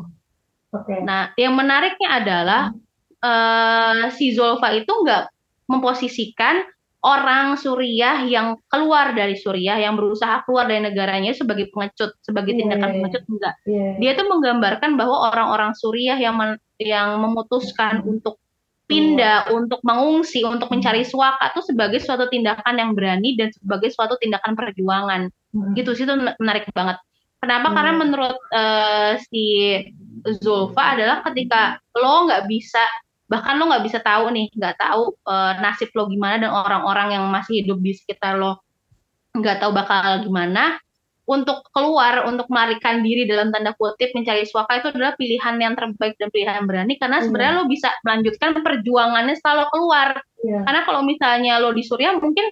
Okay. 0.74 1.06
Nah, 1.06 1.32
yang 1.40 1.54
menariknya 1.56 2.10
adalah 2.20 2.62
hmm. 2.74 2.82
uh, 3.22 4.04
si 4.12 4.34
Zolfa 4.34 4.74
itu 4.74 4.90
nggak 4.90 5.30
memposisikan 5.70 6.66
orang 7.06 7.54
Suriah 7.54 8.26
yang 8.26 8.58
keluar 8.66 9.14
dari 9.14 9.38
Suriah 9.38 9.78
yang 9.78 9.94
berusaha 9.94 10.42
keluar 10.50 10.66
dari 10.66 10.82
negaranya 10.90 11.38
sebagai 11.38 11.70
pengecut, 11.70 12.18
sebagai 12.26 12.58
yeah, 12.58 12.60
tindakan 12.66 12.90
pengecut 12.98 13.24
enggak. 13.30 13.54
Yeah. 13.70 13.94
Dia 14.02 14.12
tuh 14.18 14.26
menggambarkan 14.26 14.98
bahwa 14.98 15.30
orang-orang 15.30 15.78
Suriah 15.78 16.18
yang 16.18 16.36
men, 16.36 16.58
yang 16.82 17.22
memutuskan 17.22 18.02
hmm. 18.02 18.12
untuk 18.18 18.42
pindah, 18.90 19.50
hmm. 19.50 19.58
untuk 19.62 19.80
mengungsi, 19.86 20.42
untuk 20.42 20.74
mencari 20.74 21.06
suaka 21.06 21.54
itu 21.54 21.62
sebagai 21.62 22.02
suatu 22.02 22.26
tindakan 22.26 22.76
yang 22.76 22.92
berani 22.98 23.38
dan 23.38 23.54
sebagai 23.54 23.94
suatu 23.94 24.18
tindakan 24.18 24.58
perjuangan 24.58 25.30
hmm. 25.56 25.74
gitu 25.80 25.96
sih 25.96 26.04
itu 26.04 26.16
menarik 26.42 26.68
banget 26.76 27.00
kenapa 27.40 27.72
karena 27.72 27.94
menurut 27.96 28.38
uh, 28.52 29.16
si 29.32 29.78
Zulfa 30.42 30.98
adalah 30.98 31.22
ketika 31.32 31.78
lo 31.96 32.26
nggak 32.26 32.50
bisa 32.50 32.82
bahkan 33.26 33.58
lo 33.58 33.66
nggak 33.70 33.86
bisa 33.86 34.00
tahu 34.02 34.30
nih 34.30 34.48
nggak 34.54 34.76
tahu 34.78 35.18
uh, 35.26 35.54
nasib 35.58 35.90
lo 35.98 36.06
gimana 36.06 36.46
dan 36.46 36.52
orang-orang 36.54 37.18
yang 37.18 37.26
masih 37.34 37.66
hidup 37.66 37.82
di 37.82 37.98
sekitar 37.98 38.38
lo 38.38 38.62
nggak 39.34 39.60
tahu 39.66 39.72
bakal 39.74 40.22
gimana 40.22 40.78
untuk 41.26 41.66
keluar 41.74 42.30
untuk 42.30 42.46
melarikan 42.54 43.02
diri 43.02 43.26
dalam 43.26 43.50
tanda 43.50 43.74
kutip 43.74 44.14
mencari 44.14 44.46
suaka 44.46 44.78
itu 44.78 44.94
adalah 44.94 45.18
pilihan 45.18 45.58
yang 45.58 45.74
terbaik 45.74 46.14
dan 46.22 46.30
pilihan 46.30 46.62
yang 46.62 46.68
berani 46.70 46.94
karena 47.02 47.18
hmm. 47.18 47.26
sebenarnya 47.26 47.54
lo 47.58 47.66
bisa 47.66 47.90
melanjutkan 48.06 48.62
perjuangannya 48.62 49.34
setelah 49.34 49.66
lo 49.66 49.68
keluar 49.74 50.10
yeah. 50.46 50.62
karena 50.70 50.82
kalau 50.86 51.02
misalnya 51.02 51.58
lo 51.58 51.74
di 51.74 51.82
Suriah 51.82 52.14
mungkin 52.14 52.46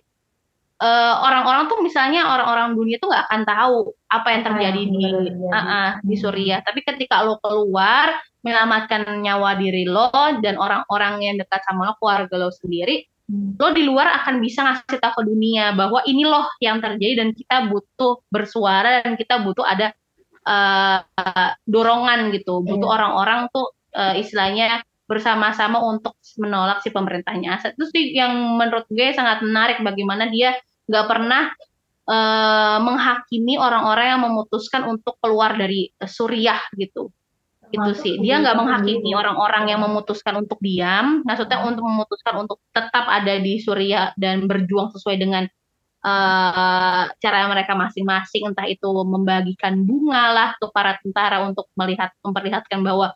eh, 0.84 1.16
orang-orang 1.24 1.72
tuh 1.72 1.80
misalnya 1.80 2.28
orang-orang 2.28 2.76
dunia 2.76 3.00
tuh 3.00 3.08
nggak 3.08 3.26
akan 3.32 3.42
tahu 3.48 3.78
apa 4.12 4.28
yang 4.36 4.44
terjadi 4.44 4.82
ah, 4.84 4.90
di 4.92 5.06
uh, 5.48 5.56
uh, 5.56 5.90
di 6.04 6.16
Suriah. 6.20 6.60
Tapi 6.60 6.84
ketika 6.84 7.24
lo 7.24 7.40
keluar 7.40 8.12
menyelamatkan 8.44 9.08
nyawa 9.24 9.56
diri 9.56 9.88
lo 9.88 10.12
dan 10.44 10.60
orang-orang 10.60 11.24
yang 11.24 11.36
dekat 11.40 11.64
sama 11.64 11.88
lo, 11.88 11.94
keluarga 11.98 12.36
lo 12.36 12.52
sendiri, 12.52 13.08
hmm. 13.32 13.56
lo 13.56 13.72
di 13.72 13.84
luar 13.88 14.12
akan 14.22 14.44
bisa 14.44 14.68
ngasih 14.68 15.00
tahu 15.00 15.14
ke 15.18 15.24
dunia 15.32 15.72
bahwa 15.72 16.04
ini 16.04 16.28
loh 16.28 16.46
yang 16.60 16.84
terjadi 16.84 17.24
dan 17.24 17.30
kita 17.32 17.72
butuh 17.72 18.20
bersuara 18.28 19.02
dan 19.08 19.16
kita 19.16 19.40
butuh 19.40 19.64
ada 19.64 19.96
uh, 20.44 21.00
dorongan 21.64 22.36
gitu, 22.36 22.60
butuh 22.60 22.92
iya. 22.92 22.96
orang-orang 23.00 23.48
tuh 23.56 23.72
uh, 23.96 24.14
istilahnya 24.20 24.84
bersama-sama 25.04 25.84
untuk 25.84 26.16
menolak 26.40 26.80
si 26.80 26.90
pemerintahnya 26.90 27.60
itu 27.60 27.86
sih 27.92 28.16
yang 28.16 28.56
menurut 28.56 28.88
gue 28.88 29.12
sangat 29.12 29.44
menarik 29.44 29.84
bagaimana 29.84 30.32
dia 30.32 30.56
nggak 30.88 31.06
pernah 31.08 31.44
uh, 32.08 32.78
menghakimi 32.84 33.56
orang-orang 33.56 34.18
yang 34.18 34.22
memutuskan 34.24 34.84
untuk 34.88 35.16
keluar 35.24 35.56
dari 35.56 35.92
Suriah 36.00 36.60
gitu. 36.76 37.12
Itu 37.74 37.98
sih. 37.98 38.22
dia 38.22 38.38
nggak 38.38 38.54
menghakimi 38.54 39.18
orang-orang 39.18 39.74
yang 39.74 39.82
memutuskan 39.82 40.38
untuk 40.46 40.62
diam 40.62 41.26
maksudnya 41.26 41.58
hmm. 41.58 41.74
untuk 41.74 41.82
memutuskan 41.90 42.46
untuk 42.46 42.62
tetap 42.70 43.10
ada 43.10 43.42
di 43.42 43.58
Suriah 43.58 44.14
dan 44.14 44.46
berjuang 44.46 44.94
sesuai 44.94 45.18
dengan 45.18 45.50
uh, 46.06 47.10
cara 47.18 47.50
mereka 47.50 47.74
masing-masing. 47.74 48.46
Entah 48.54 48.70
itu 48.70 48.86
membagikan 48.86 49.82
bunga 49.90 50.24
lah 50.30 50.50
untuk 50.62 50.70
para 50.70 51.02
tentara 51.02 51.42
untuk 51.42 51.66
melihat 51.74 52.14
memperlihatkan 52.22 52.86
bahwa 52.86 53.10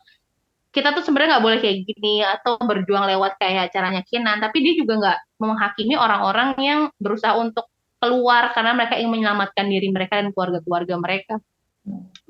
kita 0.78 0.94
tuh 0.94 1.02
sebenarnya 1.02 1.36
nggak 1.36 1.46
boleh 1.50 1.58
kayak 1.58 1.78
gini 1.82 2.22
atau 2.22 2.54
berjuang 2.62 3.10
lewat 3.10 3.34
kayak 3.42 3.74
caranya 3.74 4.06
Kinan 4.06 4.38
tapi 4.38 4.62
dia 4.62 4.78
juga 4.78 4.94
nggak 4.94 5.18
menghakimi 5.42 5.98
orang-orang 5.98 6.48
yang 6.62 6.80
berusaha 7.02 7.34
untuk 7.34 7.66
keluar 7.98 8.54
karena 8.54 8.78
mereka 8.78 8.94
ingin 8.94 9.10
menyelamatkan 9.10 9.66
diri 9.66 9.90
mereka 9.90 10.22
dan 10.22 10.30
keluarga-keluarga 10.30 10.94
mereka. 11.02 11.34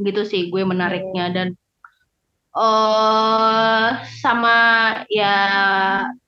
Gitu 0.01 0.22
sih 0.24 0.49
gue 0.49 0.64
menariknya. 0.64 1.28
Dan 1.28 1.49
uh, 2.57 4.01
sama 4.24 4.57
ya 5.12 5.36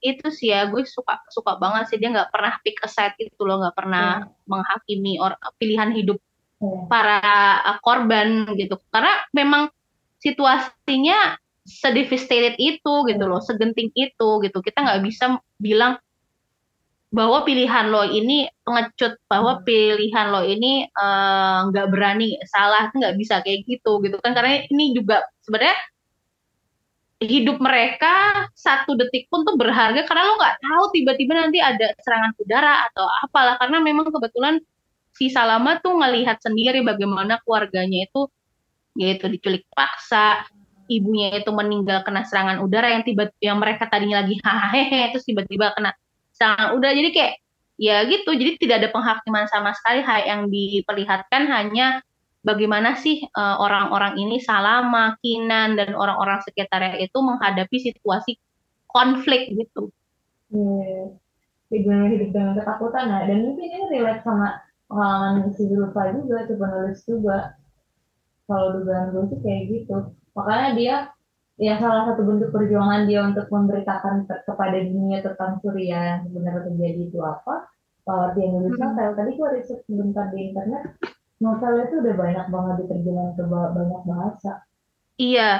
itu 0.04 0.28
sih 0.28 0.52
ya 0.52 0.68
gue 0.68 0.84
suka 0.84 1.24
suka 1.32 1.56
banget 1.56 1.88
sih. 1.88 1.96
Dia 1.96 2.12
nggak 2.12 2.30
pernah 2.30 2.52
pick 2.60 2.84
a 2.84 2.88
side 2.88 3.16
gitu 3.16 3.48
loh 3.48 3.64
nggak 3.64 3.76
pernah 3.76 4.28
hmm. 4.28 4.44
menghakimi 4.44 5.16
or, 5.16 5.32
pilihan 5.56 5.90
hidup 5.96 6.20
hmm. 6.60 6.92
para 6.92 7.20
uh, 7.64 7.78
korban 7.80 8.44
gitu. 8.60 8.76
Karena 8.92 9.24
memang 9.32 9.72
situasinya 10.20 11.40
sedevastated 11.70 12.58
itu 12.58 12.94
gitu 13.06 13.24
loh 13.30 13.38
segenting 13.38 13.94
itu 13.94 14.28
gitu. 14.42 14.58
Kita 14.58 14.82
nggak 14.82 15.00
bisa 15.06 15.38
bilang 15.62 16.02
bahwa 17.10 17.42
pilihan 17.42 17.90
lo 17.90 18.06
ini 18.06 18.46
pengecut 18.62 19.18
bahwa 19.26 19.58
hmm. 19.58 19.62
pilihan 19.66 20.26
lo 20.30 20.42
ini 20.46 20.86
nggak 21.70 21.86
uh, 21.86 21.90
berani 21.90 22.38
salah 22.46 22.90
nggak 22.90 23.14
bisa 23.18 23.42
kayak 23.46 23.62
gitu 23.66 24.02
gitu 24.02 24.18
kan. 24.18 24.34
Karena 24.34 24.66
ini 24.66 24.94
juga 24.94 25.22
sebenarnya 25.46 25.78
hidup 27.20 27.60
mereka 27.60 28.48
satu 28.56 28.96
detik 28.96 29.28
pun 29.28 29.44
tuh 29.44 29.54
berharga 29.54 30.08
karena 30.08 30.22
lo 30.24 30.34
nggak 30.40 30.56
tahu 30.64 30.82
tiba-tiba 30.96 31.32
nanti 31.36 31.58
ada 31.60 31.94
serangan 32.02 32.32
udara 32.42 32.74
atau 32.90 33.06
apalah. 33.26 33.54
Karena 33.62 33.78
memang 33.78 34.10
kebetulan 34.10 34.58
si 35.14 35.28
Salama 35.30 35.82
tuh 35.82 35.98
ngelihat 35.98 36.38
sendiri 36.42 36.82
bagaimana 36.86 37.42
keluarganya 37.42 38.06
itu 38.06 38.30
yaitu 38.98 39.30
diculik 39.30 39.66
paksa 39.70 40.46
ibunya 40.90 41.38
itu 41.38 41.54
meninggal 41.54 42.02
kena 42.02 42.26
serangan 42.26 42.58
udara 42.58 42.90
yang 42.90 43.06
tiba 43.06 43.30
yang 43.38 43.62
mereka 43.62 43.86
tadinya 43.86 44.26
lagi 44.26 44.42
hahaha 44.42 45.14
terus 45.14 45.22
tiba-tiba 45.22 45.70
kena 45.78 45.94
serangan 46.34 46.74
udara. 46.74 46.92
Jadi 46.98 47.10
kayak 47.14 47.34
ya 47.78 48.02
gitu. 48.10 48.30
Jadi 48.34 48.58
tidak 48.58 48.76
ada 48.82 48.88
penghakiman 48.90 49.46
sama 49.46 49.70
sekali. 49.78 50.02
Yang 50.02 50.50
diperlihatkan 50.50 51.42
hanya 51.46 52.02
bagaimana 52.42 52.98
sih 52.98 53.22
uh, 53.22 53.56
orang-orang 53.62 54.18
ini 54.18 54.42
salah 54.42 54.82
makinan 54.82 55.78
dan 55.78 55.94
orang-orang 55.94 56.42
sekitarnya 56.42 56.98
itu 56.98 57.18
menghadapi 57.22 57.76
situasi 57.78 58.42
konflik 58.90 59.54
gitu. 59.54 59.94
Hmm. 60.50 61.14
Gimana 61.70 62.10
hidup 62.10 62.34
dengan 62.34 62.58
ketakutan. 62.58 63.06
Ya 63.06 63.30
dan 63.30 63.38
mungkin 63.46 63.62
ini 63.70 63.86
relate 63.94 64.26
sama 64.26 64.58
pengalaman 64.90 65.54
si 65.54 65.70
Zulfa 65.70 66.10
juga 66.18 66.50
si 66.50 66.52
penulis 66.58 67.00
juga. 67.06 67.38
Kalau 68.50 68.82
dugaan 68.82 69.14
gue 69.14 69.30
sih 69.30 69.38
kayak 69.46 69.62
gitu 69.70 70.10
makanya 70.40 70.70
dia 70.72 70.96
ya 71.60 71.76
salah 71.76 72.08
satu 72.08 72.24
bentuk 72.24 72.48
perjuangan 72.56 73.04
dia 73.04 73.20
untuk 73.20 73.44
memberitakan 73.52 74.24
kepada 74.24 74.80
dunia 74.80 75.20
tentang 75.20 75.60
Surya 75.60 76.16
yang 76.16 76.20
sebenarnya 76.24 76.62
terjadi 76.72 77.00
itu 77.12 77.20
apa 77.20 77.68
kalau 78.08 78.32
dia 78.32 78.48
nulis 78.48 78.72
hmm. 78.72 78.80
novel 78.80 79.10
tadi 79.12 79.30
gue 79.36 79.48
riset 79.60 79.80
sebentar 79.84 80.32
di 80.32 80.38
internet 80.48 80.96
novel 81.40 81.72
itu 81.84 81.94
udah 82.04 82.14
banyak 82.16 82.46
banget 82.52 82.74
diterjemahkan 82.84 83.32
ke 83.36 83.42
banyak 83.48 84.02
bahasa. 84.04 84.52
Iya. 85.16 85.50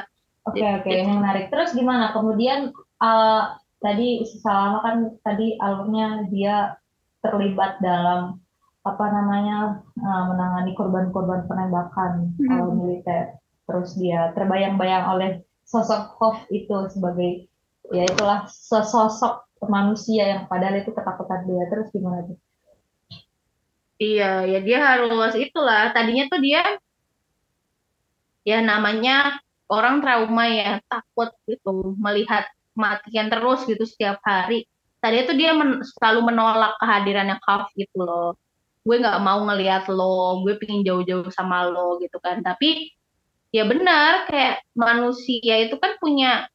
Oke 0.49 0.61
okay, 0.61 0.71
oke 0.81 0.89
okay. 0.89 0.95
yang 1.05 1.21
menarik. 1.21 1.45
Terus 1.53 1.77
gimana? 1.77 2.13
Kemudian 2.17 2.73
uh, 3.01 3.43
tadi 3.81 4.25
selama 4.25 4.79
kan 4.85 4.97
tadi 5.25 5.57
alurnya 5.61 6.29
dia 6.33 6.81
terlibat 7.21 7.81
dalam 7.85 8.41
apa 8.81 9.05
namanya 9.13 9.85
uh, 10.01 10.25
menangani 10.33 10.73
korban-korban 10.73 11.45
penembakan 11.45 12.33
mm 12.37 12.45
-hmm. 12.49 12.73
militer. 12.77 13.40
Terus 13.71 13.95
dia 13.95 14.35
terbayang-bayang 14.35 15.07
oleh 15.15 15.31
sosok 15.63 16.19
Hoff 16.19 16.43
itu 16.51 16.75
sebagai 16.91 17.47
ya 17.95 18.03
itulah 18.03 18.51
sosok 18.51 19.47
manusia 19.71 20.27
yang 20.27 20.43
padahal 20.51 20.83
itu 20.83 20.91
ketakutan 20.91 21.47
dia. 21.47 21.63
Terus 21.71 21.87
gimana 21.95 22.27
tuh? 22.27 22.39
Iya, 24.01 24.49
ya 24.49 24.59
dia 24.65 24.79
harus 24.83 25.39
itulah. 25.39 25.95
Tadinya 25.95 26.27
tuh 26.27 26.41
dia 26.43 26.65
ya 28.43 28.59
namanya 28.65 29.39
orang 29.71 30.03
trauma 30.03 30.51
ya, 30.51 30.83
takut 30.91 31.31
gitu 31.47 31.95
melihat 32.01 32.49
kematian 32.75 33.29
terus 33.31 33.63
gitu 33.69 33.85
setiap 33.87 34.19
hari. 34.27 34.67
Tadi 35.01 35.17
itu 35.25 35.33
dia 35.37 35.53
men 35.55 35.85
selalu 35.85 36.33
menolak 36.33 36.77
kehadirannya 36.81 37.39
Kaf 37.45 37.71
gitu 37.79 38.03
loh. 38.03 38.35
Gue 38.81 38.97
nggak 38.99 39.21
mau 39.21 39.45
ngelihat 39.45 39.93
lo, 39.93 40.41
gue 40.45 40.57
pengen 40.57 40.81
jauh-jauh 40.83 41.29
sama 41.29 41.69
lo 41.69 42.01
gitu 42.01 42.17
kan. 42.25 42.41
Tapi 42.41 42.89
ya 43.51 43.67
benar 43.67 44.31
kayak 44.31 44.63
manusia 44.73 45.67
itu 45.67 45.79
kan 45.79 45.99
punya 45.99 46.47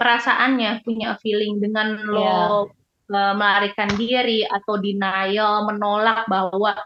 perasaannya, 0.00 0.82
punya 0.82 1.18
feeling 1.20 1.60
dengan 1.60 2.00
lo 2.08 2.24
yeah 2.24 2.78
melarikan 3.08 3.88
diri 3.96 4.44
atau 4.44 4.76
denial, 4.76 5.64
menolak 5.64 6.28
bahwa 6.28 6.76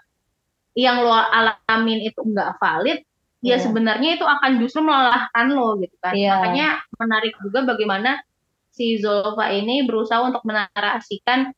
yang 0.73 1.03
lo 1.03 1.13
alamin 1.13 2.07
itu 2.07 2.23
enggak 2.23 2.57
valid, 2.63 3.03
yeah. 3.43 3.55
ya 3.55 3.57
iya. 3.59 3.63
sebenarnya 3.67 4.11
itu 4.17 4.25
akan 4.25 4.51
justru 4.63 4.81
melelahkan 4.87 5.47
lo 5.53 5.77
gitu 5.83 5.97
kan. 6.01 6.15
Yeah. 6.15 6.39
Makanya 6.39 6.69
menarik 6.97 7.35
juga 7.43 7.67
bagaimana 7.67 8.23
si 8.73 8.97
Zolfa 9.03 9.53
ini 9.53 9.85
berusaha 9.85 10.23
untuk 10.25 10.47
menarasikan 10.49 11.53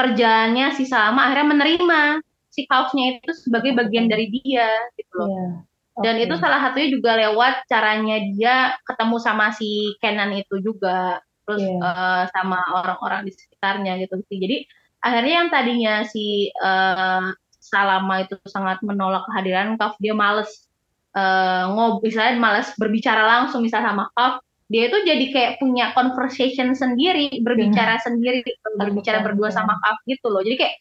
kerjaannya 0.00 0.72
si 0.72 0.88
Salma 0.88 1.28
akhirnya 1.28 1.52
menerima 1.54 2.02
si 2.48 2.64
kaosnya 2.64 3.20
itu 3.20 3.30
sebagai 3.36 3.76
bagian 3.76 4.08
dari 4.08 4.30
dia 4.30 4.70
gitu 4.96 5.12
loh. 5.20 5.28
Yeah. 5.28 5.54
Okay. 5.94 6.02
Dan 6.10 6.14
itu 6.26 6.34
salah 6.42 6.58
satunya 6.58 6.90
juga 6.90 7.14
lewat 7.14 7.70
caranya 7.70 8.18
dia 8.34 8.74
ketemu 8.82 9.16
sama 9.22 9.54
si 9.54 9.94
Kenan 10.02 10.34
itu 10.34 10.58
juga 10.58 11.22
terus 11.46 11.62
yeah. 11.62 11.78
Iya. 11.78 11.80
uh, 11.86 12.22
sama 12.34 12.58
orang-orang 12.82 13.20
di 13.28 13.32
sekitarnya 13.32 14.02
gitu 14.02 14.18
sih. 14.26 14.42
Jadi 14.42 14.56
akhirnya 15.04 15.34
yang 15.44 15.48
tadinya 15.52 15.94
si 16.08 16.50
uh, 16.58 17.30
Salama 17.64 18.26
itu 18.26 18.36
sangat 18.44 18.82
menolak 18.84 19.24
kehadiran 19.30 19.80
Kaf, 19.80 19.96
dia 19.96 20.12
males 20.12 20.68
uh, 21.16 21.70
ngob, 21.72 22.04
misalnya 22.04 22.36
males 22.36 22.68
berbicara 22.76 23.24
langsung 23.24 23.64
misalnya 23.64 23.94
sama 23.94 24.04
Kaf, 24.12 24.44
dia 24.68 24.88
itu 24.92 24.98
jadi 25.04 25.24
kayak 25.32 25.52
punya 25.60 25.94
conversation 25.96 26.76
sendiri, 26.76 27.40
berbicara 27.40 27.96
hmm. 28.00 28.04
sendiri, 28.04 28.40
berbicara 28.76 29.24
berdua 29.24 29.48
sama 29.48 29.78
Kaf 29.80 29.96
gitu 30.04 30.28
loh. 30.28 30.44
Jadi 30.44 30.56
kayak 30.60 30.76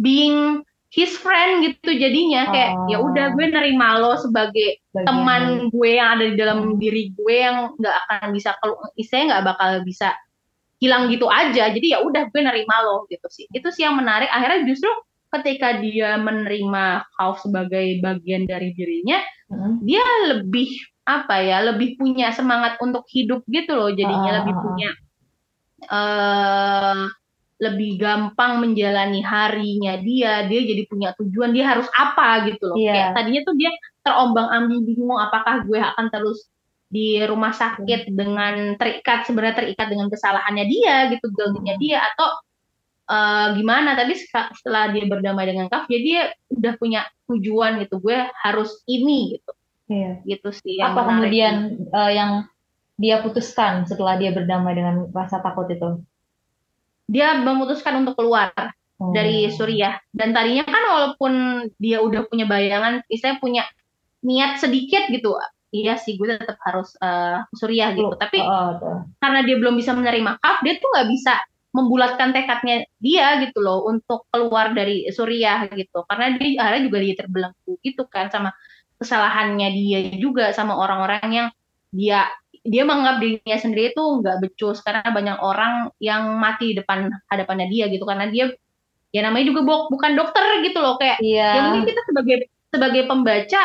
being 0.00 0.64
his 0.90 1.14
friend 1.14 1.62
gitu 1.62 1.94
jadinya 1.94 2.50
kayak 2.50 2.74
oh. 2.74 2.86
ya 2.90 2.98
udah 2.98 3.26
gue 3.38 3.46
nerima 3.46 4.02
lo 4.02 4.18
sebagai 4.18 4.82
Bagian 4.90 5.06
teman 5.06 5.42
gue 5.70 5.90
yang 5.94 6.18
ada 6.18 6.24
di 6.26 6.36
dalam 6.36 6.58
diri 6.82 7.14
gue 7.14 7.34
yang 7.34 7.78
nggak 7.78 7.96
akan 8.06 8.34
bisa 8.34 8.58
kalau 8.58 8.74
istilahnya 8.98 9.26
nggak 9.38 9.46
bakal 9.54 9.70
bisa 9.86 10.08
hilang 10.82 11.06
gitu 11.14 11.30
aja 11.30 11.70
jadi 11.70 11.86
ya 11.94 11.98
udah 12.02 12.26
gue 12.34 12.40
nerima 12.42 12.76
lo 12.82 13.06
gitu 13.06 13.26
sih 13.30 13.46
itu 13.54 13.68
sih 13.70 13.86
yang 13.86 13.94
menarik 14.02 14.26
akhirnya 14.34 14.66
justru 14.66 14.90
ketika 15.30 15.78
dia 15.78 16.18
menerima 16.18 17.06
kau 17.14 17.38
sebagai 17.38 18.02
bagian 18.02 18.50
dari 18.50 18.74
dirinya 18.74 19.22
hmm. 19.46 19.86
dia 19.86 20.02
lebih 20.34 20.74
apa 21.06 21.38
ya 21.38 21.62
lebih 21.70 21.94
punya 22.02 22.34
semangat 22.34 22.82
untuk 22.82 23.06
hidup 23.06 23.46
gitu 23.46 23.78
loh 23.78 23.94
jadinya 23.94 24.30
uh. 24.30 24.36
lebih 24.42 24.54
punya 24.58 24.90
uh, 25.86 27.06
lebih 27.60 28.00
gampang 28.00 28.64
menjalani 28.64 29.20
harinya 29.20 30.00
dia 30.00 30.48
dia 30.48 30.60
jadi 30.64 30.82
punya 30.88 31.12
tujuan 31.20 31.52
dia 31.52 31.76
harus 31.76 31.84
apa 31.92 32.48
gitu 32.48 32.72
loh 32.72 32.76
yeah. 32.80 32.96
kayak 32.96 33.08
tadinya 33.20 33.40
tuh 33.44 33.54
dia 33.60 33.70
terombang 34.00 34.48
ambing 34.48 34.82
bingung 34.88 35.20
apakah 35.20 35.68
gue 35.68 35.76
akan 35.76 36.08
terus 36.08 36.48
di 36.90 37.20
rumah 37.22 37.54
sakit 37.54 38.10
hmm. 38.10 38.16
dengan 38.16 38.54
terikat 38.80 39.28
sebenarnya 39.28 39.62
terikat 39.62 39.86
dengan 39.92 40.08
kesalahannya 40.08 40.64
dia 40.66 41.12
gitu 41.12 41.30
guiltnya 41.30 41.76
hmm. 41.76 41.82
dia 41.84 41.98
atau 42.02 42.28
uh, 43.12 43.46
gimana 43.54 43.92
tapi 43.94 44.16
setelah 44.56 44.90
dia 44.90 45.04
berdamai 45.06 45.44
dengan 45.44 45.68
kaf 45.68 45.86
jadi 45.86 46.02
dia 46.02 46.22
udah 46.50 46.74
punya 46.80 47.00
tujuan 47.30 47.84
gitu 47.84 48.00
gue 48.02 48.18
harus 48.40 48.82
ini 48.88 49.38
gitu 49.38 49.52
yeah. 49.92 50.18
gitu 50.24 50.48
sih 50.50 50.82
apa 50.82 51.06
kemudian 51.06 51.86
uh, 51.92 52.10
yang 52.10 52.48
dia 53.00 53.20
putuskan 53.20 53.84
setelah 53.84 54.16
dia 54.16 54.34
berdamai 54.34 54.76
dengan 54.76 55.08
rasa 55.12 55.38
takut 55.44 55.70
itu 55.70 56.02
dia 57.10 57.34
memutuskan 57.42 58.06
untuk 58.06 58.14
keluar 58.14 58.54
oh. 59.02 59.10
dari 59.10 59.50
Suriah 59.50 59.98
dan 60.14 60.30
tadinya 60.30 60.62
kan 60.62 60.82
walaupun 60.86 61.32
dia 61.82 61.98
udah 61.98 62.30
punya 62.30 62.46
bayangan 62.46 63.02
istilahnya 63.10 63.42
punya 63.42 63.62
niat 64.22 64.62
sedikit 64.62 65.10
gitu 65.10 65.34
iya 65.70 65.94
sih 65.96 66.18
gue 66.18 66.26
tetap 66.26 66.58
harus 66.66 66.94
uh, 66.98 67.46
Surya 67.54 67.94
gitu. 67.94 68.14
Tapi 68.18 68.42
oh, 68.42 68.78
oh, 68.78 69.00
karena 69.22 69.40
dia 69.46 69.56
belum 69.58 69.78
bisa 69.78 69.94
menerima 69.94 70.38
maaf, 70.38 70.56
dia 70.66 70.76
tuh 70.78 70.90
nggak 70.90 71.08
bisa 71.08 71.34
membulatkan 71.70 72.34
tekadnya 72.34 72.82
dia 72.98 73.38
gitu 73.46 73.62
loh 73.62 73.86
untuk 73.86 74.26
keluar 74.34 74.74
dari 74.74 75.06
Suriah 75.14 75.70
gitu. 75.70 76.02
Karena 76.10 76.34
dia 76.34 76.58
akhirnya 76.58 76.82
juga 76.90 76.98
dia 76.98 77.14
terbelenggu 77.14 77.72
gitu 77.80 78.02
kan 78.10 78.26
sama 78.28 78.50
kesalahannya 79.00 79.68
dia 79.72 79.98
juga 80.18 80.52
sama 80.52 80.76
orang-orang 80.76 81.30
yang 81.30 81.48
dia 81.94 82.26
dia 82.60 82.84
menganggap 82.84 83.24
dirinya 83.24 83.56
sendiri 83.56 83.96
itu 83.96 84.02
nggak 84.20 84.36
becus 84.44 84.84
karena 84.84 85.00
banyak 85.08 85.38
orang 85.40 85.88
yang 85.96 86.36
mati 86.36 86.76
di 86.76 86.84
depan 86.84 87.08
hadapannya 87.32 87.72
dia 87.72 87.88
gitu 87.88 88.04
karena 88.04 88.28
dia 88.28 88.52
ya 89.10 89.20
namanya 89.24 89.48
juga 89.48 89.88
bukan 89.88 90.12
dokter 90.12 90.44
gitu 90.60 90.78
loh 90.78 91.00
kayak 91.00 91.18
iya. 91.24 91.56
ya 91.56 91.60
mungkin 91.72 91.88
kita 91.88 92.02
sebagai 92.04 92.36
sebagai 92.70 93.02
pembaca 93.08 93.62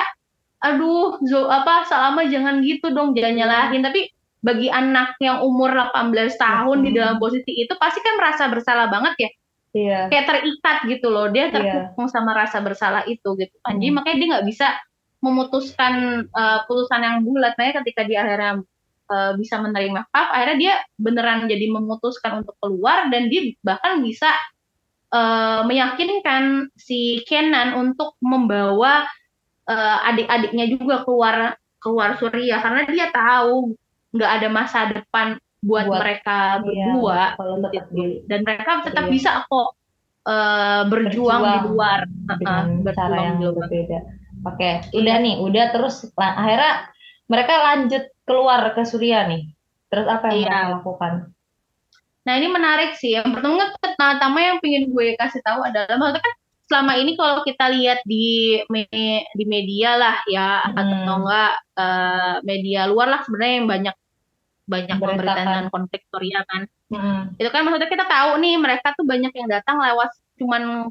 aduh 0.63 1.21
zo 1.27 1.51
apa 1.51 1.85
Salama 1.85 2.25
jangan 2.25 2.63
gitu 2.63 2.89
dong 2.95 3.13
jangan 3.13 3.33
iya. 3.35 3.39
nyalahin 3.45 3.83
tapi 3.83 4.09
bagi 4.45 4.69
anak 4.69 5.17
yang 5.19 5.41
umur 5.41 5.73
18 5.73 6.15
tahun 6.37 6.77
hmm. 6.79 6.85
di 6.85 6.91
dalam 6.93 7.15
posisi 7.17 7.51
itu 7.51 7.73
pasti 7.77 7.99
kan 8.01 8.15
merasa 8.17 8.47
bersalah 8.47 8.87
banget 8.87 9.13
ya 9.19 9.29
iya. 9.75 9.99
kayak 10.07 10.25
terikat 10.25 10.77
gitu 10.87 11.11
loh 11.11 11.27
dia 11.29 11.51
terkungkung 11.51 12.07
iya. 12.07 12.13
sama 12.13 12.31
rasa 12.31 12.63
bersalah 12.63 13.03
itu 13.05 13.35
gitu 13.37 13.55
kan 13.59 13.75
hmm. 13.75 13.81
jadi 13.83 13.91
makanya 13.91 14.17
dia 14.17 14.27
nggak 14.37 14.47
bisa 14.47 14.67
memutuskan 15.19 16.25
uh, 16.31 16.63
putusan 16.69 17.01
yang 17.01 17.17
bulat 17.25 17.53
nah 17.57 17.73
ketika 17.83 18.01
dia 18.05 18.21
akhirnya 18.23 18.63
uh, 19.09 19.33
bisa 19.37 19.61
menerima 19.61 20.05
maaf 20.05 20.27
akhirnya 20.33 20.57
dia 20.57 20.73
beneran 20.97 21.45
jadi 21.45 21.69
memutuskan 21.69 22.45
untuk 22.45 22.55
keluar 22.61 23.09
dan 23.09 23.29
dia 23.29 23.53
bahkan 23.61 24.01
bisa 24.01 24.29
uh, 25.13 25.61
meyakinkan 25.65 26.73
si 26.77 27.21
Kenan 27.25 27.77
untuk 27.77 28.17
membawa 28.21 29.05
uh, 29.69 29.97
adik-adiknya 30.09 30.65
juga 30.71 31.05
keluar 31.05 31.57
keluar 31.81 32.17
Suriah 32.17 32.61
karena 32.61 32.81
dia 32.89 33.07
tahu 33.13 33.77
nggak 34.15 34.31
ada 34.41 34.47
masa 34.49 34.79
depan 34.89 35.37
buat, 35.65 35.85
buat 35.89 36.01
mereka 36.01 36.61
iya, 36.65 36.93
berdua 36.93 37.21
gitu. 37.73 38.25
dan 38.29 38.39
mereka 38.45 38.85
tetap 38.85 39.05
iya. 39.09 39.11
bisa 39.11 39.29
kok 39.49 39.75
uh, 40.29 40.83
berjuang, 40.89 41.41
berjuang 41.41 41.43
di 41.43 41.59
luar 41.69 41.99
dengan 42.29 42.65
uh, 42.85 42.93
cara 42.93 43.15
yang 43.21 43.37
berbeda. 43.41 43.99
Oke, 44.45 44.61
okay. 44.61 44.73
udah 44.93 45.15
nih, 45.25 45.41
udah 45.41 45.65
terus 45.73 46.05
akhirnya 46.21 46.85
mereka 47.25 47.53
lanjut 47.57 48.03
keluar 48.25 48.73
ke 48.73 48.81
Suriah 48.85 49.25
nih. 49.29 49.49
Terus 49.89 50.07
apa 50.09 50.33
yang 50.33 50.37
iya. 50.37 50.47
mereka 50.49 50.73
lakukan? 50.81 51.13
Nah 52.25 52.33
ini 52.41 52.47
menarik 52.49 52.91
sih. 52.97 53.13
Yang 53.17 53.37
pertama, 53.37 53.69
pertama 53.77 54.37
yang 54.41 54.57
pengen 54.59 54.89
gue 54.89 55.13
kasih 55.17 55.41
tahu 55.45 55.61
adalah 55.61 55.95
maksudnya 55.95 56.25
kan 56.25 56.35
selama 56.65 56.93
ini 56.97 57.13
kalau 57.13 57.45
kita 57.45 57.65
lihat 57.69 58.01
di 58.09 58.57
me, 58.73 58.89
di 59.37 59.45
media 59.45 59.93
lah 60.01 60.17
ya 60.25 60.65
hmm. 60.65 60.77
atau 60.81 61.15
enggak 61.21 61.53
uh, 61.77 62.35
media 62.41 62.89
luar 62.89 63.07
lah 63.13 63.21
sebenarnya 63.21 63.55
yang 63.61 63.69
banyak 63.69 63.95
banyak 64.65 64.97
pemberitaan 64.97 65.69
konflik 65.69 66.01
Suriah 66.09 66.41
kan. 66.49 66.65
Hmm. 66.89 67.37
Itu 67.37 67.53
kan 67.53 67.61
maksudnya 67.61 67.89
kita 67.89 68.09
tahu 68.09 68.41
nih 68.41 68.57
mereka 68.57 68.97
tuh 68.97 69.05
banyak 69.05 69.29
yang 69.37 69.45
datang 69.45 69.77
lewat 69.77 70.09
cuman 70.41 70.89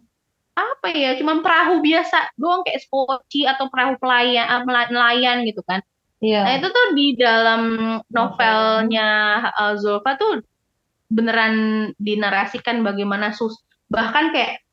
apa 0.54 0.86
ya, 0.94 1.18
cuman 1.18 1.42
perahu 1.42 1.82
biasa 1.82 2.30
doang 2.38 2.62
kayak 2.62 2.86
skoci 2.86 3.42
atau 3.42 3.66
perahu 3.66 3.98
pelayan 3.98 4.46
nelayan 4.62 5.42
gitu 5.42 5.66
kan. 5.66 5.82
Iya. 6.24 6.40
Nah 6.40 6.52
itu 6.56 6.68
tuh 6.72 6.86
di 6.96 7.06
dalam 7.20 7.62
novelnya 8.08 9.08
uh, 9.52 9.76
Zulfa 9.76 10.16
tuh 10.16 10.40
beneran 11.12 11.54
dinarasikan 12.00 12.80
bagaimana 12.80 13.36
sus 13.36 13.60
bahkan 13.92 14.32
kayak 14.32 14.64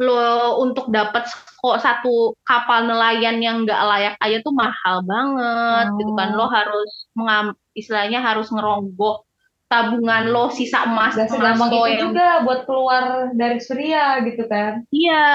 lo 0.00 0.56
untuk 0.64 0.88
dapat 0.88 1.28
kok 1.60 1.78
satu 1.82 2.32
kapal 2.46 2.88
nelayan 2.88 3.42
yang 3.44 3.68
nggak 3.68 3.82
layak 3.84 4.14
aja 4.22 4.40
tuh 4.40 4.54
mahal 4.56 5.04
banget 5.04 5.86
oh. 5.92 5.96
gitu 6.00 6.12
kan 6.16 6.32
lo 6.32 6.46
oh. 6.46 6.50
harus 6.50 7.10
mengam 7.12 7.52
istilahnya 7.76 8.24
harus 8.24 8.48
ngerogoh 8.48 9.28
tabungan 9.68 10.32
lo 10.32 10.48
sisa 10.48 10.88
emas 10.88 11.14
gak 11.14 11.28
segampang 11.28 11.68
itu 11.68 11.84
yang... 11.84 12.00
juga 12.10 12.26
buat 12.48 12.60
keluar 12.64 13.28
dari 13.36 13.60
Surya 13.60 14.24
gitu 14.24 14.48
kan 14.48 14.88
iya 14.88 15.26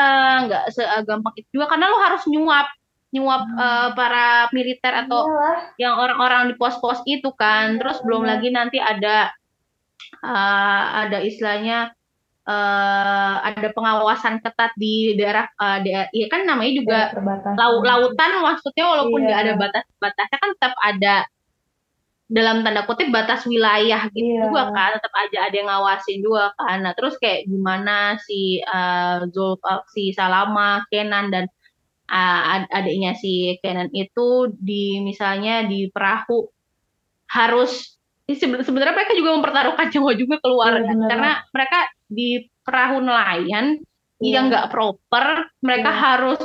nggak 0.50 0.64
segampang 0.74 1.34
itu 1.38 1.48
juga 1.54 1.70
karena 1.70 1.86
lo 1.94 2.00
harus 2.02 2.24
nyuap 2.26 2.68
nyuap 3.16 3.47
hmm. 3.47 3.55
uh, 3.55 3.89
para 3.95 4.51
militer 4.51 4.91
atau 5.07 5.24
Iyalah. 5.24 5.57
yang 5.80 5.95
orang-orang 5.95 6.51
di 6.51 6.55
pos-pos 6.59 6.99
itu 7.07 7.32
kan. 7.39 7.80
Terus 7.80 8.03
belum 8.03 8.28
lagi 8.28 8.51
nanti 8.51 8.78
ada 8.84 9.32
uh, 10.20 10.84
ada 11.07 11.24
istilahnya 11.24 11.95
uh, 12.45 13.36
ada 13.41 13.72
pengawasan 13.74 14.43
ketat 14.43 14.72
di 14.78 15.18
daerah 15.18 15.49
uh, 15.57 15.80
daerah, 15.82 16.11
ya 16.13 16.28
kan 16.30 16.45
namanya 16.45 16.74
juga 16.76 16.99
laut 17.57 17.84
lautan 17.84 18.32
maksudnya 18.41 18.86
walaupun 18.86 19.20
nggak 19.26 19.39
iya. 19.39 19.45
ada 19.49 19.53
batas-batasnya 19.57 20.38
kan 20.38 20.51
tetap 20.57 20.76
ada 20.82 21.16
dalam 22.26 22.66
tanda 22.66 22.82
kutip 22.89 23.13
batas 23.13 23.45
wilayah 23.45 24.09
gitu 24.09 24.26
iya. 24.26 24.49
juga 24.49 24.74
kan 24.74 24.97
tetap 24.97 25.13
aja 25.13 25.45
ada 25.45 25.55
yang 25.55 25.70
ngawasin 25.70 26.26
juga 26.26 26.57
kan 26.57 26.82
nah 26.82 26.93
terus 26.97 27.22
kayak 27.22 27.45
gimana 27.45 28.18
si 28.18 28.66
uh, 28.66 29.30
Zulf 29.30 29.61
si 29.93 30.09
Salama 30.09 30.82
Kenan 30.89 31.30
dan 31.30 31.45
uh, 32.10 32.66
adiknya 32.70 33.18
si 33.18 33.58
Kenan 33.62 33.89
itu 33.91 34.53
di 34.58 35.01
misalnya 35.01 35.66
di 35.66 35.89
perahu 35.89 36.49
harus 37.32 37.97
sebenarnya 38.26 38.93
mereka 38.93 39.14
juga 39.14 39.38
mempertaruhkan 39.38 39.88
nyawa 39.93 40.12
juga 40.18 40.36
keluar 40.41 40.74
ya, 40.82 40.93
karena 40.97 41.32
mereka 41.53 41.80
di 42.10 42.30
perahu 42.66 42.97
nelayan 43.01 43.78
ya. 44.18 44.39
yang 44.39 44.49
nggak 44.49 44.74
proper 44.74 45.49
mereka 45.62 45.91
ya. 45.93 45.99
harus 46.01 46.41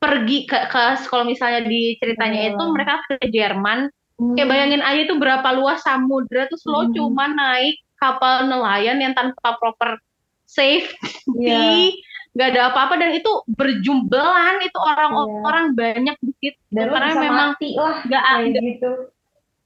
pergi 0.00 0.48
ke, 0.48 0.58
ke 0.66 0.82
kalau 1.06 1.28
misalnya 1.28 1.62
di 1.62 1.94
ceritanya 2.00 2.40
ya. 2.40 2.48
itu 2.56 2.64
mereka 2.74 2.94
ke 3.06 3.14
Jerman 3.30 3.86
hmm. 4.18 4.34
kayak 4.34 4.48
bayangin 4.48 4.82
aja 4.82 5.00
itu 5.06 5.14
berapa 5.14 5.48
luas 5.54 5.84
samudra 5.84 6.50
terus 6.50 6.64
hmm. 6.66 6.72
lo 6.72 6.80
cuma 6.90 7.30
naik 7.30 7.78
kapal 8.00 8.48
nelayan 8.48 8.98
yang 8.98 9.12
tanpa 9.14 9.60
proper 9.60 10.00
safety 10.48 10.90
ya 11.38 12.09
nggak 12.30 12.48
ada 12.54 12.60
apa-apa 12.70 12.94
dan 12.94 13.10
itu 13.10 13.32
berjumlah 13.50 14.62
itu 14.62 14.78
orang-orang 14.78 15.74
iya. 15.74 15.76
banyak 15.76 16.16
di 16.22 16.32
situ 16.38 16.60
dan 16.70 16.86
karena 16.94 17.14
memang 17.18 17.48
nggak 17.58 18.24
ada 18.24 18.60
gitu. 18.62 18.90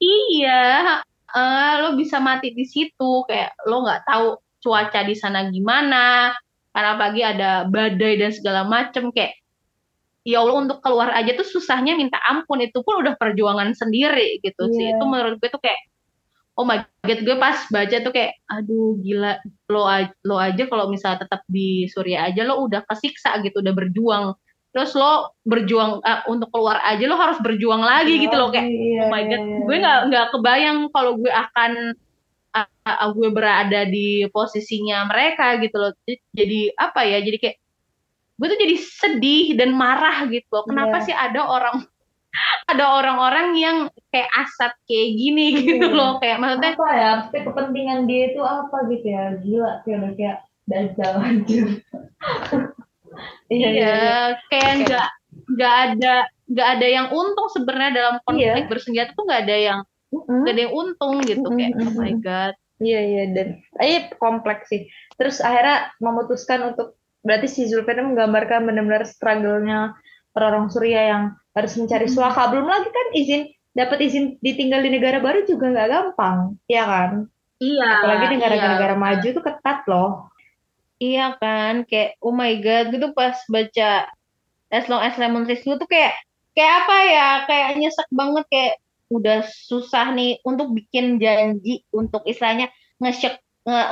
iya 0.01 1.05
uh, 1.29 1.73
lo 1.85 1.89
bisa 2.01 2.25
mati 2.25 2.57
di 2.57 2.65
situ 2.65 3.29
kayak 3.29 3.53
lo 3.69 3.85
nggak 3.85 4.09
tahu 4.09 4.41
cuaca 4.65 5.01
di 5.05 5.13
sana 5.13 5.53
gimana 5.53 6.33
karena 6.73 6.93
pagi 6.97 7.21
ada 7.21 7.69
badai 7.69 8.17
dan 8.17 8.33
segala 8.33 8.65
macem 8.65 9.13
kayak 9.13 9.37
ya 10.25 10.41
Allah 10.41 10.65
untuk 10.65 10.81
keluar 10.81 11.13
aja 11.13 11.37
tuh 11.37 11.45
susahnya 11.45 12.01
minta 12.01 12.17
ampun 12.25 12.65
itu 12.65 12.81
pun 12.81 13.05
udah 13.05 13.13
perjuangan 13.21 13.77
sendiri 13.77 14.41
gitu 14.41 14.73
yeah. 14.73 14.75
sih 14.75 14.85
iya. 14.89 14.97
itu 14.97 15.05
menurut 15.05 15.37
gue 15.37 15.53
tuh 15.53 15.61
kayak 15.61 15.77
oh 16.55 16.65
my 16.67 16.79
god 17.03 17.21
gue 17.27 17.37
pas 17.37 17.67
baca 17.67 17.97
tuh 17.99 18.13
kayak 18.15 18.39
aduh 18.47 18.99
gila 19.03 19.43
lo 19.71 19.83
lo 20.23 20.37
aja 20.39 20.63
kalau 20.71 20.87
misalnya 20.87 21.27
tetap 21.27 21.43
di 21.51 21.91
Surya 21.91 22.31
aja 22.31 22.47
lo 22.47 22.63
udah 22.67 22.87
kesiksa 22.87 23.43
gitu 23.43 23.61
udah 23.63 23.75
berjuang. 23.75 24.27
Terus 24.75 24.91
lo 24.99 25.39
berjuang 25.47 26.03
uh, 26.03 26.27
untuk 26.27 26.51
keluar 26.51 26.83
aja 26.83 27.07
lo 27.07 27.15
harus 27.15 27.39
berjuang 27.39 27.83
lagi 27.83 28.19
oh, 28.19 28.23
gitu 28.27 28.35
loh. 28.39 28.51
Kayak 28.51 28.71
iya, 28.71 29.01
oh 29.07 29.09
my 29.11 29.23
god 29.27 29.43
iya, 29.43 29.59
gue 29.63 29.77
nggak 29.83 30.01
nggak 30.11 30.27
kebayang 30.35 30.79
kalau 30.91 31.13
gue 31.19 31.31
akan 31.31 31.73
uh, 32.55 32.69
uh, 32.87 33.11
gue 33.15 33.29
berada 33.31 33.81
di 33.87 34.27
posisinya 34.31 35.07
mereka 35.11 35.59
gitu 35.63 35.77
loh. 35.79 35.91
Jadi 36.07 36.75
apa 36.75 37.07
ya 37.07 37.19
jadi 37.23 37.39
kayak 37.39 37.57
gue 38.35 38.47
tuh 38.51 38.59
jadi 38.59 38.77
sedih 38.79 39.47
dan 39.59 39.75
marah 39.75 40.27
gitu. 40.31 40.47
Loh 40.51 40.67
kenapa 40.67 41.03
yeah. 41.03 41.07
sih 41.07 41.15
ada 41.15 41.41
orang 41.47 41.87
ada 42.71 42.85
orang-orang 42.99 43.47
yang 43.59 43.77
kayak 44.15 44.31
asat 44.39 44.73
kayak 44.87 45.09
gini 45.19 45.47
hmm. 45.51 45.63
gitu 45.67 45.89
loh. 45.91 46.23
Kayak 46.23 46.39
maksudnya 46.39 46.73
apa 46.79 46.91
ya? 46.95 47.11
Pasti 47.27 47.39
kepentingan 47.43 47.99
dia 48.07 48.23
itu 48.31 48.41
apa 48.47 48.77
gitu 48.87 49.07
ya? 49.11 49.25
Gila 49.43 49.71
kayak 49.83 49.99
udah 49.99 50.13
kayak 50.15 50.39
dajjal 50.65 51.15
anjir 51.21 51.67
iya, 53.53 53.69
iya, 53.69 53.69
iya 53.69 54.17
kayak 54.49 54.73
nggak 54.89 55.09
nggak 55.45 55.75
ada 55.93 56.15
nggak 56.49 56.69
ada 56.77 56.87
yang 56.89 57.07
untung 57.13 57.49
sebenarnya 57.53 57.93
dalam 57.93 58.17
konflik 58.25 58.65
iya. 58.65 58.69
bersenjata 58.69 59.13
tuh 59.13 59.25
nggak 59.29 59.43
ada 59.45 59.57
yang 59.57 59.81
nggak 60.15 60.53
ada 60.55 60.63
yang 60.69 60.75
untung 60.75 61.15
gitu. 61.27 61.49
Kayak 61.53 61.73
oh 61.81 61.95
my 61.99 62.15
god. 62.23 62.55
Iya 62.83 63.01
iya 63.01 63.25
dan 63.33 63.49
eh 63.81 64.09
kompleks 64.19 64.71
sih. 64.71 64.89
Terus 65.21 65.39
akhirnya 65.41 65.91
memutuskan 66.03 66.75
untuk 66.75 66.99
berarti 67.25 67.49
si 67.49 67.67
Zulfiqar 67.71 68.05
menggambarkan 68.05 68.67
benar-benar 68.69 69.09
struggle-nya 69.09 69.97
orang-orang 70.37 70.69
Surya 70.69 71.01
yang 71.09 71.23
harus 71.55 71.73
mencari 71.79 72.07
hmm. 72.11 72.15
suaka. 72.15 72.51
Belum 72.51 72.67
lagi 72.67 72.89
kan 72.91 73.07
izin 73.15 73.43
dapat 73.75 73.99
izin 74.07 74.39
ditinggal 74.39 74.81
di 74.87 74.91
negara 74.95 75.19
baru 75.19 75.43
juga 75.45 75.75
nggak 75.75 75.91
gampang 75.91 76.39
ya 76.71 76.87
kan? 76.87 77.11
Iya 77.59 77.87
apalagi 78.01 78.27
negara-negara 78.39 78.95
iya. 78.95 79.03
maju 79.03 79.29
tuh 79.35 79.45
ketat 79.45 79.79
loh. 79.91 80.11
Iya 81.03 81.27
kan 81.43 81.75
kayak 81.85 82.17
oh 82.23 82.31
my 82.31 82.55
god 82.63 82.95
gitu 82.95 83.11
pas 83.13 83.35
baca 83.51 83.91
as 84.71 84.87
long 84.87 85.03
as 85.03 85.19
lemon 85.19 85.45
trees 85.45 85.67
tuh 85.67 85.91
kayak 85.91 86.15
kayak 86.55 86.75
apa 86.87 86.97
ya 87.11 87.29
kayak 87.51 87.69
nyesek 87.83 88.09
banget 88.15 88.45
kayak 88.47 88.75
udah 89.13 89.45
susah 89.47 90.15
nih 90.17 90.41
untuk 90.47 90.73
bikin 90.73 91.19
janji 91.21 91.85
untuk 91.93 92.25
istilahnya 92.25 92.73
nge-secure 92.99 93.39
nge, 93.69 93.83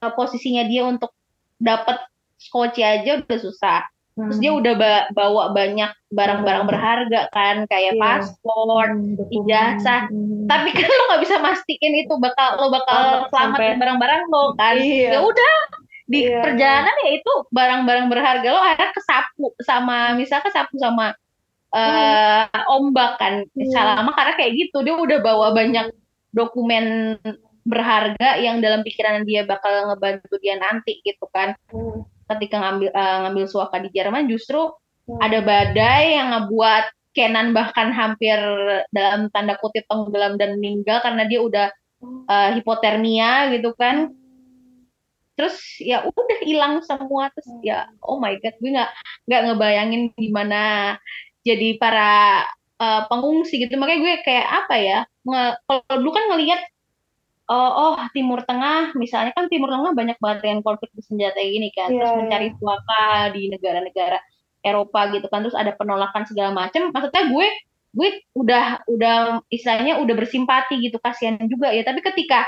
nge 0.00 0.06
uh, 0.06 0.10
posisinya 0.16 0.64
dia 0.64 0.86
untuk 0.86 1.12
dapat 1.60 2.00
skoci 2.40 2.80
aja 2.80 3.20
udah 3.20 3.38
susah 3.38 3.84
Terus 4.10 4.36
dia 4.38 4.52
udah 4.52 4.74
ba 4.74 4.92
bawa 5.10 5.50
banyak 5.50 5.90
barang-barang 6.10 6.64
berharga 6.66 7.20
kan, 7.30 7.64
kayak 7.64 7.94
Iya. 7.94 8.00
paspor, 8.00 8.86
Hmm, 8.90 9.16
ijazah. 9.30 10.10
Hmm. 10.10 10.44
Tapi 10.44 10.68
kan 10.74 10.86
lo 10.86 11.02
nggak 11.08 11.22
bisa 11.22 11.36
mastiin 11.38 11.94
itu 12.00 12.14
bakal 12.16 12.58
lo 12.58 12.68
bakal 12.68 12.96
Selamat 12.96 13.28
selamatin 13.30 13.54
sampai- 13.54 13.78
barang-barang 13.78 14.22
lo 14.26 14.42
kan. 14.54 14.74
Iya. 14.76 15.08
Ya 15.14 15.20
udah 15.22 15.54
di 16.04 16.20
Iya. 16.26 16.42
perjalanan 16.42 16.96
ya 17.00 17.10
itu 17.14 17.32
barang-barang 17.48 18.06
berharga 18.06 18.48
lo 18.50 18.60
akhirnya 18.60 18.90
kesapu 18.90 19.46
sama 19.62 19.96
misal 20.12 20.42
kesapu 20.42 20.74
sama 20.76 21.14
eh 21.70 22.44
ombak 22.68 23.14
kan. 23.16 23.46
Iya. 23.54 23.70
Salama 23.70 24.10
karena 24.10 24.34
kayak 24.34 24.52
gitu 24.58 24.82
dia 24.82 24.98
udah 24.98 25.18
bawa 25.22 25.54
banyak 25.54 25.94
dokumen 26.30 27.14
berharga 27.62 28.40
yang 28.40 28.58
dalam 28.58 28.82
pikiran 28.82 29.22
dia 29.22 29.44
bakal 29.44 29.70
ngebantu 29.86 30.34
dia 30.40 30.56
nanti 30.56 30.98
gitu 31.00 31.30
kan 31.30 31.54
Hmm. 31.70 32.02
Ketika 32.30 32.56
ngambil 32.62 32.88
eh, 32.94 33.16
ngambil 33.26 33.44
suaka 33.50 33.76
di 33.82 33.88
Jerman 33.92 34.30
justru 34.30 34.70
Hmm. 35.10 35.18
ada 35.18 35.42
badai 35.42 36.04
yang 36.14 36.28
ngebuat 36.30 36.84
Kenan 37.10 37.50
bahkan 37.50 37.90
hampir 37.90 38.38
dalam 38.94 39.26
tanda 39.34 39.58
kutip 39.58 39.82
tenggelam 39.90 40.38
dan 40.38 40.62
meninggal 40.62 41.02
karena 41.02 41.26
dia 41.26 41.42
udah 41.42 41.66
eh, 42.30 42.48
hipotermia 42.54 43.50
gitu 43.50 43.74
kan. 43.74 44.14
Terus 45.34 45.58
ya 45.82 46.06
udah 46.06 46.38
hilang 46.46 46.84
semua 46.86 47.32
terus 47.34 47.50
ya 47.66 47.90
oh 48.04 48.22
my 48.22 48.38
god 48.38 48.54
gue 48.62 48.70
nggak 48.70 48.90
nggak 49.26 49.42
ngebayangin 49.50 50.02
gimana 50.14 50.62
jadi 51.42 51.74
para 51.82 52.46
eh, 52.78 53.02
pengungsi 53.10 53.66
gitu. 53.66 53.74
Makanya 53.74 54.00
gue 54.06 54.14
kayak 54.22 54.46
apa 54.46 54.74
ya 54.78 54.98
nge- 55.26 55.56
kalau 55.66 55.96
dulu 55.98 56.10
kan 56.14 56.24
ngelihat 56.30 56.60
oh, 57.50 57.70
oh 57.92 57.96
Timur 58.14 58.40
Tengah. 58.46 58.94
Misalnya 58.94 59.34
kan 59.34 59.50
Timur 59.50 59.68
Tengah 59.74 59.92
banyak 59.92 60.18
banget 60.22 60.40
yang 60.46 60.60
konflik 60.62 60.94
bersenjata 60.94 61.42
gini 61.42 61.74
kan. 61.74 61.90
Terus 61.90 62.06
Iya, 62.06 62.14
iya. 62.14 62.18
mencari 62.22 62.48
suaka 62.56 63.04
di 63.34 63.42
negara-negara 63.50 64.18
Eropa 64.62 65.00
gitu 65.10 65.26
kan. 65.26 65.42
Terus 65.42 65.58
ada 65.58 65.74
penolakan 65.74 66.22
segala 66.30 66.54
macam. 66.54 66.94
Maksudnya 66.94 67.24
gue 67.28 67.46
gue 67.90 68.08
udah 68.38 68.86
udah 68.86 69.16
istilahnya 69.50 69.98
udah 69.98 70.14
bersimpati 70.14 70.78
gitu. 70.78 71.02
Kasihan 71.02 71.42
juga 71.50 71.74
ya. 71.74 71.82
Tapi 71.82 72.00
ketika 72.06 72.46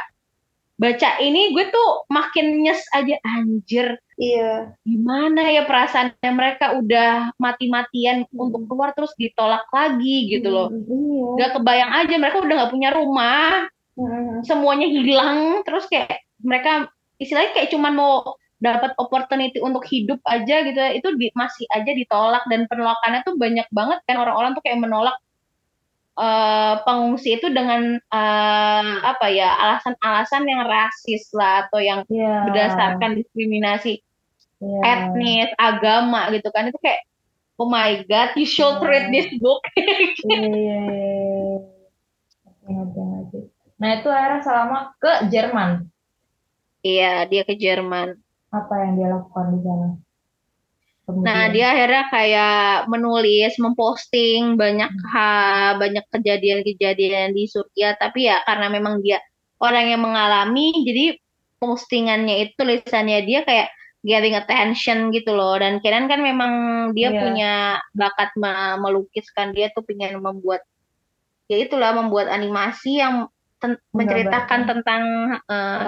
baca 0.78 1.20
ini 1.20 1.52
gue 1.52 1.68
tuh 1.68 2.08
makin 2.10 2.64
nyes 2.64 2.80
aja 2.96 3.14
anjir 3.22 3.98
Iya. 4.22 4.70
gimana 4.86 5.50
ya 5.50 5.66
perasaannya? 5.66 6.30
Mereka 6.30 6.78
udah 6.78 7.34
mati-matian 7.42 8.22
untuk 8.30 8.70
keluar 8.70 8.94
terus 8.94 9.10
ditolak 9.18 9.66
lagi 9.74 10.30
gitu 10.30 10.46
loh. 10.46 10.68
Iya. 10.70 11.26
gak 11.42 11.50
kebayang 11.58 11.92
aja 12.02 12.14
mereka 12.22 12.38
udah 12.44 12.54
nggak 12.54 12.72
punya 12.72 12.90
rumah 12.94 13.66
Hmm. 13.92 14.40
semuanya 14.40 14.88
hilang 14.88 15.60
terus 15.68 15.84
kayak 15.84 16.24
mereka 16.40 16.88
istilahnya 17.20 17.52
kayak 17.52 17.68
cuman 17.68 17.92
mau 17.92 18.24
dapat 18.56 18.96
opportunity 18.96 19.60
untuk 19.60 19.84
hidup 19.84 20.16
aja 20.24 20.64
gitu 20.64 20.80
itu 20.96 21.08
di- 21.20 21.34
masih 21.36 21.68
aja 21.68 21.92
ditolak 21.92 22.40
dan 22.48 22.64
penolakannya 22.72 23.20
tuh 23.20 23.36
banyak 23.36 23.68
banget 23.68 24.00
kan 24.08 24.16
orang-orang 24.16 24.56
tuh 24.56 24.62
kayak 24.64 24.80
menolak 24.80 25.12
eh, 26.14 26.74
pengungsi 26.84 27.36
itu 27.36 27.52
dengan 27.52 28.00
eh, 28.00 28.90
apa 29.02 29.26
ya 29.28 29.60
alasan-alasan 29.60 30.44
yang 30.48 30.64
rasis 30.64 31.28
lah 31.36 31.68
atau 31.68 31.80
yang 31.80 32.00
Iya. 32.08 32.48
berdasarkan 32.48 33.20
diskriminasi 33.20 34.00
Iya. 34.62 34.80
etnis 34.88 35.50
agama 35.58 36.32
gitu 36.32 36.48
kan 36.48 36.70
itu 36.70 36.78
kayak 36.80 37.04
oh 37.58 37.68
my 37.68 38.00
god 38.08 38.32
you 38.38 38.48
should 38.48 38.78
Iya. 38.78 38.88
read 38.88 39.06
this 39.10 39.28
book 39.36 39.60
Iya, 40.22 40.80
iya, 42.62 42.80
Nah 43.82 43.90
itu 43.98 44.08
akhirnya 44.08 44.40
selama 44.46 44.78
ke 45.02 45.12
Jerman. 45.32 45.70
iya 46.82 47.26
dia 47.30 47.42
ke 47.42 47.54
Jerman 47.58 48.08
Apa 48.52 48.74
yang 48.84 48.92
dia 49.00 49.08
lakukan 49.10 49.46
di 49.56 49.58
sana? 49.64 49.88
Kemudian. 51.02 51.24
Nah, 51.26 51.42
dia 51.50 51.66
akhirnya 51.74 52.04
kayak 52.14 52.86
menulis, 52.86 53.52
memposting 53.58 54.54
banyak 54.60 54.92
ha, 55.10 55.28
banyak 55.80 56.04
kejadian-kejadian 56.14 57.32
di 57.34 57.48
Suriah, 57.50 57.96
tapi 57.98 58.28
ya 58.30 58.44
karena 58.46 58.68
memang 58.70 59.02
dia 59.02 59.18
orang 59.58 59.88
yang 59.90 60.04
mengalami, 60.04 60.70
jadi 60.84 61.16
postingannya 61.58 62.46
itu 62.46 62.52
tulisannya 62.60 63.18
dia 63.26 63.40
kayak 63.42 63.68
getting 64.04 64.36
attention 64.36 65.10
gitu 65.16 65.32
loh. 65.32 65.56
Dan 65.58 65.80
Kenan 65.82 66.06
kan 66.06 66.20
memang 66.22 66.52
dia 66.94 67.08
Iya. 67.10 67.18
punya 67.24 67.52
bakat 67.96 68.30
me- 68.38 68.78
melukiskan, 68.78 69.56
dia 69.56 69.72
tuh 69.74 69.82
pengen 69.82 70.20
membuat 70.20 70.60
ya 71.50 71.56
itulah 71.56 71.96
membuat 71.96 72.28
animasi 72.30 73.00
yang 73.02 73.26
ten- 73.62 73.80
menceritakan 73.94 74.60
tentang 74.66 75.02
eh. 75.46 75.78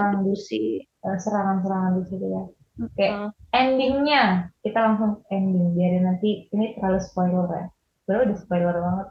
Eh, 1.05 1.19
serangan-serangan 1.19 1.93
di 1.99 2.03
situ 2.07 2.27
ya. 2.31 2.43
Oke, 2.81 3.07
Eh, 3.07 3.29
endingnya 3.53 4.23
kita 4.63 4.79
langsung 4.79 5.23
ending. 5.29 5.75
Biarin 5.75 6.07
nanti 6.07 6.47
ini 6.49 6.75
terlalu 6.75 6.99
spoiler 6.99 7.47
ya. 7.47 7.65
Baru 8.07 8.21
udah 8.27 8.39
spoiler 8.39 8.75
banget. 8.75 9.09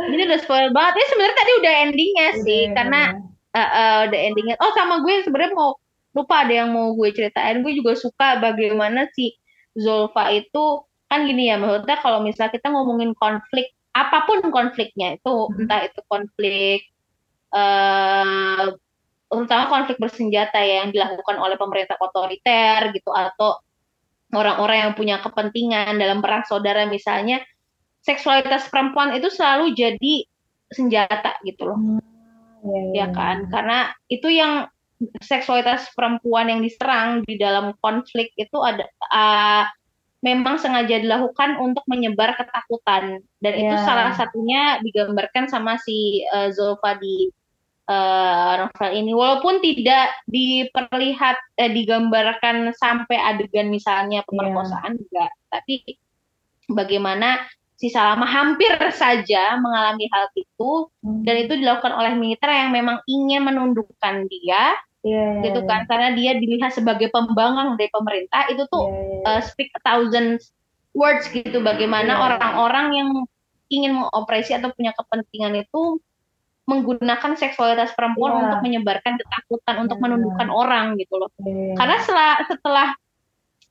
ini 0.00 0.22
udah 0.24 0.40
spoil 0.40 0.68
banget. 0.72 0.92
Ini 0.96 1.06
sebenarnya 1.08 1.36
tadi 1.36 1.52
udah 1.60 1.74
endingnya 1.84 2.28
sih, 2.40 2.60
Udah, 2.64 2.72
karena 2.72 3.02
udah. 3.12 3.60
uh, 3.60 3.70
uh, 3.76 4.00
the 4.08 4.18
endingnya 4.18 4.56
oh 4.58 4.72
sama 4.72 5.04
gue 5.04 5.20
sebenarnya 5.20 5.52
mau 5.52 5.76
lupa 6.10 6.42
ada 6.42 6.54
yang 6.64 6.72
mau 6.72 6.96
gue 6.96 7.12
ceritain 7.12 7.60
gue 7.60 7.72
juga 7.76 7.94
suka 7.94 8.40
bagaimana 8.40 9.06
si 9.14 9.36
Zolfa 9.76 10.32
itu 10.34 10.82
kan 11.06 11.22
gini 11.22 11.50
ya 11.50 11.60
maksudnya 11.60 12.00
kalau 12.00 12.18
misalnya 12.18 12.50
kita 12.50 12.66
ngomongin 12.66 13.14
konflik 13.14 13.70
apa 13.92 14.26
pun 14.26 14.42
konfliknya 14.50 15.18
itu 15.18 15.34
entah 15.54 15.86
itu 15.86 16.00
konflik 16.06 16.80
eh 17.50 18.66
terutama 19.30 19.70
konflik 19.70 19.96
bersenjata 20.02 20.58
ya 20.58 20.82
yang 20.82 20.90
dilakukan 20.90 21.38
oleh 21.38 21.54
pemerintah 21.54 21.94
otoriter 22.02 22.90
gitu 22.90 23.14
atau 23.14 23.62
orang-orang 24.34 24.90
yang 24.90 24.92
punya 24.98 25.16
kepentingan 25.22 25.94
dalam 25.98 26.18
perang 26.18 26.42
saudara. 26.46 26.86
Misalnya 26.90 27.38
seksualitas 28.02 28.66
perempuan 28.70 29.14
itu 29.14 29.30
selalu 29.30 29.74
jadi 29.74 30.26
senjata 30.70 31.38
gitu 31.46 31.70
loh. 31.70 31.78
Iya, 32.60 32.80
iya, 32.90 33.06
ya 33.06 33.06
kan? 33.14 33.46
Karena 33.50 33.94
itu 34.10 34.28
yang 34.30 34.66
seksualitas 35.22 35.90
perempuan 35.96 36.50
yang 36.52 36.60
diserang 36.60 37.24
di 37.24 37.40
dalam 37.40 37.72
konflik 37.80 38.34
itu 38.36 38.58
ada 38.60 38.84
uh, 39.08 39.64
memang 40.20 40.60
sengaja 40.60 41.00
dilakukan 41.00 41.56
untuk 41.56 41.86
menyebar 41.88 42.36
ketakutan. 42.36 43.24
Dan 43.40 43.52
itu 43.56 43.74
Ya. 43.78 43.86
salah 43.86 44.12
satunya 44.12 44.82
digambarkan 44.84 45.48
sama 45.48 45.80
si 45.80 46.20
uh, 46.34 46.52
Zulfa 46.52 47.00
di 47.00 47.32
uh, 47.90 48.52
novel 48.64 48.90
ini 48.94 49.10
walaupun 49.10 49.58
tidak 49.58 50.14
diperlihat 50.30 51.36
eh, 51.58 51.70
digambarkan 51.74 52.70
sampai 52.78 53.18
adegan 53.18 53.68
misalnya 53.68 54.22
pemerkosaan 54.30 54.94
juga 54.94 55.26
tapi 55.50 55.82
bagaimana 56.70 57.42
si 57.74 57.88
Salama 57.90 58.28
hampir 58.28 58.70
saja 58.94 59.58
mengalami 59.58 60.06
hal 60.12 60.30
itu 60.38 60.86
Hmm. 61.00 61.24
dan 61.24 61.48
itu 61.48 61.56
dilakukan 61.56 61.96
oleh 61.96 62.12
militer 62.12 62.52
yang 62.52 62.70
memang 62.76 63.00
ingin 63.08 63.40
menundukkan 63.42 64.28
dia 64.28 64.76
Iya, 65.00 65.40
iya, 65.40 65.48
gitu 65.48 65.64
iya. 65.64 65.68
kan 65.72 65.80
karena 65.88 66.12
dia 66.12 66.36
dilihat 66.36 66.76
sebagai 66.76 67.08
pembangkang 67.08 67.80
dari 67.80 67.88
pemerintah 67.88 68.52
itu 68.52 68.68
tuh 68.68 68.84
Iya, 68.84 69.00
iya. 69.24 69.32
uh, 69.32 69.40
speak 69.40 69.72
a 69.72 69.80
thousand 69.80 70.44
words 70.92 71.24
gitu 71.32 71.64
bagaimana 71.64 72.20
Iya. 72.20 72.20
orang-orang 72.20 72.86
yang 72.92 73.10
ingin 73.72 73.96
mengoperasi 73.96 74.60
atau 74.60 74.68
punya 74.76 74.92
kepentingan 74.92 75.64
itu 75.64 76.04
menggunakan 76.70 77.32
seksualitas 77.34 77.90
perempuan 77.98 78.30
Iya. 78.32 78.40
untuk 78.46 78.60
menyebarkan 78.62 79.14
ketakutan 79.18 79.74
untuk 79.82 79.98
Iya. 79.98 80.04
menundukkan 80.06 80.48
orang 80.48 80.86
gitu 80.96 81.14
loh 81.18 81.30
Iya. 81.42 81.74
karena 81.74 81.96
setelah 82.00 82.32
setelah 82.46 82.88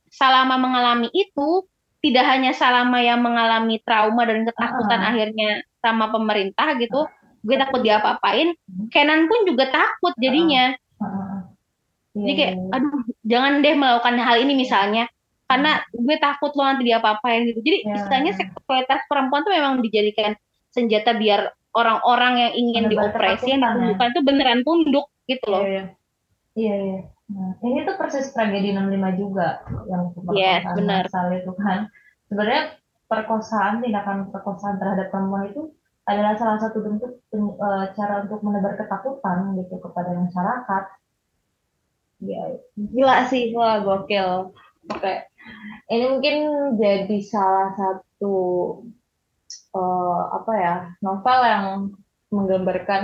Salama 0.10 0.58
mengalami 0.58 1.08
itu 1.14 1.64
tidak 2.02 2.26
hanya 2.28 2.52
Salama 2.52 2.98
yang 3.00 3.22
mengalami 3.22 3.80
trauma 3.80 4.26
dan 4.26 4.44
ketakutan 4.44 5.00
Ah. 5.00 5.10
akhirnya 5.14 5.62
sama 5.80 6.12
pemerintah 6.12 6.76
gitu 6.76 7.08
gue 7.40 7.56
takut 7.56 7.80
diapa-apain 7.80 8.52
Kenan 8.92 9.32
pun 9.32 9.48
juga 9.48 9.72
takut 9.72 10.12
jadinya 10.20 10.76
Heeh. 10.76 11.40
jadi 12.20 12.28
Iya, 12.28 12.36
kayak 12.36 12.54
iya. 12.58 12.74
aduh 12.76 12.94
jangan 13.24 13.54
deh 13.64 13.76
melakukan 13.78 14.16
hal 14.20 14.38
ini 14.44 14.54
misalnya 14.58 15.08
karena 15.46 15.82
gue 15.90 16.18
takut 16.20 16.52
lo 16.54 16.62
nanti 16.62 16.84
diapa-apain 16.86 17.48
gitu 17.48 17.60
jadi 17.64 17.78
Ya. 17.86 17.96
istilahnya 17.96 18.32
seksualitas 18.36 19.02
perempuan 19.08 19.42
tuh 19.42 19.54
memang 19.56 19.80
dijadikan 19.80 20.36
senjata 20.70 21.16
biar 21.16 21.54
orang-orang 21.76 22.34
yang 22.38 22.54
ingin 22.58 22.84
dioperasi 22.90 23.46
yang 23.54 23.62
ya. 23.62 23.68
ditundukkan 23.74 24.08
itu 24.14 24.22
beneran 24.26 24.62
tunduk 24.66 25.08
gitu 25.30 25.46
loh 25.50 25.64
Iya, 25.64 25.70
iya. 25.70 25.86
Iya, 26.58 26.76
iya. 26.82 27.00
Nah, 27.30 27.54
ini 27.62 27.86
tuh 27.86 27.96
persis 27.96 28.34
tragedi 28.34 28.74
65 28.74 29.22
juga 29.22 29.62
yang 29.86 30.10
Yes, 30.34 30.66
pemerkosaan 30.66 30.76
benar. 30.82 31.04
massal 31.06 31.28
itu 31.38 31.52
kan. 31.62 31.80
Sebenarnya 32.26 32.64
perkosaan, 33.06 33.74
tindakan 33.86 34.18
perkosaan 34.34 34.82
terhadap 34.82 35.14
perempuan 35.14 35.54
itu 35.54 35.70
adalah 36.10 36.34
salah 36.42 36.58
satu 36.58 36.82
bentuk 36.82 37.22
eh, 37.30 37.86
cara 37.94 38.26
untuk 38.26 38.42
menebar 38.42 38.74
ketakutan 38.82 39.54
gitu 39.62 39.78
kepada 39.78 40.10
masyarakat. 40.18 40.84
Ya, 42.26 42.44
gila 42.76 43.30
sih, 43.30 43.54
wah 43.54 43.78
gokil. 43.80 44.52
Oke, 44.90 45.14
ini 45.94 46.06
mungkin 46.10 46.36
jadi 46.82 47.18
salah 47.24 47.78
satu 47.78 48.34
eh, 49.76 50.22
apa 50.38 50.54
ya 50.58 50.76
novel 51.02 51.40
yang 51.46 51.66
menggambarkan 52.30 53.04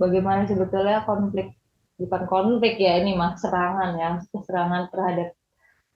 bagaimana 0.00 0.48
sebetulnya 0.48 1.04
konflik 1.04 1.58
bukan 1.98 2.22
konflik 2.30 2.78
ya 2.78 3.02
ini 3.02 3.18
mah 3.18 3.34
serangan 3.34 3.98
ya 3.98 4.22
serangan 4.46 4.86
terhadap 4.94 5.34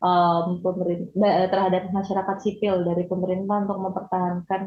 um, 0.02 0.58
pemerintah 0.60 1.46
terhadap 1.48 1.82
masyarakat 1.94 2.36
sipil 2.42 2.82
dari 2.82 3.06
pemerintah 3.06 3.62
untuk 3.62 3.78
mempertahankan 3.78 4.62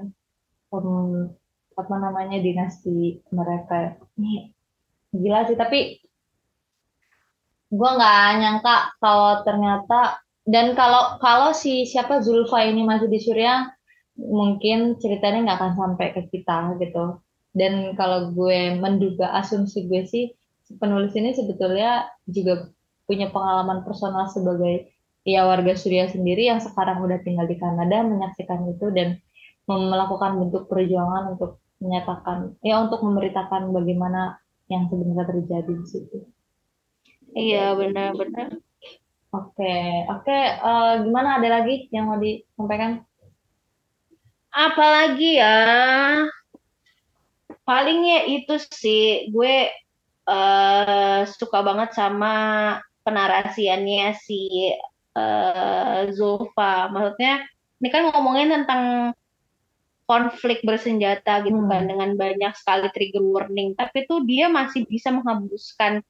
um, 0.72 1.30
apa 1.76 1.96
namanya 2.00 2.40
dinasti 2.40 3.20
mereka. 3.36 4.00
Ini 4.16 4.56
gila 5.12 5.44
sih 5.48 5.60
tapi 5.60 6.00
gue 7.76 7.90
nggak 8.00 8.28
nyangka 8.40 8.76
kalau 9.04 9.44
ternyata 9.44 10.24
dan 10.48 10.72
kalau 10.80 11.20
kalau 11.20 11.52
si 11.52 11.84
siapa 11.84 12.24
Zulfa 12.24 12.64
ini 12.64 12.88
masih 12.88 13.12
di 13.12 13.20
Suriah 13.20 13.75
mungkin 14.16 14.96
ceritanya 15.00 15.52
nggak 15.52 15.60
akan 15.60 15.74
sampai 15.76 16.08
ke 16.16 16.22
kita 16.32 16.80
gitu 16.80 17.20
dan 17.56 17.96
kalau 18.00 18.32
gue 18.32 18.80
menduga 18.80 19.32
asumsi 19.40 19.88
gue 19.88 20.04
sih 20.08 20.26
penulis 20.80 21.12
ini 21.16 21.36
sebetulnya 21.36 22.10
juga 22.28 22.72
punya 23.06 23.30
pengalaman 23.30 23.86
personal 23.86 24.28
sebagai 24.32 24.92
ya 25.26 25.46
warga 25.46 25.74
Suriah 25.78 26.10
sendiri 26.10 26.50
yang 26.50 26.62
sekarang 26.62 27.02
udah 27.02 27.22
tinggal 27.22 27.46
di 27.46 27.58
Kanada 27.58 28.06
menyaksikan 28.06 28.66
itu 28.70 28.90
dan 28.94 29.20
melakukan 29.66 30.38
bentuk 30.42 30.70
perjuangan 30.70 31.38
untuk 31.38 31.62
menyatakan 31.82 32.54
ya 32.62 32.82
untuk 32.82 33.02
memberitakan 33.02 33.74
bagaimana 33.74 34.38
yang 34.70 34.90
sebenarnya 34.90 35.26
terjadi 35.26 35.72
di 35.74 35.86
situ. 35.86 36.18
Iya 37.36 37.76
benar-benar. 37.76 38.58
Oke, 39.36 39.76
oke. 40.08 40.40
Uh, 40.64 41.04
gimana 41.04 41.42
ada 41.42 41.60
lagi 41.60 41.92
yang 41.92 42.08
mau 42.08 42.18
disampaikan? 42.22 43.04
Apalagi 44.56 45.36
ya? 45.36 45.60
Palingnya 47.68 48.24
itu 48.32 48.56
sih, 48.72 49.28
gue 49.28 49.68
uh, 50.32 51.22
suka 51.28 51.60
banget 51.60 51.92
sama 51.92 52.34
penarasiannya 53.04 54.16
si 54.16 54.72
uh, 55.20 56.08
Zulfa. 56.16 56.88
Maksudnya, 56.88 57.44
ini 57.84 57.90
kan 57.92 58.08
ngomongin 58.16 58.56
tentang 58.56 59.12
konflik 60.06 60.62
bersenjata 60.62 61.42
gitu 61.44 61.58
kan, 61.66 61.66
hmm. 61.66 61.70
kan 61.74 61.84
dengan 61.90 62.10
banyak 62.14 62.54
sekali 62.54 62.88
trigger 62.94 63.26
warning, 63.26 63.74
tapi 63.74 64.06
tuh 64.06 64.22
dia 64.24 64.48
masih 64.48 64.86
bisa 64.86 65.10
menghembuskan 65.10 66.06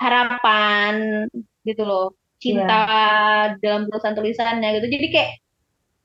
harapan 0.00 1.24
gitu 1.64 1.84
loh 1.84 2.16
cinta 2.40 2.84
yeah. 2.88 3.60
dalam 3.60 3.88
tulisan-tulisannya 3.88 4.80
gitu. 4.80 4.88
Jadi 4.88 5.06
kayak 5.12 5.30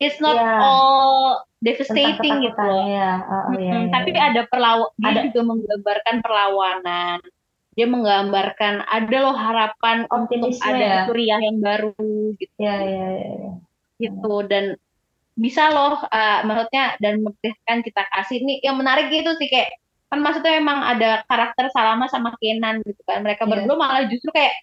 it's 0.02 0.18
not 0.18 0.34
yeah. 0.34 0.60
all 0.60 1.46
devastating 1.62 2.42
gitu 2.42 2.58
loh. 2.58 2.90
Ya. 2.90 3.22
Oh, 3.22 3.54
hmm, 3.54 3.62
ya, 3.62 3.72
ya, 3.78 3.88
tapi 3.94 4.10
ya. 4.18 4.34
ada 4.34 4.42
perlawan 4.50 4.90
dia 4.98 5.22
juga 5.30 5.42
menggambarkan 5.46 6.16
perlawanan. 6.26 7.18
Dia 7.72 7.88
menggambarkan 7.88 8.84
ada 8.84 9.18
loh 9.24 9.38
harapan 9.38 10.04
Optimisme 10.12 10.60
untuk 10.60 10.68
ada 10.68 10.84
ya. 10.84 11.02
Suriah 11.08 11.40
yang 11.40 11.58
baru 11.64 11.94
gitu. 12.36 12.56
Ya, 12.60 12.76
ya, 12.82 13.08
ya, 13.16 13.32
ya. 13.38 13.54
Gitu 14.02 14.34
dan 14.50 14.76
bisa 15.38 15.72
loh 15.72 15.96
uh, 15.96 16.40
maksudnya 16.44 17.00
dan 17.00 17.24
memberikan 17.24 17.80
kita 17.80 18.04
kasih 18.12 18.44
ini 18.44 18.60
yang 18.60 18.76
menarik 18.76 19.08
gitu 19.08 19.32
sih 19.40 19.48
kayak 19.48 19.80
kan 20.12 20.20
maksudnya 20.20 20.60
memang 20.60 20.84
ada 20.84 21.24
karakter 21.24 21.72
Salama 21.72 22.12
sama 22.12 22.36
Kenan 22.36 22.84
gitu 22.84 23.00
kan 23.08 23.24
mereka 23.24 23.48
yeah. 23.48 23.64
berdua 23.64 23.76
malah 23.80 24.04
justru 24.12 24.28
kayak 24.36 24.60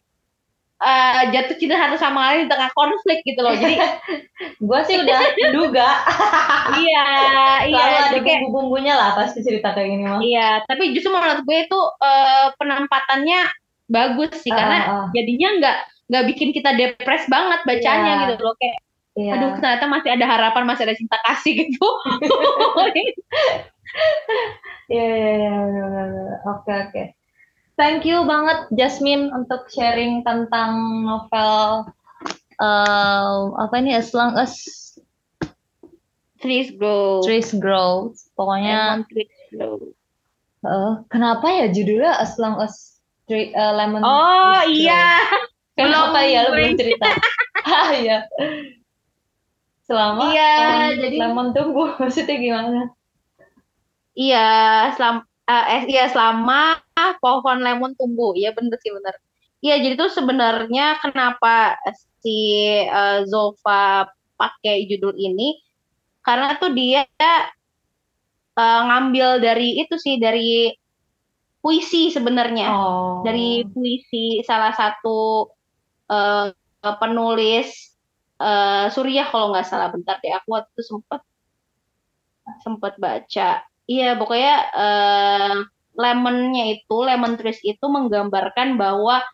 uh, 0.79 1.23
jatuh 1.35 1.57
cinta 1.59 1.77
satu 1.77 1.97
sama 1.99 2.33
lain 2.33 2.47
di 2.47 2.49
tengah 2.51 2.71
konflik 2.73 3.23
gitu 3.27 3.41
loh. 3.43 3.55
Jadi 3.55 3.77
gue 4.69 4.81
sih 4.87 4.97
udah 5.03 5.21
duga. 5.51 5.89
iya, 6.83 7.07
iya. 7.67 7.79
Kalau 7.79 7.99
ada 8.15 8.19
bumbu-bumbunya 8.23 8.95
lah 8.95 9.19
pasti 9.19 9.43
cerita 9.43 9.75
kayak 9.75 9.89
gini 9.91 10.05
mah. 10.07 10.21
Iya, 10.23 10.63
tapi 10.67 10.95
justru 10.95 11.11
menurut 11.15 11.43
gue 11.43 11.59
itu 11.67 11.81
uh, 11.81 12.47
penempatannya 12.57 13.41
bagus 13.89 14.33
sih 14.45 14.53
uh, 14.53 14.57
karena 14.57 14.79
uh. 14.85 15.07
jadinya 15.17 15.49
nggak 15.59 15.77
nggak 16.09 16.25
bikin 16.35 16.49
kita 16.53 16.71
depres 16.77 17.25
banget 17.29 17.61
bacanya 17.65 18.13
yeah. 18.15 18.29
gitu 18.33 18.43
loh 18.45 18.57
kayak. 18.57 18.79
Yeah. 19.19 19.35
Aduh 19.35 19.51
ternyata 19.59 19.87
masih 19.91 20.11
ada 20.15 20.27
harapan, 20.31 20.63
masih 20.63 20.87
ada 20.87 20.95
cinta 20.95 21.19
kasih 21.27 21.53
gitu. 21.67 21.89
Iya, 24.89 25.05
iya, 25.05 25.33
iya. 25.37 25.55
Oke, 26.49 26.71
oke. 26.71 27.18
Thank 27.79 28.03
you 28.03 28.27
banget 28.27 28.75
Jasmine 28.75 29.31
untuk 29.31 29.71
sharing 29.71 30.27
tentang 30.27 31.07
novel 31.07 31.87
uh, 32.59 33.55
apa 33.55 33.75
ini 33.79 33.95
As 33.95 34.11
Long 34.11 34.35
As 34.35 34.59
Trees 36.43 36.75
Grow. 36.75 37.23
Trees 37.23 37.55
Grow. 37.55 38.11
Pokoknya 38.35 39.07
trees 39.07 39.31
grow. 39.55 39.95
Uh, 40.67 41.07
kenapa 41.07 41.47
ya 41.47 41.67
judulnya 41.71 42.19
As 42.19 42.35
Long 42.35 42.59
As 42.59 42.99
Tree, 43.31 43.55
uh, 43.55 43.79
Lemon 43.79 44.03
Oh 44.03 44.59
iya. 44.67 45.23
Kenapa 45.79 46.27
ya 46.27 46.51
lu 46.51 46.59
belum 46.59 46.75
cerita? 46.75 47.15
ah 47.79 47.95
iya. 47.95 48.27
Selama 49.87 50.35
iya, 50.35 50.99
jadi 50.99 51.15
lemon 51.15 51.55
tumbuh 51.55 51.95
maksudnya 52.03 52.43
gimana? 52.43 52.91
Iya, 54.19 54.51
selama 54.99 55.23
uh, 55.49 55.65
eh, 55.73 55.83
iya 55.89 56.13
selama 56.13 56.79
pohon 57.25 57.65
lemon 57.65 57.97
tumbuh. 57.97 58.37
Iya 58.37 58.53
bener 58.53 58.77
sih 58.85 58.93
bener. 58.93 59.17
Iya 59.59 59.75
jadi 59.83 59.95
tuh 59.99 60.13
sebenarnya 60.13 61.03
kenapa 61.03 61.81
si 62.23 62.69
uh, 62.87 63.27
Zolfa 63.27 64.07
pakai 64.39 64.87
judul 64.87 65.19
ini 65.19 65.59
karena 66.23 66.55
tuh 66.63 66.71
dia 66.71 67.03
uh, 68.55 68.81
ngambil 68.87 69.43
dari 69.43 69.83
itu 69.83 69.99
sih 69.99 70.23
dari 70.23 70.71
puisi 71.59 72.15
sebenarnya 72.15 72.71
oh. 72.71 73.27
dari 73.27 73.67
puisi 73.67 74.47
salah 74.47 74.71
satu 74.71 75.51
uh, 76.07 76.55
penulis 77.03 77.99
uh, 78.39 78.87
Suriah 78.95 79.27
kalau 79.27 79.51
nggak 79.51 79.67
salah 79.67 79.91
bentar 79.91 80.23
deh 80.23 80.31
aku 80.31 80.55
waktu 80.55 80.71
itu 80.79 80.83
sempat 80.87 81.21
sempat 82.63 82.95
baca 82.97 83.68
iya 83.89 84.15
pokoknya 84.15 84.57
uh, 84.77 85.57
lemonnya 85.99 86.79
itu 86.79 86.97
lemon 87.03 87.35
trees 87.35 87.59
itu 87.67 87.83
menggambarkan 87.89 88.79
bahwa 88.79 89.25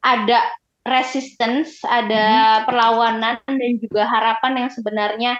ada 0.00 0.40
resistance, 0.82 1.84
ada 1.84 2.24
hmm. 2.24 2.64
perlawanan 2.66 3.36
dan 3.44 3.72
juga 3.78 4.08
harapan 4.08 4.66
yang 4.66 4.70
sebenarnya 4.72 5.32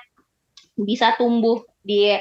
bisa 0.76 1.16
tumbuh 1.16 1.64
di 1.80 2.14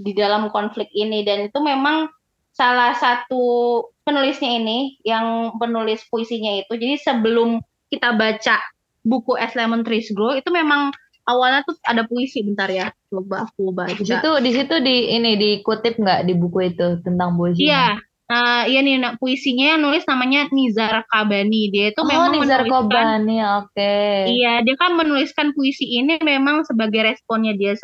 di 0.00 0.16
dalam 0.16 0.48
konflik 0.48 0.88
ini 0.96 1.26
dan 1.26 1.52
itu 1.52 1.58
memang 1.60 2.08
salah 2.56 2.96
satu 2.96 3.84
penulisnya 4.02 4.56
ini 4.56 4.96
yang 5.04 5.54
penulis 5.60 6.02
puisinya 6.08 6.56
itu 6.56 6.72
jadi 6.74 6.96
sebelum 6.98 7.60
kita 7.92 8.16
baca 8.16 8.58
buku 9.04 9.36
S 9.36 9.52
Lemon 9.54 9.84
Trees 9.84 10.08
Grow 10.16 10.34
itu 10.34 10.48
memang 10.48 10.90
awalnya 11.26 11.66
tuh 11.66 11.76
ada 11.84 12.06
puisi 12.06 12.44
bentar 12.44 12.70
ya. 12.70 12.92
Coba 13.10 13.48
aku 13.48 13.74
baca. 13.74 13.96
Di 13.96 14.06
situ 14.06 14.30
di 14.40 14.50
situ 14.54 14.74
di 14.80 14.96
ini 15.16 15.36
dikutip 15.36 15.98
nggak 15.98 16.28
di 16.28 16.34
buku 16.36 16.72
itu 16.72 17.00
tentang 17.02 17.36
puisi 17.36 17.66
iya. 17.66 17.98
Uh, 18.30 18.62
iya 18.70 18.78
nih 18.78 19.02
nah, 19.02 19.18
puisinya 19.18 19.74
yang 19.74 19.82
nulis 19.82 20.06
namanya 20.06 20.46
Nizar 20.54 21.02
Kabani 21.10 21.66
dia 21.74 21.90
itu 21.90 21.98
oh, 21.98 22.06
memang 22.06 22.30
Nizar 22.30 22.62
Kabani 22.62 23.42
oke. 23.42 23.74
Okay. 23.74 24.30
iya 24.38 24.62
dia 24.62 24.78
kan 24.78 24.94
menuliskan 24.94 25.50
puisi 25.50 25.98
ini 25.98 26.14
memang 26.22 26.62
sebagai 26.62 27.02
responnya 27.02 27.58
dia 27.58 27.74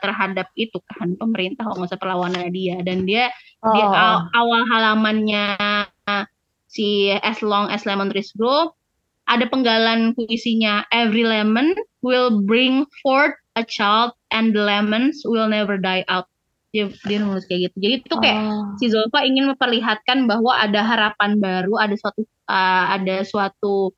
terhadap 0.00 0.48
itu 0.56 0.80
kan 0.88 1.12
pemerintah 1.20 1.68
masa 1.76 2.00
perlawanan 2.00 2.48
dia. 2.48 2.80
Dan 2.80 3.04
dia 3.04 3.28
oh. 3.60 3.76
di 3.76 3.84
aw 3.84 4.32
awal 4.32 4.64
halamannya 4.72 5.60
si 6.72 7.12
As 7.12 7.44
Long 7.44 7.68
As 7.68 7.84
Lemon 7.84 8.08
Trees 8.08 8.32
Grow 8.32 8.72
ada 9.26 9.44
penggalan 9.46 10.12
puisinya 10.18 10.84
Every 10.90 11.22
lemon 11.22 11.74
will 12.02 12.42
bring 12.42 12.84
forth 13.00 13.38
a 13.54 13.64
child 13.64 14.16
and 14.32 14.56
the 14.56 14.62
lemons 14.64 15.22
will 15.24 15.46
never 15.46 15.76
die 15.78 16.04
out. 16.08 16.26
Dia, 16.72 16.88
dia 17.04 17.20
nulis 17.20 17.44
kayak 17.44 17.68
gitu. 17.68 17.76
Jadi 17.84 17.94
itu 18.00 18.16
kayak 18.16 18.38
oh. 18.48 18.64
si 18.80 18.88
Zolfa 18.88 19.28
ingin 19.28 19.44
memperlihatkan 19.52 20.24
bahwa 20.24 20.56
ada 20.56 20.80
harapan 20.80 21.36
baru, 21.36 21.76
ada 21.76 21.92
suatu 22.00 22.24
uh, 22.48 22.84
ada 22.96 23.16
suatu 23.28 23.92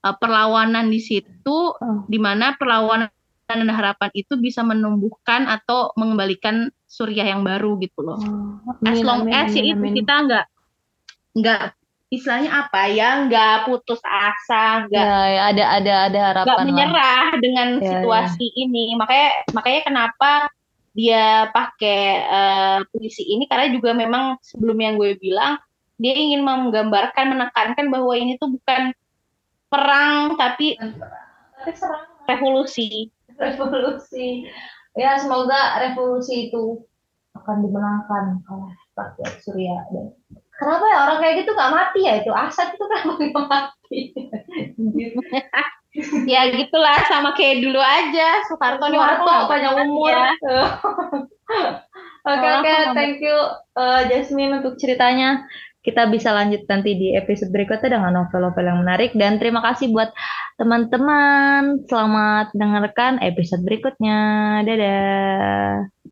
uh, 0.00 0.14
perlawanan 0.16 0.88
di 0.88 1.04
situ 1.04 1.76
oh. 1.76 2.08
di 2.08 2.16
mana 2.16 2.56
perlawanan 2.56 3.12
dan 3.44 3.68
harapan 3.68 4.08
itu 4.16 4.40
bisa 4.40 4.64
menumbuhkan 4.64 5.44
atau 5.44 5.92
mengembalikan 6.00 6.72
Suriah 6.88 7.28
yang 7.28 7.44
baru 7.44 7.76
gitu 7.84 8.00
loh. 8.00 8.16
Oh. 8.16 8.88
As 8.88 9.04
long 9.04 9.28
as 9.28 9.52
ya 9.52 9.76
itu 9.76 9.84
kita 9.92 10.14
nggak 10.24 10.46
nggak 11.36 11.60
istilahnya 12.16 12.50
apa 12.66 12.82
ya? 12.90 13.26
Nggak 13.26 13.68
putus 13.68 14.00
asa 14.04 14.86
nggak 14.88 15.02
ya, 15.02 15.20
ya, 15.28 15.42
ada 15.52 15.64
ada 15.80 15.94
ada 16.08 16.20
harapan 16.32 16.46
nggak 16.46 16.66
menyerah 16.66 17.26
lah. 17.30 17.40
dengan 17.40 17.68
ya, 17.78 17.88
situasi 17.90 18.46
ya. 18.50 18.56
ini. 18.66 18.84
Makanya 18.96 19.28
makanya 19.52 19.80
kenapa 19.86 20.30
dia 20.94 21.50
pakai 21.50 22.02
uh, 22.26 22.78
puisi 22.90 23.26
ini? 23.26 23.44
Karena 23.50 23.70
juga 23.74 23.90
memang 23.92 24.38
sebelum 24.40 24.78
yang 24.78 24.94
gue 24.96 25.18
bilang 25.18 25.58
dia 25.98 26.14
ingin 26.14 26.42
menggambarkan 26.42 27.34
menekankan 27.34 27.86
bahwa 27.90 28.12
ini 28.18 28.34
tuh 28.38 28.50
bukan 28.54 28.90
perang 29.70 30.38
tapi 30.38 30.78
revolusi. 32.30 33.10
Revolusi. 33.34 34.46
Ya 34.94 35.18
semoga 35.18 35.82
revolusi 35.82 36.50
itu 36.50 36.86
akan 37.34 37.66
dimenangkan 37.66 38.24
oleh 38.46 38.74
rakyat 38.94 39.32
Surya. 39.42 39.74
dan 39.90 40.14
kenapa 40.60 40.84
ya 40.86 40.98
orang 41.08 41.18
kayak 41.22 41.34
gitu 41.42 41.50
nggak 41.54 41.72
mati 41.74 42.00
ya 42.06 42.12
itu 42.22 42.30
Asad 42.30 42.74
itu 42.74 42.84
kenapa 42.84 43.12
nggak 43.18 43.46
mati 43.50 44.00
ya 46.32 46.50
gitulah 46.50 46.98
sama 47.06 47.30
kayak 47.38 47.62
dulu 47.62 47.78
aja 47.78 48.42
Soeharto 48.50 48.84
nih 48.90 48.98
Soeharto 48.98 49.34
panjang 49.46 49.76
umur. 49.86 50.14
Oke 52.24 52.48
oke, 52.56 52.96
thank 52.96 53.20
you 53.20 53.36
uh, 53.76 54.00
Jasmine 54.08 54.64
untuk 54.64 54.80
ceritanya. 54.80 55.44
Kita 55.84 56.08
bisa 56.08 56.32
lanjut 56.32 56.64
nanti 56.64 56.96
di 56.96 57.12
episode 57.12 57.52
berikutnya 57.52 58.00
dengan 58.00 58.24
novel-novel 58.24 58.64
yang 58.64 58.80
menarik 58.80 59.12
dan 59.12 59.36
terima 59.36 59.60
kasih 59.60 59.92
buat 59.92 60.08
teman-teman. 60.56 61.84
Selamat 61.84 62.56
mendengarkan 62.56 63.20
episode 63.20 63.60
berikutnya. 63.60 64.16
Dadah. 64.64 66.03